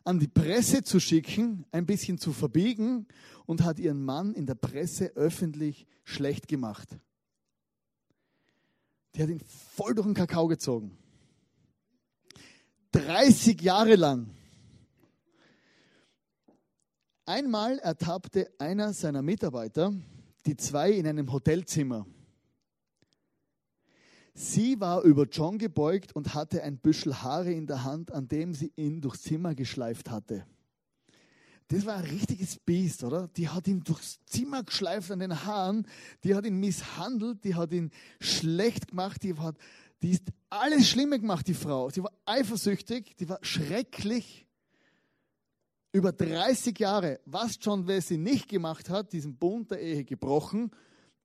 an 0.04 0.20
die 0.20 0.28
Presse 0.28 0.84
zu 0.84 1.00
schicken, 1.00 1.66
ein 1.72 1.86
bisschen 1.86 2.18
zu 2.18 2.34
verbiegen 2.34 3.08
und 3.46 3.64
hat 3.64 3.78
ihren 3.80 4.04
Mann 4.04 4.34
in 4.34 4.46
der 4.46 4.56
Presse 4.56 5.16
öffentlich 5.16 5.86
schlecht 6.04 6.48
gemacht. 6.48 6.90
Die 9.16 9.22
hat 9.22 9.30
ihn 9.30 9.42
voll 9.42 9.94
durch 9.94 10.08
den 10.08 10.16
Kakao 10.16 10.48
gezogen. 10.48 10.98
30 12.94 13.62
Jahre 13.62 13.96
lang. 13.96 14.30
Einmal 17.26 17.78
ertappte 17.80 18.50
einer 18.58 18.94
seiner 18.94 19.22
Mitarbeiter 19.22 19.94
die 20.46 20.56
zwei 20.56 20.92
in 20.92 21.06
einem 21.06 21.32
Hotelzimmer. 21.32 22.08
Sie 24.40 24.80
war 24.80 25.02
über 25.02 25.24
John 25.24 25.58
gebeugt 25.58 26.16
und 26.16 26.36
hatte 26.36 26.62
ein 26.62 26.78
Büschel 26.78 27.24
Haare 27.24 27.52
in 27.52 27.66
der 27.66 27.84
Hand, 27.84 28.12
an 28.12 28.28
dem 28.28 28.54
sie 28.54 28.72
ihn 28.76 29.02
durchs 29.02 29.24
Zimmer 29.24 29.56
geschleift 29.56 30.12
hatte. 30.12 30.46
Das 31.70 31.88
war 31.88 31.96
ein 31.96 32.06
richtiges 32.06 32.60
Biest, 32.60 33.04
oder? 33.04 33.30
Die 33.30 33.50
hat 33.50 33.68
ihn 33.68 33.84
durchs 33.84 34.24
Zimmer 34.28 34.62
geschleift 34.62 35.10
an 35.10 35.22
den 35.22 35.44
Haaren, 35.44 35.88
die 36.24 36.36
hat 36.36 36.46
ihn 36.46 36.60
misshandelt, 36.60 37.44
die 37.44 37.56
hat 37.56 37.72
ihn 37.72 37.90
schlecht 38.22 38.90
gemacht, 38.90 39.24
die 39.24 39.34
hat 39.34 39.58
die 40.04 40.12
ist 40.12 40.26
alles 40.52 40.88
Schlimme 40.88 41.20
gemacht, 41.20 41.48
die 41.48 41.56
Frau. 41.56 41.90
Sie 41.90 42.04
war 42.04 42.12
eifersüchtig, 42.28 43.16
die 43.16 43.28
war 43.28 43.40
schrecklich. 43.42 44.46
Über 45.92 46.12
30 46.12 46.78
Jahre, 46.78 47.20
was 47.26 47.58
John 47.60 47.88
Wesley 47.88 48.20
nicht 48.20 48.48
gemacht 48.50 48.88
hat, 48.88 49.14
diesen 49.14 49.36
Bund 49.36 49.72
der 49.72 49.82
Ehe 49.82 50.04
gebrochen, 50.04 50.70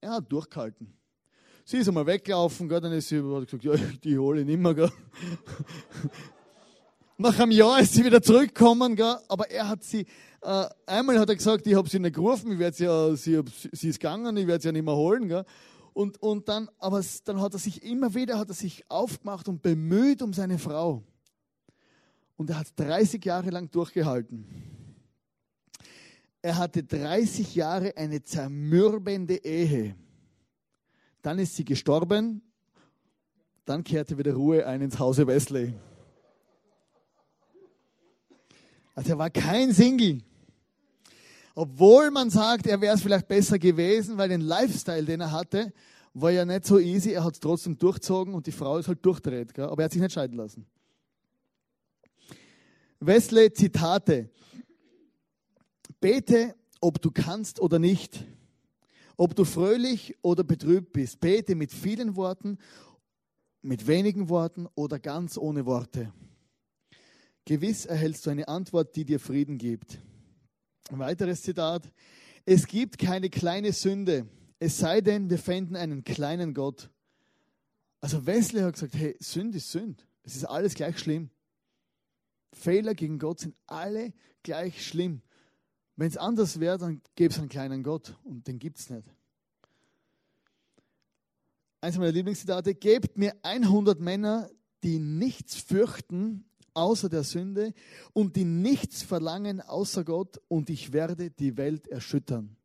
er 0.00 0.12
hat 0.12 0.32
durchgehalten. 0.32 0.94
Sie 1.64 1.78
ist 1.78 1.88
einmal 1.88 2.06
weggelaufen, 2.06 2.68
gell, 2.68 2.80
dann 2.80 2.92
ist 2.92 3.08
sie 3.08 3.22
hat 3.22 3.46
gesagt, 3.46 3.64
ja, 3.64 3.74
die 4.04 4.18
hole 4.18 4.40
ich 4.40 4.46
nicht 4.46 4.58
mehr. 4.58 4.90
Nach 7.18 7.38
einem 7.38 7.52
Jahr 7.52 7.80
ist 7.80 7.94
sie 7.94 8.04
wieder 8.04 8.20
zurückgekommen, 8.20 9.00
aber 9.28 9.48
er 9.50 9.68
hat 9.68 9.84
sie, 9.84 10.06
äh, 10.40 10.64
einmal 10.86 11.20
hat 11.20 11.28
er 11.28 11.36
gesagt, 11.36 11.66
ich 11.66 11.74
habe 11.74 11.88
sie 11.88 12.00
nicht 12.00 12.16
gerufen, 12.16 12.52
ich 12.52 12.58
werde 12.58 12.76
sie, 12.76 12.84
ja, 12.84 13.14
sie, 13.14 13.40
sie 13.70 13.88
ist 13.90 14.00
gegangen, 14.00 14.36
ich 14.36 14.46
werde 14.46 14.60
sie 14.60 14.68
ja 14.68 14.72
nicht 14.72 14.84
mehr 14.84 14.96
holen. 14.96 15.28
Gell. 15.28 15.44
Und, 15.92 16.20
und 16.20 16.48
dann, 16.48 16.68
aber 16.78 17.02
dann 17.24 17.40
hat 17.40 17.52
er 17.52 17.58
sich 17.58 17.82
immer 17.84 18.14
wieder, 18.14 18.38
hat 18.38 18.48
er 18.48 18.54
sich 18.54 18.84
aufgemacht 18.88 19.46
und 19.48 19.62
bemüht 19.62 20.22
um 20.22 20.32
seine 20.32 20.58
Frau. 20.58 21.04
Und 22.36 22.50
er 22.50 22.58
hat 22.58 22.68
30 22.76 23.24
Jahre 23.24 23.50
lang 23.50 23.70
durchgehalten. 23.70 24.46
Er 26.40 26.58
hatte 26.58 26.82
30 26.82 27.54
Jahre 27.54 27.96
eine 27.96 28.24
zermürbende 28.24 29.36
Ehe. 29.44 29.94
Dann 31.22 31.38
ist 31.38 31.56
sie 31.56 31.64
gestorben. 31.64 32.42
Dann 33.64 33.84
kehrte 33.84 34.18
wieder 34.18 34.34
Ruhe 34.34 34.66
ein 34.66 34.82
ins 34.82 34.98
Hause 34.98 35.26
Wesley. 35.26 35.74
Also 38.94 39.10
er 39.10 39.18
war 39.18 39.30
kein 39.30 39.72
Single. 39.72 40.18
Obwohl 41.54 42.10
man 42.10 42.30
sagt, 42.30 42.66
er 42.66 42.80
wäre 42.80 42.94
es 42.94 43.02
vielleicht 43.02 43.28
besser 43.28 43.58
gewesen, 43.58 44.18
weil 44.18 44.28
den 44.28 44.40
Lifestyle, 44.40 45.04
den 45.04 45.20
er 45.20 45.32
hatte, 45.32 45.72
war 46.14 46.30
ja 46.30 46.44
nicht 46.44 46.66
so 46.66 46.78
easy. 46.78 47.12
Er 47.12 47.24
hat 47.24 47.34
es 47.34 47.40
trotzdem 47.40 47.78
durchzogen 47.78 48.34
und 48.34 48.46
die 48.46 48.52
Frau 48.52 48.78
ist 48.78 48.88
halt 48.88 49.04
durchdreht. 49.04 49.54
Gell? 49.54 49.66
Aber 49.66 49.82
er 49.82 49.84
hat 49.84 49.92
sich 49.92 50.02
nicht 50.02 50.12
scheiden 50.12 50.36
lassen. 50.36 50.66
Wesley, 53.00 53.52
Zitate. 53.52 54.30
Bete, 56.00 56.54
ob 56.80 57.00
du 57.00 57.10
kannst 57.10 57.60
oder 57.60 57.78
nicht. 57.78 58.24
Ob 59.16 59.34
du 59.36 59.44
fröhlich 59.44 60.16
oder 60.22 60.44
betrübt 60.44 60.92
bist, 60.92 61.20
bete 61.20 61.54
mit 61.54 61.72
vielen 61.72 62.16
Worten, 62.16 62.58
mit 63.60 63.86
wenigen 63.86 64.28
Worten 64.28 64.66
oder 64.74 64.98
ganz 64.98 65.36
ohne 65.36 65.66
Worte. 65.66 66.12
Gewiss 67.44 67.86
erhältst 67.86 68.26
du 68.26 68.30
eine 68.30 68.48
Antwort, 68.48 68.94
die 68.96 69.04
dir 69.04 69.20
Frieden 69.20 69.58
gibt. 69.58 69.98
Ein 70.90 70.98
weiteres 70.98 71.42
Zitat. 71.42 71.90
Es 72.44 72.66
gibt 72.66 72.98
keine 72.98 73.30
kleine 73.30 73.72
Sünde, 73.72 74.26
es 74.64 74.78
sei 74.78 75.00
denn, 75.00 75.28
wir 75.28 75.38
fänden 75.38 75.74
einen 75.74 76.04
kleinen 76.04 76.54
Gott. 76.54 76.88
Also 78.00 78.26
Wesley 78.26 78.62
hat 78.62 78.74
gesagt, 78.74 78.94
hey, 78.94 79.16
Sünd 79.18 79.56
ist 79.56 79.72
Sünd. 79.72 80.06
Es 80.22 80.36
ist 80.36 80.44
alles 80.44 80.74
gleich 80.74 81.00
schlimm. 81.00 81.30
Fehler 82.52 82.94
gegen 82.94 83.18
Gott 83.18 83.40
sind 83.40 83.56
alle 83.66 84.12
gleich 84.44 84.86
schlimm. 84.86 85.22
Wenn 85.96 86.08
es 86.08 86.16
anders 86.16 86.58
wäre, 86.58 86.78
dann 86.78 87.00
gäbe 87.14 87.32
es 87.32 87.38
einen 87.38 87.48
kleinen 87.48 87.82
Gott 87.82 88.16
und 88.24 88.46
den 88.46 88.58
gibt 88.58 88.78
es 88.78 88.90
nicht. 88.90 89.08
Eins 91.80 91.98
meiner 91.98 92.12
Lieblingszitate, 92.12 92.74
gebt 92.74 93.18
mir 93.18 93.34
100 93.42 94.00
Männer, 94.00 94.48
die 94.82 94.98
nichts 94.98 95.56
fürchten 95.56 96.44
außer 96.74 97.08
der 97.08 97.24
Sünde 97.24 97.74
und 98.12 98.36
die 98.36 98.44
nichts 98.44 99.02
verlangen 99.02 99.60
außer 99.60 100.04
Gott 100.04 100.40
und 100.48 100.70
ich 100.70 100.92
werde 100.92 101.30
die 101.30 101.56
Welt 101.56 101.88
erschüttern. 101.88 102.56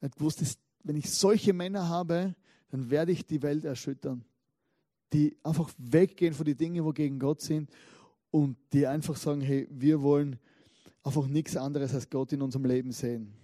Er 0.00 0.06
hat 0.06 0.16
gewusst, 0.16 0.58
wenn 0.82 0.96
ich 0.96 1.10
solche 1.10 1.52
Männer 1.52 1.88
habe, 1.88 2.34
dann 2.70 2.90
werde 2.90 3.12
ich 3.12 3.26
die 3.26 3.42
Welt 3.42 3.64
erschüttern. 3.64 4.24
Die 5.12 5.36
einfach 5.42 5.70
weggehen 5.78 6.34
von 6.34 6.46
den 6.46 6.56
Dingen, 6.56 6.84
wo 6.84 6.92
gegen 6.92 7.18
Gott 7.18 7.40
sind 7.40 7.70
und 8.30 8.56
die 8.72 8.86
einfach 8.86 9.16
sagen, 9.16 9.40
hey, 9.40 9.66
wir 9.70 10.02
wollen 10.02 10.38
einfach 11.02 11.26
nichts 11.26 11.56
anderes 11.56 11.94
als 11.94 12.10
Gott 12.10 12.32
in 12.32 12.42
unserem 12.42 12.64
Leben 12.64 12.92
sehen. 12.92 13.34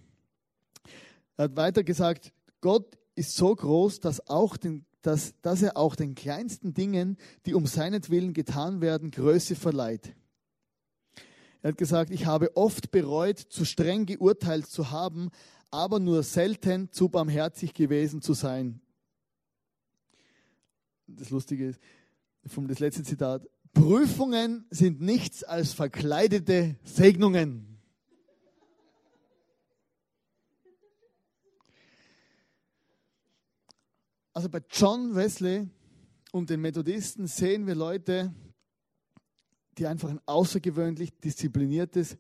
Er 1.37 1.45
hat 1.45 1.57
weiter 1.57 1.85
gesagt, 1.85 2.33
Gott 2.61 2.99
ist 3.15 3.35
so 3.35 3.55
groß, 3.55 4.01
dass, 4.01 4.29
auch 4.29 4.57
den, 4.57 4.85
dass, 5.03 5.35
dass 5.43 5.63
er 5.63 5.77
auch 5.77 5.97
den 5.97 6.15
kleinsten 6.15 6.75
Dingen, 6.75 7.17
die 7.45 7.55
um 7.55 7.67
seinetwillen 7.67 8.35
getan 8.35 8.81
werden, 8.81 9.11
Größe 9.11 9.55
verleiht. 9.55 10.15
Er 11.63 11.71
hat 11.71 11.79
gesagt, 11.79 12.11
ich 12.11 12.27
habe 12.27 12.57
oft 12.57 12.91
bereut, 12.91 13.39
zu 13.39 13.65
streng 13.65 14.07
geurteilt 14.07 14.67
zu 14.67 14.91
haben, 14.91 15.31
aber 15.71 15.99
nur 15.99 16.23
selten 16.23 16.93
zu 16.93 17.09
barmherzig 17.09 17.75
gewesen 17.75 18.23
zu 18.23 18.35
sein. 18.35 18.81
Das 21.07 21.31
Lustige 21.31 21.69
ist, 21.69 21.81
vom 22.47 22.69
das 22.69 22.79
letzte 22.79 23.03
Zitat, 23.03 23.49
Prüfungen 23.77 24.65
sind 24.71 25.03
nichts 25.03 25.45
als 25.45 25.75
verkleidete 25.75 26.77
Segnungen. 26.83 27.79
Also 34.33 34.49
bei 34.49 34.63
John 34.71 35.15
Wesley 35.15 35.69
und 36.33 36.49
den 36.49 36.63
Methodisten 36.63 37.27
sehen 37.27 37.67
wir 37.67 37.75
Leute, 37.75 38.35
die 39.77 39.87
einfach 39.87 40.09
ein 40.09 40.21
außergewöhnlich 40.25 41.21
diszipliniertes 41.21 42.17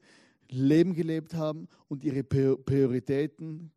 Leben 0.50 0.92
gelebt 0.92 1.32
haben 1.32 1.68
und 1.88 2.04
ihre 2.04 2.22
Prioritäten 2.22 3.72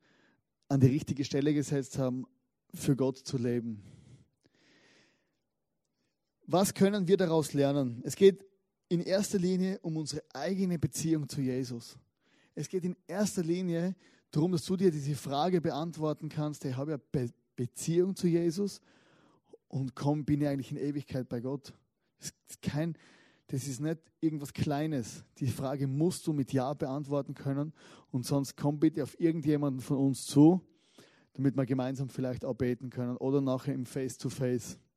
an 0.67 0.81
die 0.81 0.87
richtige 0.87 1.23
Stelle 1.23 1.53
gesetzt 1.53 1.97
haben, 1.97 2.25
für 2.73 2.97
Gott 2.97 3.19
zu 3.19 3.37
leben. 3.37 3.81
Was 6.51 6.73
können 6.73 7.07
wir 7.07 7.15
daraus 7.15 7.53
lernen? 7.53 8.01
Es 8.03 8.15
geht 8.15 8.43
in 8.87 9.01
erster 9.01 9.37
Linie 9.37 9.77
um 9.83 9.97
unsere 9.97 10.23
eigene 10.33 10.79
Beziehung 10.79 11.29
zu 11.29 11.41
Jesus. 11.41 11.95
Es 12.55 12.67
geht 12.67 12.83
in 12.85 12.97
erster 13.05 13.43
Linie 13.43 13.95
darum, 14.31 14.53
dass 14.53 14.65
du 14.65 14.75
dir 14.75 14.89
diese 14.89 15.13
Frage 15.13 15.61
beantworten 15.61 16.27
kannst, 16.27 16.65
ich 16.65 16.75
habe 16.75 16.91
ja 16.91 16.97
Be 17.11 17.29
Beziehung 17.55 18.15
zu 18.15 18.27
Jesus 18.27 18.81
und 19.67 19.93
komm, 19.93 20.25
bin 20.25 20.41
ich 20.41 20.47
eigentlich 20.47 20.71
in 20.71 20.77
Ewigkeit 20.77 21.29
bei 21.29 21.39
Gott. 21.39 21.71
Das 22.17 22.33
ist 22.49 22.61
kein, 22.63 22.97
das 23.47 23.67
ist 23.67 23.79
nicht 23.79 23.99
irgendwas 24.19 24.51
Kleines. 24.51 25.23
Die 25.37 25.47
Frage 25.47 25.85
musst 25.85 26.25
du 26.25 26.33
mit 26.33 26.51
Ja 26.51 26.73
beantworten 26.73 27.35
können 27.35 27.73
und 28.09 28.25
sonst 28.25 28.57
komm 28.57 28.79
bitte 28.79 29.03
auf 29.03 29.19
irgendjemanden 29.19 29.81
von 29.81 29.97
uns 29.97 30.25
zu, 30.25 30.61
damit 31.33 31.55
wir 31.55 31.67
gemeinsam 31.67 32.09
vielleicht 32.09 32.43
auch 32.43 32.55
beten 32.55 32.89
können 32.89 33.17
oder 33.17 33.39
nachher 33.39 33.75
im 33.75 33.85
Face-to-Face. 33.85 34.77
-face. 34.77 34.88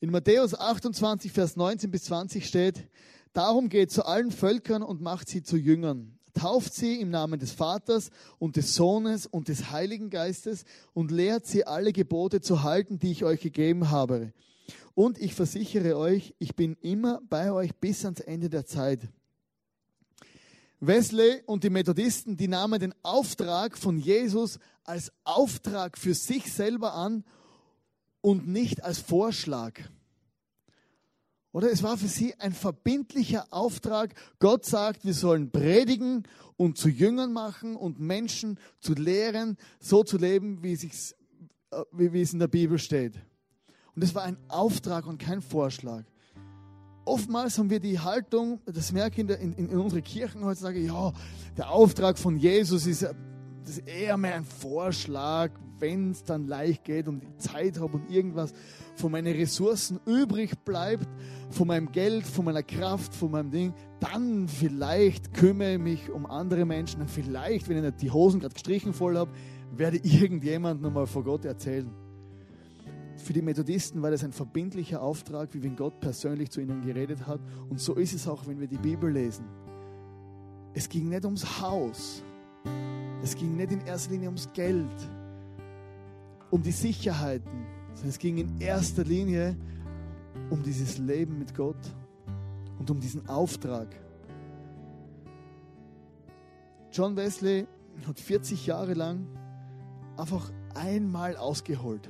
In 0.00 0.10
Matthäus 0.10 0.54
28, 0.54 1.32
Vers 1.32 1.56
19 1.56 1.90
bis 1.90 2.04
20 2.04 2.46
steht, 2.46 2.88
Darum 3.34 3.68
geht 3.68 3.90
zu 3.90 4.06
allen 4.06 4.30
Völkern 4.30 4.82
und 4.82 5.00
macht 5.00 5.28
sie 5.28 5.42
zu 5.42 5.56
Jüngern. 5.56 6.18
Tauft 6.34 6.72
sie 6.72 7.00
im 7.00 7.10
Namen 7.10 7.40
des 7.40 7.50
Vaters 7.50 8.10
und 8.38 8.56
des 8.56 8.74
Sohnes 8.76 9.26
und 9.26 9.48
des 9.48 9.72
Heiligen 9.72 10.08
Geistes 10.08 10.64
und 10.92 11.10
lehrt 11.10 11.44
sie 11.46 11.66
alle 11.66 11.92
Gebote 11.92 12.40
zu 12.40 12.62
halten, 12.62 12.98
die 13.00 13.10
ich 13.10 13.24
euch 13.24 13.40
gegeben 13.40 13.90
habe. 13.90 14.32
Und 14.94 15.18
ich 15.18 15.34
versichere 15.34 15.96
euch, 15.96 16.34
ich 16.38 16.54
bin 16.54 16.76
immer 16.80 17.20
bei 17.28 17.50
euch 17.50 17.74
bis 17.74 18.04
ans 18.04 18.20
Ende 18.20 18.48
der 18.48 18.66
Zeit. 18.66 19.00
Wesley 20.78 21.42
und 21.46 21.64
die 21.64 21.70
Methodisten, 21.70 22.36
die 22.36 22.48
nahmen 22.48 22.78
den 22.78 22.94
Auftrag 23.02 23.76
von 23.76 23.98
Jesus 23.98 24.60
als 24.84 25.12
Auftrag 25.24 25.98
für 25.98 26.14
sich 26.14 26.52
selber 26.52 26.94
an 26.94 27.24
und 28.24 28.48
nicht 28.48 28.82
als 28.82 29.00
Vorschlag. 29.00 29.74
Oder 31.52 31.70
es 31.70 31.82
war 31.82 31.98
für 31.98 32.08
sie 32.08 32.34
ein 32.40 32.54
verbindlicher 32.54 33.46
Auftrag. 33.50 34.14
Gott 34.38 34.64
sagt, 34.64 35.04
wir 35.04 35.12
sollen 35.12 35.50
predigen 35.50 36.26
und 36.56 36.78
zu 36.78 36.88
Jüngern 36.88 37.34
machen 37.34 37.76
und 37.76 38.00
Menschen 38.00 38.58
zu 38.80 38.94
lehren, 38.94 39.58
so 39.78 40.04
zu 40.04 40.16
leben, 40.16 40.62
wie, 40.62 40.72
äh, 40.72 41.82
wie 41.92 42.22
es 42.22 42.32
in 42.32 42.38
der 42.38 42.48
Bibel 42.48 42.78
steht. 42.78 43.12
Und 43.94 44.02
es 44.02 44.14
war 44.14 44.22
ein 44.22 44.38
Auftrag 44.48 45.06
und 45.06 45.18
kein 45.18 45.42
Vorschlag. 45.42 46.04
Oftmals 47.04 47.58
haben 47.58 47.68
wir 47.68 47.80
die 47.80 48.00
Haltung, 48.00 48.62
das 48.64 48.90
merke 48.90 49.16
ich 49.16 49.18
in, 49.18 49.26
der, 49.26 49.38
in, 49.38 49.52
in 49.52 49.78
unseren 49.78 50.02
Kirchen 50.02 50.42
heutzutage, 50.42 50.80
ja, 50.80 51.12
der 51.58 51.70
Auftrag 51.70 52.18
von 52.18 52.38
Jesus 52.38 52.86
ist, 52.86 53.02
das 53.02 53.76
ist 53.76 53.86
eher 53.86 54.16
mehr 54.16 54.36
ein 54.36 54.46
Vorschlag, 54.46 55.50
wenn 55.84 56.12
es 56.12 56.24
dann 56.24 56.46
leicht 56.46 56.84
geht 56.84 57.08
und 57.08 57.22
ich 57.22 57.36
Zeit 57.36 57.78
habe 57.78 57.98
und 57.98 58.10
irgendwas 58.10 58.54
von 58.94 59.12
meinen 59.12 59.34
Ressourcen 59.34 60.00
übrig 60.06 60.58
bleibt, 60.64 61.06
von 61.50 61.68
meinem 61.68 61.92
Geld, 61.92 62.24
von 62.24 62.46
meiner 62.46 62.62
Kraft, 62.62 63.14
von 63.14 63.30
meinem 63.30 63.50
Ding, 63.50 63.74
dann 64.00 64.48
vielleicht 64.48 65.34
kümmere 65.34 65.74
ich 65.74 65.78
mich 65.78 66.10
um 66.10 66.24
andere 66.24 66.64
Menschen, 66.64 67.00
dann 67.00 67.08
vielleicht, 67.08 67.68
wenn 67.68 67.76
ich 67.76 67.82
nicht 67.82 68.00
die 68.00 68.10
Hosen 68.10 68.40
gerade 68.40 68.54
gestrichen 68.54 68.94
voll 68.94 69.18
habe, 69.18 69.30
werde 69.76 69.98
irgendjemand 70.02 70.80
nochmal 70.80 71.06
vor 71.06 71.22
Gott 71.22 71.44
erzählen. 71.44 71.90
Für 73.18 73.34
die 73.34 73.42
Methodisten 73.42 74.00
war 74.00 74.10
das 74.10 74.24
ein 74.24 74.32
verbindlicher 74.32 75.02
Auftrag, 75.02 75.52
wie 75.52 75.62
wenn 75.62 75.76
Gott 75.76 76.00
persönlich 76.00 76.50
zu 76.50 76.62
ihnen 76.62 76.80
geredet 76.80 77.26
hat. 77.26 77.40
Und 77.68 77.78
so 77.78 77.94
ist 77.94 78.14
es 78.14 78.26
auch, 78.26 78.46
wenn 78.46 78.58
wir 78.58 78.66
die 78.66 78.78
Bibel 78.78 79.10
lesen. 79.10 79.44
Es 80.72 80.88
ging 80.88 81.10
nicht 81.10 81.24
ums 81.26 81.60
Haus. 81.60 82.24
Es 83.22 83.36
ging 83.36 83.56
nicht 83.56 83.70
in 83.70 83.80
erster 83.86 84.12
Linie 84.12 84.28
ums 84.28 84.50
Geld, 84.52 84.84
um 86.54 86.62
die 86.62 86.70
Sicherheiten, 86.70 87.66
sondern 87.94 88.10
es 88.10 88.18
ging 88.20 88.38
in 88.38 88.60
erster 88.60 89.02
Linie 89.02 89.56
um 90.50 90.62
dieses 90.62 90.98
Leben 90.98 91.36
mit 91.36 91.52
Gott 91.52 91.74
und 92.78 92.88
um 92.92 93.00
diesen 93.00 93.28
Auftrag. 93.28 93.88
John 96.92 97.16
Wesley 97.16 97.66
hat 98.06 98.20
40 98.20 98.66
Jahre 98.66 98.94
lang 98.94 99.26
einfach 100.16 100.52
einmal 100.76 101.36
ausgeholt. 101.36 102.08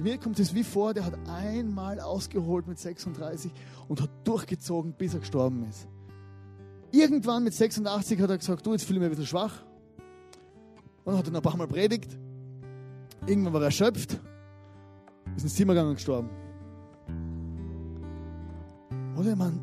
Mir 0.00 0.18
kommt 0.18 0.38
es 0.38 0.54
wie 0.54 0.62
vor, 0.62 0.94
der 0.94 1.04
hat 1.04 1.18
einmal 1.26 1.98
ausgeholt 1.98 2.68
mit 2.68 2.78
36 2.78 3.50
und 3.88 4.00
hat 4.02 4.10
durchgezogen, 4.22 4.92
bis 4.92 5.14
er 5.14 5.20
gestorben 5.20 5.66
ist. 5.68 5.88
Irgendwann 6.92 7.42
mit 7.42 7.54
86 7.54 8.20
hat 8.20 8.30
er 8.30 8.38
gesagt, 8.38 8.64
du, 8.64 8.70
jetzt 8.70 8.84
fühle 8.84 8.98
ich 8.98 9.00
mich 9.00 9.06
ein 9.08 9.10
bisschen 9.10 9.26
schwach. 9.26 9.64
Und 11.02 11.12
dann 11.12 11.18
hat 11.18 11.26
noch 11.26 11.40
ein 11.40 11.42
paar 11.42 11.56
Mal 11.56 11.66
predigt. 11.66 12.16
Irgendwann 13.26 13.52
war 13.52 13.60
er 13.62 13.66
erschöpft, 13.66 14.20
ist 15.36 15.42
ins 15.42 15.54
Zimmer 15.54 15.72
gegangen 15.72 15.90
und 15.90 15.96
gestorben. 15.96 16.30
Oder 19.16 19.34
man 19.34 19.60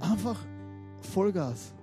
einfach 0.00 0.38
Vollgas. 1.02 1.74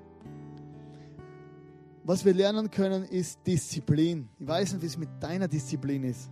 Was 2.06 2.26
wir 2.26 2.34
lernen 2.34 2.70
können, 2.70 3.04
ist 3.06 3.40
Disziplin. 3.46 4.30
Ich 4.40 4.48
weiß 4.48 4.74
nicht, 4.74 4.82
wie 4.82 4.88
es 4.88 4.98
mit 4.98 5.10
deiner 5.20 5.48
Disziplin 5.48 6.04
ist. 6.04 6.30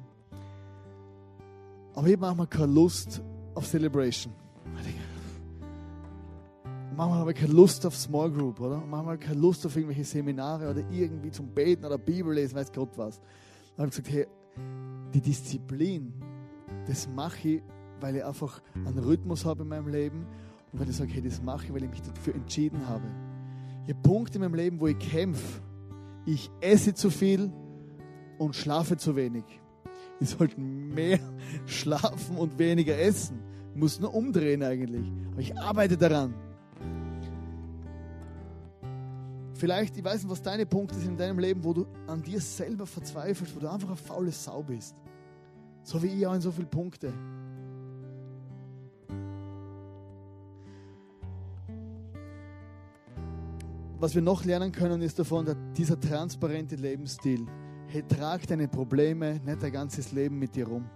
Aber 1.94 2.08
ich 2.08 2.14
habe 2.14 2.26
manchmal 2.26 2.48
keine 2.48 2.74
Lust 2.74 3.22
auf 3.54 3.68
Celebration. 3.68 4.34
Manchmal 6.96 7.20
habe 7.20 7.32
ich 7.32 7.40
keine 7.40 7.54
Lust 7.54 7.86
auf 7.86 7.96
Small 7.96 8.32
Group, 8.32 8.60
oder? 8.60 8.78
Manchmal 8.78 9.18
keine 9.18 9.40
Lust 9.40 9.66
auf 9.66 9.76
irgendwelche 9.76 10.04
Seminare 10.04 10.70
oder 10.70 10.84
irgendwie 10.92 11.32
zum 11.32 11.48
Beten 11.48 11.86
oder 11.86 11.98
Bibel 11.98 12.34
lesen, 12.34 12.56
weiß 12.56 12.72
Gott 12.72 12.98
was. 12.98 13.22
Dann 13.76 13.86
habe 13.86 13.90
ich 13.90 14.04
gesagt, 14.04 14.12
hey, 14.12 14.28
die 15.14 15.22
Disziplin, 15.22 16.14
das 16.88 17.08
mache 17.08 17.48
ich, 17.48 17.64
weil 18.00 18.16
ich 18.16 18.26
einfach 18.26 18.62
einen 18.76 19.00
Rhythmus 19.00 19.46
habe 19.46 19.64
in 19.64 19.70
meinem 19.70 19.88
Leben 19.88 20.26
und 20.72 20.80
weil 20.80 20.90
ich 20.90 20.96
sage, 20.96 21.12
hey, 21.12 21.22
das 21.22 21.42
mache 21.42 21.66
ich, 21.66 21.74
weil 21.74 21.84
ich 21.84 21.90
mich 21.90 22.02
dafür 22.02 22.36
entschieden 22.36 22.88
habe. 22.88 23.06
Ich 23.88 23.94
habe 23.94 24.02
Punkte 24.02 24.36
in 24.36 24.42
meinem 24.42 24.56
Leben, 24.56 24.80
wo 24.80 24.88
ich 24.88 24.98
kämpfe. 25.00 25.62
Ich 26.26 26.52
esse 26.62 26.94
zu 26.94 27.10
viel 27.10 27.52
und 28.38 28.56
schlafe 28.56 28.98
zu 28.98 29.16
wenig. 29.16 29.44
Wir 30.20 30.28
sollten 30.28 30.94
mehr 30.94 31.20
schlafen 31.66 32.38
und 32.38 32.60
weniger 32.60 32.98
essen. 32.98 33.40
Ich 33.74 33.80
muss 33.80 34.00
nur 34.00 34.14
umdrehen 34.14 34.64
eigentlich. 34.64 35.12
Aber 35.32 35.42
ich 35.42 35.58
arbeite 35.58 35.98
daran. 35.98 36.34
Vielleicht, 39.62 39.96
ich 39.96 40.04
weiß 40.04 40.24
nicht, 40.24 40.32
was 40.32 40.42
deine 40.42 40.66
Punkte 40.66 40.96
sind 40.96 41.12
in 41.12 41.18
deinem 41.18 41.38
Leben, 41.38 41.64
wo 41.64 41.72
du 41.72 41.86
an 42.08 42.24
dir 42.24 42.42
selber 42.42 42.88
verzweifelst, 42.88 43.56
wo 43.56 43.60
du 43.60 43.70
einfach 43.70 43.90
eine 43.90 43.96
faule 43.96 44.32
Sau 44.32 44.64
bist. 44.64 44.96
So 45.84 46.02
wie 46.02 46.08
ich 46.08 46.26
auch 46.26 46.34
in 46.34 46.42
so 46.42 46.52
vielen 46.52 46.68
Punkte. 46.68 47.14
Was 54.00 54.16
wir 54.16 54.24
noch 54.24 54.44
lernen 54.46 54.72
können, 54.72 55.00
ist 55.04 55.20
davon, 55.20 55.46
dass 55.46 55.58
dieser 55.78 56.00
transparente 56.00 56.76
Lebensstil 56.76 57.46
hey, 57.86 58.02
trag 58.02 58.48
deine 58.48 58.68
Probleme 58.68 59.40
nicht 59.46 59.62
dein 59.62 59.72
ganzes 59.72 60.12
Leben 60.12 60.40
mit 60.40 60.56
dir 60.56 60.68
rum. 60.68 60.90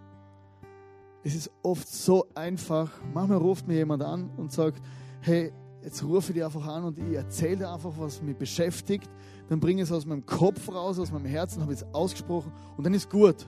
Es 1.23 1.35
ist 1.35 1.51
oft 1.61 1.87
so 1.87 2.25
einfach. 2.33 2.89
Manchmal 3.13 3.37
ruft 3.37 3.67
mir 3.67 3.75
jemand 3.75 4.01
an 4.01 4.31
und 4.37 4.51
sagt, 4.51 4.81
hey, 5.21 5.53
jetzt 5.85 6.03
rufe 6.03 6.31
ich 6.31 6.33
dich 6.33 6.43
einfach 6.43 6.65
an 6.65 6.83
und 6.83 6.97
ich 6.97 7.15
erzähle 7.15 7.57
dir 7.57 7.71
einfach, 7.71 7.91
was 7.97 8.21
mich 8.21 8.35
beschäftigt. 8.35 9.09
Dann 9.47 9.59
bringe 9.59 9.83
ich 9.83 9.87
es 9.87 9.95
aus 9.95 10.05
meinem 10.05 10.25
Kopf 10.25 10.67
raus, 10.67 10.97
aus 10.99 11.11
meinem 11.11 11.27
Herzen, 11.27 11.61
habe 11.61 11.71
es 11.71 11.85
ausgesprochen 11.93 12.51
und 12.75 12.83
dann 12.83 12.93
ist 12.93 13.09
gut. 13.09 13.47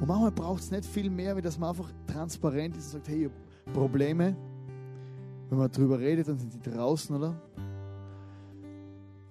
Und 0.00 0.06
manchmal 0.06 0.32
braucht 0.32 0.62
es 0.62 0.70
nicht 0.70 0.84
viel 0.84 1.08
mehr, 1.08 1.36
wie 1.36 1.42
dass 1.42 1.58
man 1.58 1.70
einfach 1.70 1.90
transparent 2.06 2.76
ist 2.76 2.86
und 2.86 2.90
sagt, 2.90 3.08
hey, 3.08 3.26
ich 3.26 3.30
habe 3.30 3.72
Probleme. 3.72 4.36
Wenn 5.48 5.58
man 5.58 5.70
darüber 5.70 5.98
redet, 5.98 6.28
dann 6.28 6.38
sind 6.38 6.54
die 6.54 6.70
draußen, 6.70 7.16
oder? 7.16 7.40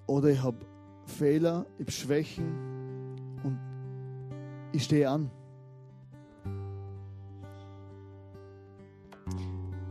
Oder 0.07 0.30
ich 0.30 0.41
habe 0.41 0.57
Fehler, 1.05 1.66
ich 1.78 1.84
habe 1.84 1.91
Schwächen 1.91 3.36
und 3.43 3.57
ich 4.72 4.84
stehe 4.84 5.10
an. 5.10 5.30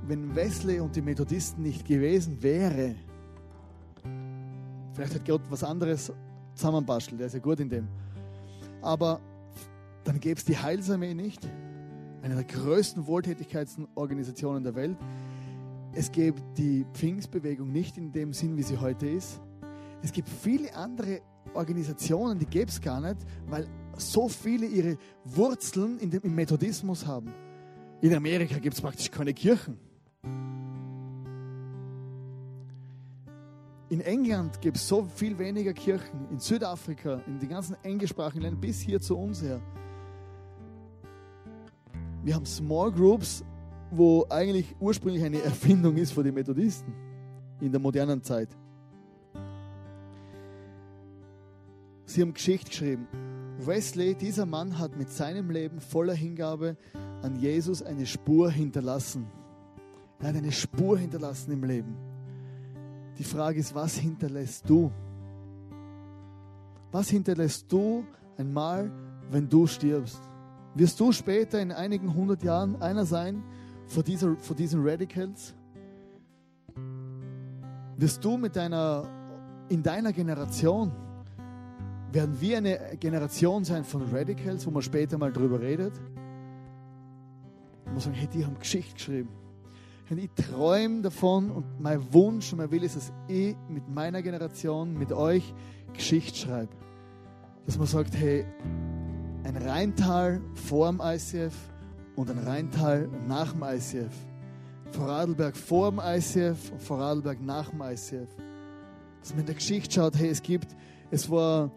Wenn 0.09 0.34
Wesley 0.34 0.80
und 0.80 0.96
die 0.96 1.02
Methodisten 1.02 1.62
nicht 1.62 1.86
gewesen 1.86 2.42
wäre, 2.42 2.94
vielleicht 4.94 5.14
hat 5.14 5.26
Gott 5.26 5.42
was 5.50 5.62
anderes 5.62 6.11
zusammenbastelt, 6.54 7.20
der 7.20 7.26
ist 7.26 7.34
ja 7.34 7.40
gut 7.40 7.61
in 7.61 7.68
dem. 7.68 7.86
Aber 8.80 9.20
dann 10.04 10.18
gäbe 10.18 10.38
es 10.38 10.46
die 10.46 10.56
Heilsarmee 10.56 11.12
nicht, 11.12 11.46
eine 12.22 12.36
der 12.36 12.44
größten 12.44 13.06
Wohltätigkeitsorganisationen 13.06 14.64
der 14.64 14.74
Welt. 14.76 14.96
Es 15.92 16.11
gäbe 16.11 16.40
die 16.56 16.86
Pfingstbewegung 16.94 17.70
nicht 17.70 17.98
in 17.98 18.11
dem 18.11 18.32
Sinn, 18.32 18.56
wie 18.56 18.62
sie 18.62 18.78
heute 18.78 19.06
ist. 19.06 19.42
Es 20.02 20.11
gibt 20.11 20.30
viele 20.30 20.74
andere 20.74 21.20
Organisationen, 21.52 22.38
die 22.38 22.46
gäbe 22.46 22.70
es 22.70 22.80
gar 22.80 23.02
nicht, 23.02 23.18
weil 23.46 23.68
so 23.98 24.26
viele 24.30 24.64
ihre 24.64 24.96
Wurzeln 25.26 25.98
in 25.98 26.09
dem, 26.09 26.22
im 26.22 26.34
Methodismus 26.34 27.06
haben. 27.06 27.30
In 28.00 28.14
Amerika 28.14 28.59
gibt 28.59 28.74
es 28.74 28.80
praktisch 28.80 29.11
keine 29.11 29.34
Kirchen. 29.34 29.76
In 33.90 34.00
England 34.02 34.60
gibt 34.60 34.76
es 34.76 34.86
so 34.86 35.04
viel 35.04 35.38
weniger 35.38 35.72
Kirchen. 35.72 36.28
In 36.30 36.38
Südafrika, 36.38 37.22
in 37.26 37.38
den 37.38 37.48
ganzen 37.48 37.76
englischsprachigen 37.82 38.42
Ländern, 38.42 38.60
bis 38.60 38.80
hier 38.80 39.00
zu 39.00 39.16
uns 39.16 39.42
her. 39.42 39.60
Wir 42.22 42.34
haben 42.34 42.44
Small 42.44 42.92
Groups, 42.92 43.42
wo 43.90 44.26
eigentlich 44.28 44.76
ursprünglich 44.78 45.24
eine 45.24 45.42
Erfindung 45.42 45.96
ist 45.96 46.12
für 46.12 46.22
die 46.22 46.32
Methodisten 46.32 46.92
in 47.60 47.72
der 47.72 47.80
modernen 47.80 48.22
Zeit. 48.22 48.50
Sie 52.04 52.20
haben 52.20 52.34
Geschichte 52.34 52.68
geschrieben. 52.68 53.06
Wesley, 53.58 54.14
dieser 54.14 54.46
Mann 54.46 54.78
hat 54.78 54.96
mit 54.96 55.10
seinem 55.10 55.50
Leben 55.50 55.80
voller 55.80 56.14
Hingabe 56.14 56.76
an 57.22 57.36
Jesus 57.36 57.82
eine 57.82 58.06
Spur 58.06 58.50
hinterlassen. 58.50 59.26
Er 60.20 60.28
hat 60.28 60.36
eine 60.36 60.52
Spur 60.52 60.98
hinterlassen 60.98 61.52
im 61.52 61.62
Leben. 61.62 61.96
Die 63.18 63.24
Frage 63.24 63.60
ist, 63.60 63.74
was 63.74 63.96
hinterlässt 63.96 64.68
du? 64.68 64.90
Was 66.90 67.08
hinterlässt 67.08 67.70
du 67.70 68.04
einmal, 68.36 68.90
wenn 69.30 69.48
du 69.48 69.66
stirbst? 69.66 70.20
Wirst 70.74 70.98
du 70.98 71.12
später 71.12 71.60
in 71.60 71.72
einigen 71.72 72.14
hundert 72.14 72.42
Jahren 72.42 72.80
einer 72.80 73.04
sein 73.04 73.42
vor, 73.86 74.02
dieser, 74.02 74.36
vor 74.36 74.56
diesen 74.56 74.86
Radicals? 74.86 75.54
Wirst 77.96 78.24
du 78.24 78.36
mit 78.36 78.56
deiner, 78.56 79.04
in 79.68 79.82
deiner 79.82 80.12
Generation, 80.12 80.92
werden 82.12 82.40
wir 82.40 82.58
eine 82.58 82.96
Generation 82.98 83.64
sein 83.64 83.84
von 83.84 84.02
Radicals, 84.10 84.66
wo 84.66 84.70
man 84.70 84.82
später 84.82 85.18
mal 85.18 85.32
drüber 85.32 85.60
redet? 85.60 85.98
Und 87.84 87.92
man 87.92 88.00
sagen, 88.00 88.16
hey, 88.16 88.28
die 88.28 88.44
haben 88.44 88.58
Geschichte 88.58 88.94
geschrieben. 88.94 89.28
Und 90.11 90.18
ich 90.18 90.30
träume 90.30 91.02
davon 91.02 91.50
und 91.50 91.80
mein 91.80 92.12
Wunsch 92.12 92.52
und 92.52 92.59
mein 92.59 92.70
Wille 92.70 92.86
ist, 92.86 92.96
dass 92.96 93.12
ich 93.26 93.54
mit 93.68 93.88
meiner 93.88 94.22
Generation, 94.22 94.94
mit 94.94 95.12
euch 95.12 95.52
Geschichte 95.92 96.38
schreibe. 96.38 96.72
Dass 97.66 97.76
man 97.76 97.86
sagt, 97.86 98.16
hey, 98.16 98.46
ein 99.44 99.56
Rheintal 99.56 100.40
vor 100.54 100.88
dem 100.88 101.02
ICF 101.04 101.54
und 102.16 102.30
ein 102.30 102.38
Rheintal 102.38 103.09
nach 103.26 103.52
dem 103.52 103.62
ICF. 103.62 104.14
Vorarlberg 104.92 105.54
vor 105.56 105.90
dem 105.90 106.00
ICF 106.02 106.72
und 106.72 106.82
Vorarlberg 106.82 107.42
nach 107.42 107.68
dem 107.68 107.82
ICF. 107.82 108.28
Dass 109.20 109.30
man 109.32 109.40
in 109.40 109.46
der 109.46 109.56
Geschichte 109.56 109.94
schaut, 109.94 110.16
hey, 110.16 110.30
es 110.30 110.42
gibt, 110.42 110.74
es 111.11 111.30
war, 111.30 111.70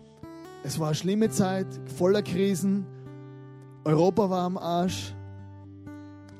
es 0.63 0.79
war 0.79 0.88
eine 0.88 0.95
schlimme 0.95 1.29
Zeit, 1.29 1.67
voller 1.97 2.21
Krisen, 2.21 2.86
Europa 3.84 4.29
war 4.29 4.43
am 4.45 4.57
Arsch, 4.57 5.13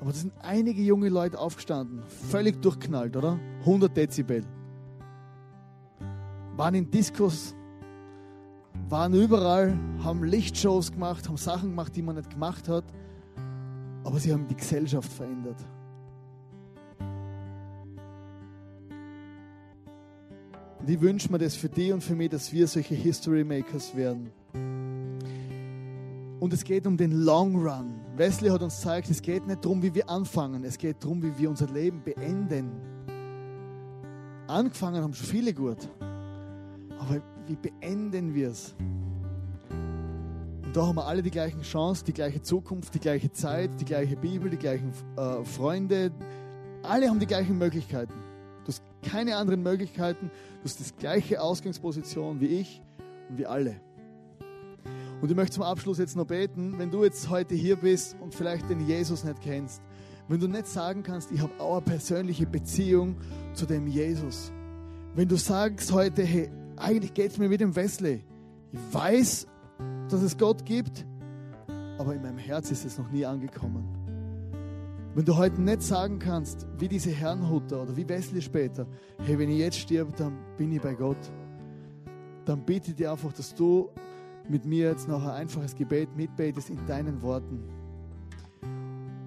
aber 0.02 0.10
da 0.10 0.18
sind 0.18 0.32
einige 0.42 0.82
junge 0.82 1.08
Leute 1.08 1.38
aufgestanden, 1.38 2.02
völlig 2.28 2.60
durchknallt, 2.60 3.16
oder? 3.16 3.38
100 3.60 3.96
Dezibel. 3.96 4.44
Waren 6.56 6.74
in 6.74 6.90
Diskos, 6.90 7.54
waren 8.88 9.14
überall, 9.14 9.78
haben 10.02 10.24
Lichtshows 10.24 10.90
gemacht, 10.90 11.28
haben 11.28 11.36
Sachen 11.36 11.68
gemacht, 11.68 11.94
die 11.94 12.02
man 12.02 12.16
nicht 12.16 12.30
gemacht 12.30 12.68
hat. 12.68 12.82
Aber 14.02 14.18
sie 14.18 14.32
haben 14.32 14.48
die 14.48 14.56
Gesellschaft 14.56 15.12
verändert. 15.12 15.64
Und 20.80 20.90
ich 20.90 21.00
wünsche 21.00 21.30
mir 21.30 21.38
das 21.38 21.54
für 21.54 21.68
dich 21.68 21.92
und 21.92 22.02
für 22.02 22.16
mich, 22.16 22.30
dass 22.30 22.52
wir 22.52 22.66
solche 22.66 22.96
History 22.96 23.44
Makers 23.44 23.94
werden. 23.94 24.32
Und 26.40 26.52
es 26.52 26.64
geht 26.64 26.88
um 26.88 26.96
den 26.96 27.12
Long 27.12 27.54
Run. 27.54 28.01
Wesley 28.16 28.50
hat 28.50 28.62
uns 28.62 28.76
gezeigt, 28.76 29.08
es 29.08 29.22
geht 29.22 29.46
nicht 29.46 29.64
darum, 29.64 29.82
wie 29.82 29.94
wir 29.94 30.08
anfangen, 30.08 30.64
es 30.64 30.76
geht 30.76 31.02
darum, 31.02 31.22
wie 31.22 31.36
wir 31.38 31.48
unser 31.48 31.66
Leben 31.68 32.02
beenden. 32.02 32.70
Angefangen 34.46 35.02
haben 35.02 35.14
schon 35.14 35.26
viele 35.26 35.54
gut, 35.54 35.88
aber 36.98 37.22
wie 37.46 37.56
beenden 37.56 38.34
wir 38.34 38.50
es? 38.50 38.74
Und 39.70 40.76
da 40.76 40.86
haben 40.86 40.96
wir 40.96 41.06
alle 41.06 41.22
die 41.22 41.30
gleichen 41.30 41.62
Chancen, 41.62 42.04
die 42.04 42.12
gleiche 42.12 42.42
Zukunft, 42.42 42.94
die 42.94 43.00
gleiche 43.00 43.32
Zeit, 43.32 43.70
die 43.80 43.84
gleiche 43.84 44.16
Bibel, 44.16 44.50
die 44.50 44.58
gleichen 44.58 44.92
äh, 45.16 45.44
Freunde. 45.44 46.12
Alle 46.82 47.08
haben 47.08 47.18
die 47.18 47.26
gleichen 47.26 47.56
Möglichkeiten. 47.56 48.12
Du 48.64 48.68
hast 48.68 48.82
keine 49.02 49.36
anderen 49.36 49.62
Möglichkeiten. 49.62 50.30
Du 50.62 50.64
hast 50.64 50.78
die 50.78 50.98
gleiche 50.98 51.40
Ausgangsposition 51.40 52.40
wie 52.40 52.46
ich 52.46 52.82
und 53.28 53.38
wie 53.38 53.46
alle. 53.46 53.80
Und 55.22 55.30
ich 55.30 55.36
möchte 55.36 55.54
zum 55.54 55.62
Abschluss 55.62 55.98
jetzt 55.98 56.16
noch 56.16 56.26
beten, 56.26 56.74
wenn 56.78 56.90
du 56.90 57.04
jetzt 57.04 57.30
heute 57.30 57.54
hier 57.54 57.76
bist 57.76 58.16
und 58.20 58.34
vielleicht 58.34 58.68
den 58.68 58.84
Jesus 58.88 59.22
nicht 59.22 59.40
kennst, 59.40 59.80
wenn 60.26 60.40
du 60.40 60.48
nicht 60.48 60.66
sagen 60.66 61.04
kannst, 61.04 61.30
ich 61.30 61.40
habe 61.40 61.52
auch 61.60 61.76
eine 61.76 61.82
persönliche 61.82 62.44
Beziehung 62.44 63.14
zu 63.54 63.64
dem 63.64 63.86
Jesus. 63.86 64.50
Wenn 65.14 65.28
du 65.28 65.36
sagst 65.36 65.92
heute, 65.92 66.24
hey, 66.24 66.50
eigentlich 66.76 67.14
geht 67.14 67.30
es 67.30 67.38
mir 67.38 67.50
wie 67.50 67.56
dem 67.56 67.76
Wesley. 67.76 68.24
Ich 68.72 68.80
weiß, 68.90 69.46
dass 70.08 70.22
es 70.22 70.36
Gott 70.36 70.64
gibt, 70.64 71.06
aber 71.98 72.16
in 72.16 72.22
meinem 72.22 72.38
Herz 72.38 72.72
ist 72.72 72.84
es 72.84 72.98
noch 72.98 73.08
nie 73.12 73.24
angekommen. 73.24 73.84
Wenn 75.14 75.24
du 75.24 75.36
heute 75.36 75.62
nicht 75.62 75.82
sagen 75.82 76.18
kannst, 76.18 76.66
wie 76.78 76.88
diese 76.88 77.10
Herrnhuter 77.12 77.82
oder 77.82 77.96
wie 77.96 78.08
Wesley 78.08 78.42
später, 78.42 78.88
hey, 79.18 79.38
wenn 79.38 79.50
ich 79.50 79.58
jetzt 79.58 79.78
stirb, 79.78 80.16
dann 80.16 80.36
bin 80.58 80.72
ich 80.72 80.80
bei 80.80 80.94
Gott, 80.94 81.30
dann 82.44 82.64
ich 82.66 82.96
dir 82.96 83.12
einfach, 83.12 83.32
dass 83.32 83.54
du 83.54 83.88
mit 84.48 84.64
mir 84.64 84.88
jetzt 84.90 85.08
noch 85.08 85.22
ein 85.22 85.30
einfaches 85.30 85.74
Gebet 85.74 86.16
mitbetest 86.16 86.70
in 86.70 86.84
deinen 86.86 87.22
Worten. 87.22 87.62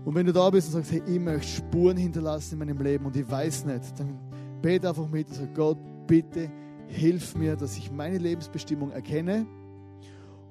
Und 0.06 0.14
wenn 0.14 0.26
du 0.26 0.34
da 0.34 0.50
bist 0.50 0.68
und 0.68 0.74
sagst, 0.74 0.92
hey, 0.92 1.02
ich 1.08 1.20
möchte 1.20 1.48
Spuren 1.48 1.98
hinterlassen 1.98 2.54
in 2.54 2.60
meinem 2.60 2.80
Leben 2.80 3.06
und 3.06 3.16
ich 3.16 3.30
weiß 3.30 3.66
nicht, 3.66 4.00
dann 4.00 4.20
bete 4.62 4.88
einfach 4.90 5.10
mit 5.10 5.28
und 5.30 5.36
sag, 5.36 5.56
Gott, 5.56 5.78
bitte 6.06 6.52
hilf 6.88 7.36
mir, 7.36 7.56
dass 7.56 7.78
ich 7.78 7.92
meine 7.92 8.20
Lebensbestimmung 8.20 8.92
erkenne 8.92 9.48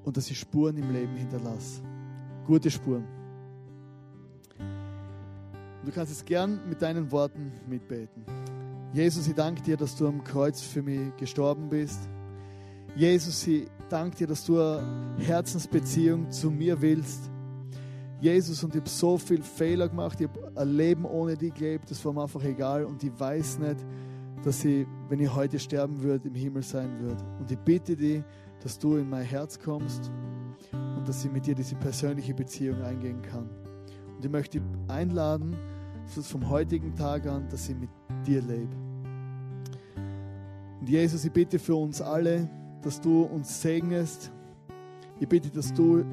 und 0.05 0.17
dass 0.17 0.31
ich 0.31 0.39
Spuren 0.39 0.77
im 0.77 0.91
Leben 0.93 1.15
hinterlasse. 1.15 1.83
Gute 2.47 2.71
Spuren. 2.71 3.05
Und 4.59 5.89
du 5.89 5.93
kannst 5.93 6.13
es 6.13 6.25
gern 6.25 6.61
mit 6.69 6.83
deinen 6.83 7.13
Worten 7.13 7.53
mitbeten. 7.69 8.25
Jesus, 8.93 9.27
ich 9.27 9.35
danke 9.35 9.63
dir, 9.63 9.77
dass 9.77 9.97
du 9.97 10.07
am 10.07 10.23
Kreuz 10.25 10.63
für 10.63 10.83
mich 10.83 11.15
gestorben 11.17 11.69
bist. 11.69 12.09
Jesus, 12.97 13.47
ich 13.47 13.67
danke 13.89 14.17
dir, 14.17 14.27
dass 14.27 14.45
du 14.45 14.61
eine 14.61 15.17
Herzensbeziehung 15.19 16.31
zu 16.31 16.51
mir 16.51 16.81
willst. 16.81 17.31
Jesus, 18.21 18.63
und 18.65 18.75
ich 18.75 18.81
habe 18.81 18.89
so 18.89 19.19
viele 19.19 19.43
Fehler 19.43 19.89
gemacht, 19.89 20.21
ich 20.21 20.29
habe 20.29 20.53
ein 20.57 20.69
Leben 20.69 21.05
ohne 21.05 21.37
dich 21.37 21.53
gelebt, 21.53 21.91
das 21.91 22.03
war 22.05 22.13
mir 22.13 22.23
einfach 22.23 22.43
egal 22.43 22.85
und 22.85 23.03
ich 23.03 23.13
weiß 23.19 23.59
nicht, 23.59 23.85
dass 24.43 24.65
ich, 24.65 24.87
wenn 25.09 25.21
ich 25.21 25.35
heute 25.35 25.59
sterben 25.59 26.03
würde, 26.03 26.29
im 26.29 26.35
Himmel 26.35 26.63
sein 26.63 27.01
würde. 27.01 27.23
Und 27.39 27.51
ich 27.51 27.59
bitte 27.59 27.97
dich, 27.97 28.23
dass 28.63 28.79
du 28.79 28.97
in 28.97 29.09
mein 29.09 29.25
Herz 29.25 29.59
kommst 29.59 30.11
und 30.73 31.07
dass 31.07 31.25
ich 31.25 31.31
mit 31.31 31.47
dir 31.47 31.55
diese 31.55 31.75
persönliche 31.77 32.35
Beziehung 32.35 32.81
eingehen 32.83 33.21
kann. 33.23 33.49
Und 34.17 34.25
ich 34.25 34.31
möchte 34.31 34.61
dich 34.61 34.69
einladen, 34.89 35.57
vom 36.07 36.49
heutigen 36.49 36.95
Tag 36.95 37.27
an, 37.27 37.49
dass 37.49 37.69
ich 37.69 37.77
mit 37.77 37.91
dir 38.27 38.43
lebe. 38.43 38.75
Und 40.81 40.89
Jesus, 40.89 41.25
ich 41.25 41.33
bitte 41.33 41.59
für 41.59 41.75
uns 41.75 42.01
alle, 42.03 42.49
dass 42.85 43.01
du 43.01 43.23
uns 43.23 43.63
segnest. 43.63 44.31
Ich 45.19 45.29
bitte, 45.29 45.49
dass 45.49 45.73
du, 45.73 46.05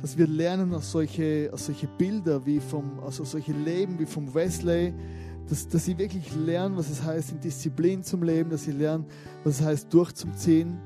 dass 0.00 0.16
wir 0.16 0.26
lernen 0.26 0.74
aus 0.74 0.90
solche, 0.90 1.50
aus 1.52 1.66
solche 1.66 1.86
Bilder 1.86 2.44
wie 2.44 2.60
vom, 2.60 3.00
also 3.00 3.24
solche 3.24 3.52
Leben 3.52 3.98
wie 3.98 4.06
vom 4.06 4.32
Wesley, 4.34 4.92
dass, 5.48 5.66
dass 5.66 5.84
sie 5.84 5.96
wirklich 5.96 6.34
lernen, 6.36 6.76
was 6.76 6.90
es 6.90 7.02
heißt, 7.02 7.32
in 7.32 7.40
Disziplin 7.40 8.02
zum 8.02 8.22
Leben, 8.22 8.50
dass 8.50 8.64
sie 8.64 8.72
lernen, 8.72 9.06
was 9.42 9.60
es 9.60 9.66
heißt, 9.66 9.92
durchzuziehen, 9.92 10.78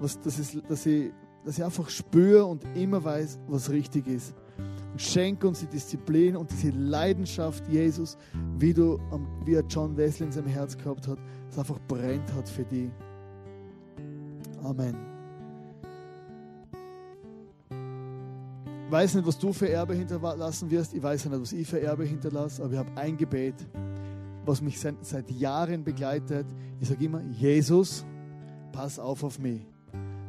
was, 0.00 0.20
dass, 0.20 0.38
es, 0.38 0.56
dass, 0.68 0.86
ich, 0.86 1.12
dass 1.44 1.58
ich 1.58 1.64
einfach 1.64 1.88
spüre 1.88 2.44
und 2.44 2.64
immer 2.74 3.02
weiß, 3.02 3.38
was 3.48 3.70
richtig 3.70 4.06
ist. 4.06 4.34
Und 4.92 5.00
schenk 5.00 5.42
uns 5.42 5.60
die 5.60 5.66
Disziplin 5.66 6.36
und 6.36 6.50
diese 6.52 6.70
Leidenschaft, 6.70 7.66
Jesus, 7.68 8.16
wie 8.58 8.72
du, 8.72 9.00
wie 9.44 9.54
er 9.54 9.64
John 9.68 9.96
Wesley 9.96 10.26
in 10.26 10.32
seinem 10.32 10.46
Herz 10.46 10.76
gehabt 10.76 11.08
hat, 11.08 11.18
das 11.48 11.58
einfach 11.58 11.80
brennt 11.88 12.32
hat 12.34 12.48
für 12.48 12.64
die. 12.64 12.90
Amen. 14.64 14.96
Ich 18.86 18.92
weiß 18.92 19.14
nicht, 19.14 19.26
was 19.26 19.38
du 19.38 19.52
für 19.52 19.68
Erbe 19.68 19.94
hinterlassen 19.94 20.70
wirst. 20.70 20.94
Ich 20.94 21.02
weiß 21.02 21.26
nicht, 21.26 21.40
was 21.40 21.52
ich 21.52 21.66
für 21.66 21.80
Erbe 21.80 22.04
hinterlasse. 22.04 22.62
Aber 22.62 22.72
ich 22.72 22.78
habe 22.78 22.96
ein 22.96 23.16
Gebet, 23.16 23.54
was 24.44 24.62
mich 24.62 24.80
seit, 24.80 25.30
Jahren 25.30 25.84
begleitet. 25.84 26.46
Ich 26.80 26.88
sage 26.88 27.04
immer, 27.04 27.20
Jesus, 27.22 28.04
pass 28.72 28.98
auf 28.98 29.22
auf 29.24 29.38
mich. 29.38 29.60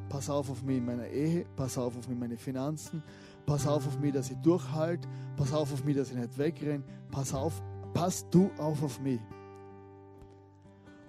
Pass 0.10 0.30
auf 0.30 0.50
auf 0.50 0.64
mich 0.64 0.78
in 0.78 0.86
meiner 0.86 1.08
Ehe. 1.08 1.46
Pass 1.56 1.78
auf 1.78 1.98
auf 1.98 2.08
mich 2.08 2.16
in 2.16 2.20
meine 2.20 2.38
Finanzen. 2.38 3.04
Pass 3.46 3.68
auf 3.68 3.86
auf 3.86 4.00
mich, 4.00 4.14
dass 4.14 4.32
ich 4.32 4.38
durchhalte. 4.38 5.08
Pass 5.38 5.54
auf 5.54 5.72
auf 5.72 5.84
mich, 5.84 5.96
dass 5.96 6.10
ich 6.10 6.18
nicht 6.18 6.38
wegrenne. 6.38 6.84
Pass 7.12 7.34
auf, 7.34 7.62
pass 7.94 8.28
du 8.30 8.50
auf 8.58 8.82
auf 8.82 9.00
mich. 9.00 9.20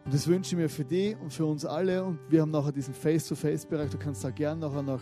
Und 0.07 0.15
das 0.15 0.29
wünsche 0.29 0.55
ich 0.55 0.57
mir 0.57 0.69
für 0.69 0.85
dich 0.85 1.17
und 1.21 1.33
für 1.33 1.45
uns 1.45 1.65
alle. 1.65 2.05
Und 2.05 2.21
wir 2.29 2.41
haben 2.41 2.53
nachher 2.53 2.71
diesen 2.71 2.95
Face-to-Face-Bereich. 2.95 3.91
Du 3.91 3.99
kannst 3.99 4.23
da 4.23 4.31
gerne 4.31 4.61
nachher 4.61 4.83
noch 4.83 5.01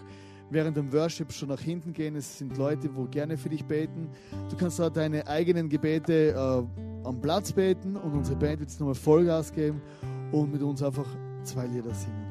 während 0.49 0.79
dem 0.79 0.91
Worship 0.93 1.31
schon 1.31 1.51
nach 1.51 1.61
hinten 1.61 1.93
gehen. 1.93 2.17
Es 2.17 2.39
sind 2.39 2.57
Leute, 2.57 2.89
wo 2.95 3.05
gerne 3.05 3.37
für 3.37 3.51
dich 3.51 3.65
beten. 3.67 4.09
Du 4.49 4.57
kannst 4.57 4.79
da 4.79 4.89
deine 4.89 5.27
eigenen 5.27 5.69
Gebete 5.69 6.31
äh, 6.31 7.07
am 7.07 7.21
Platz 7.21 7.53
beten 7.53 7.97
und 7.97 8.15
unsere 8.15 8.39
Band 8.39 8.61
wird 8.61 8.71
jetzt 8.71 8.81
nochmal 8.81 8.95
Vollgas 8.95 9.53
geben 9.53 9.83
und 10.33 10.51
mit 10.51 10.63
uns 10.63 10.83
einfach 10.83 11.07
zwei 11.43 11.67
Lieder 11.67 11.93
singen. 11.93 12.24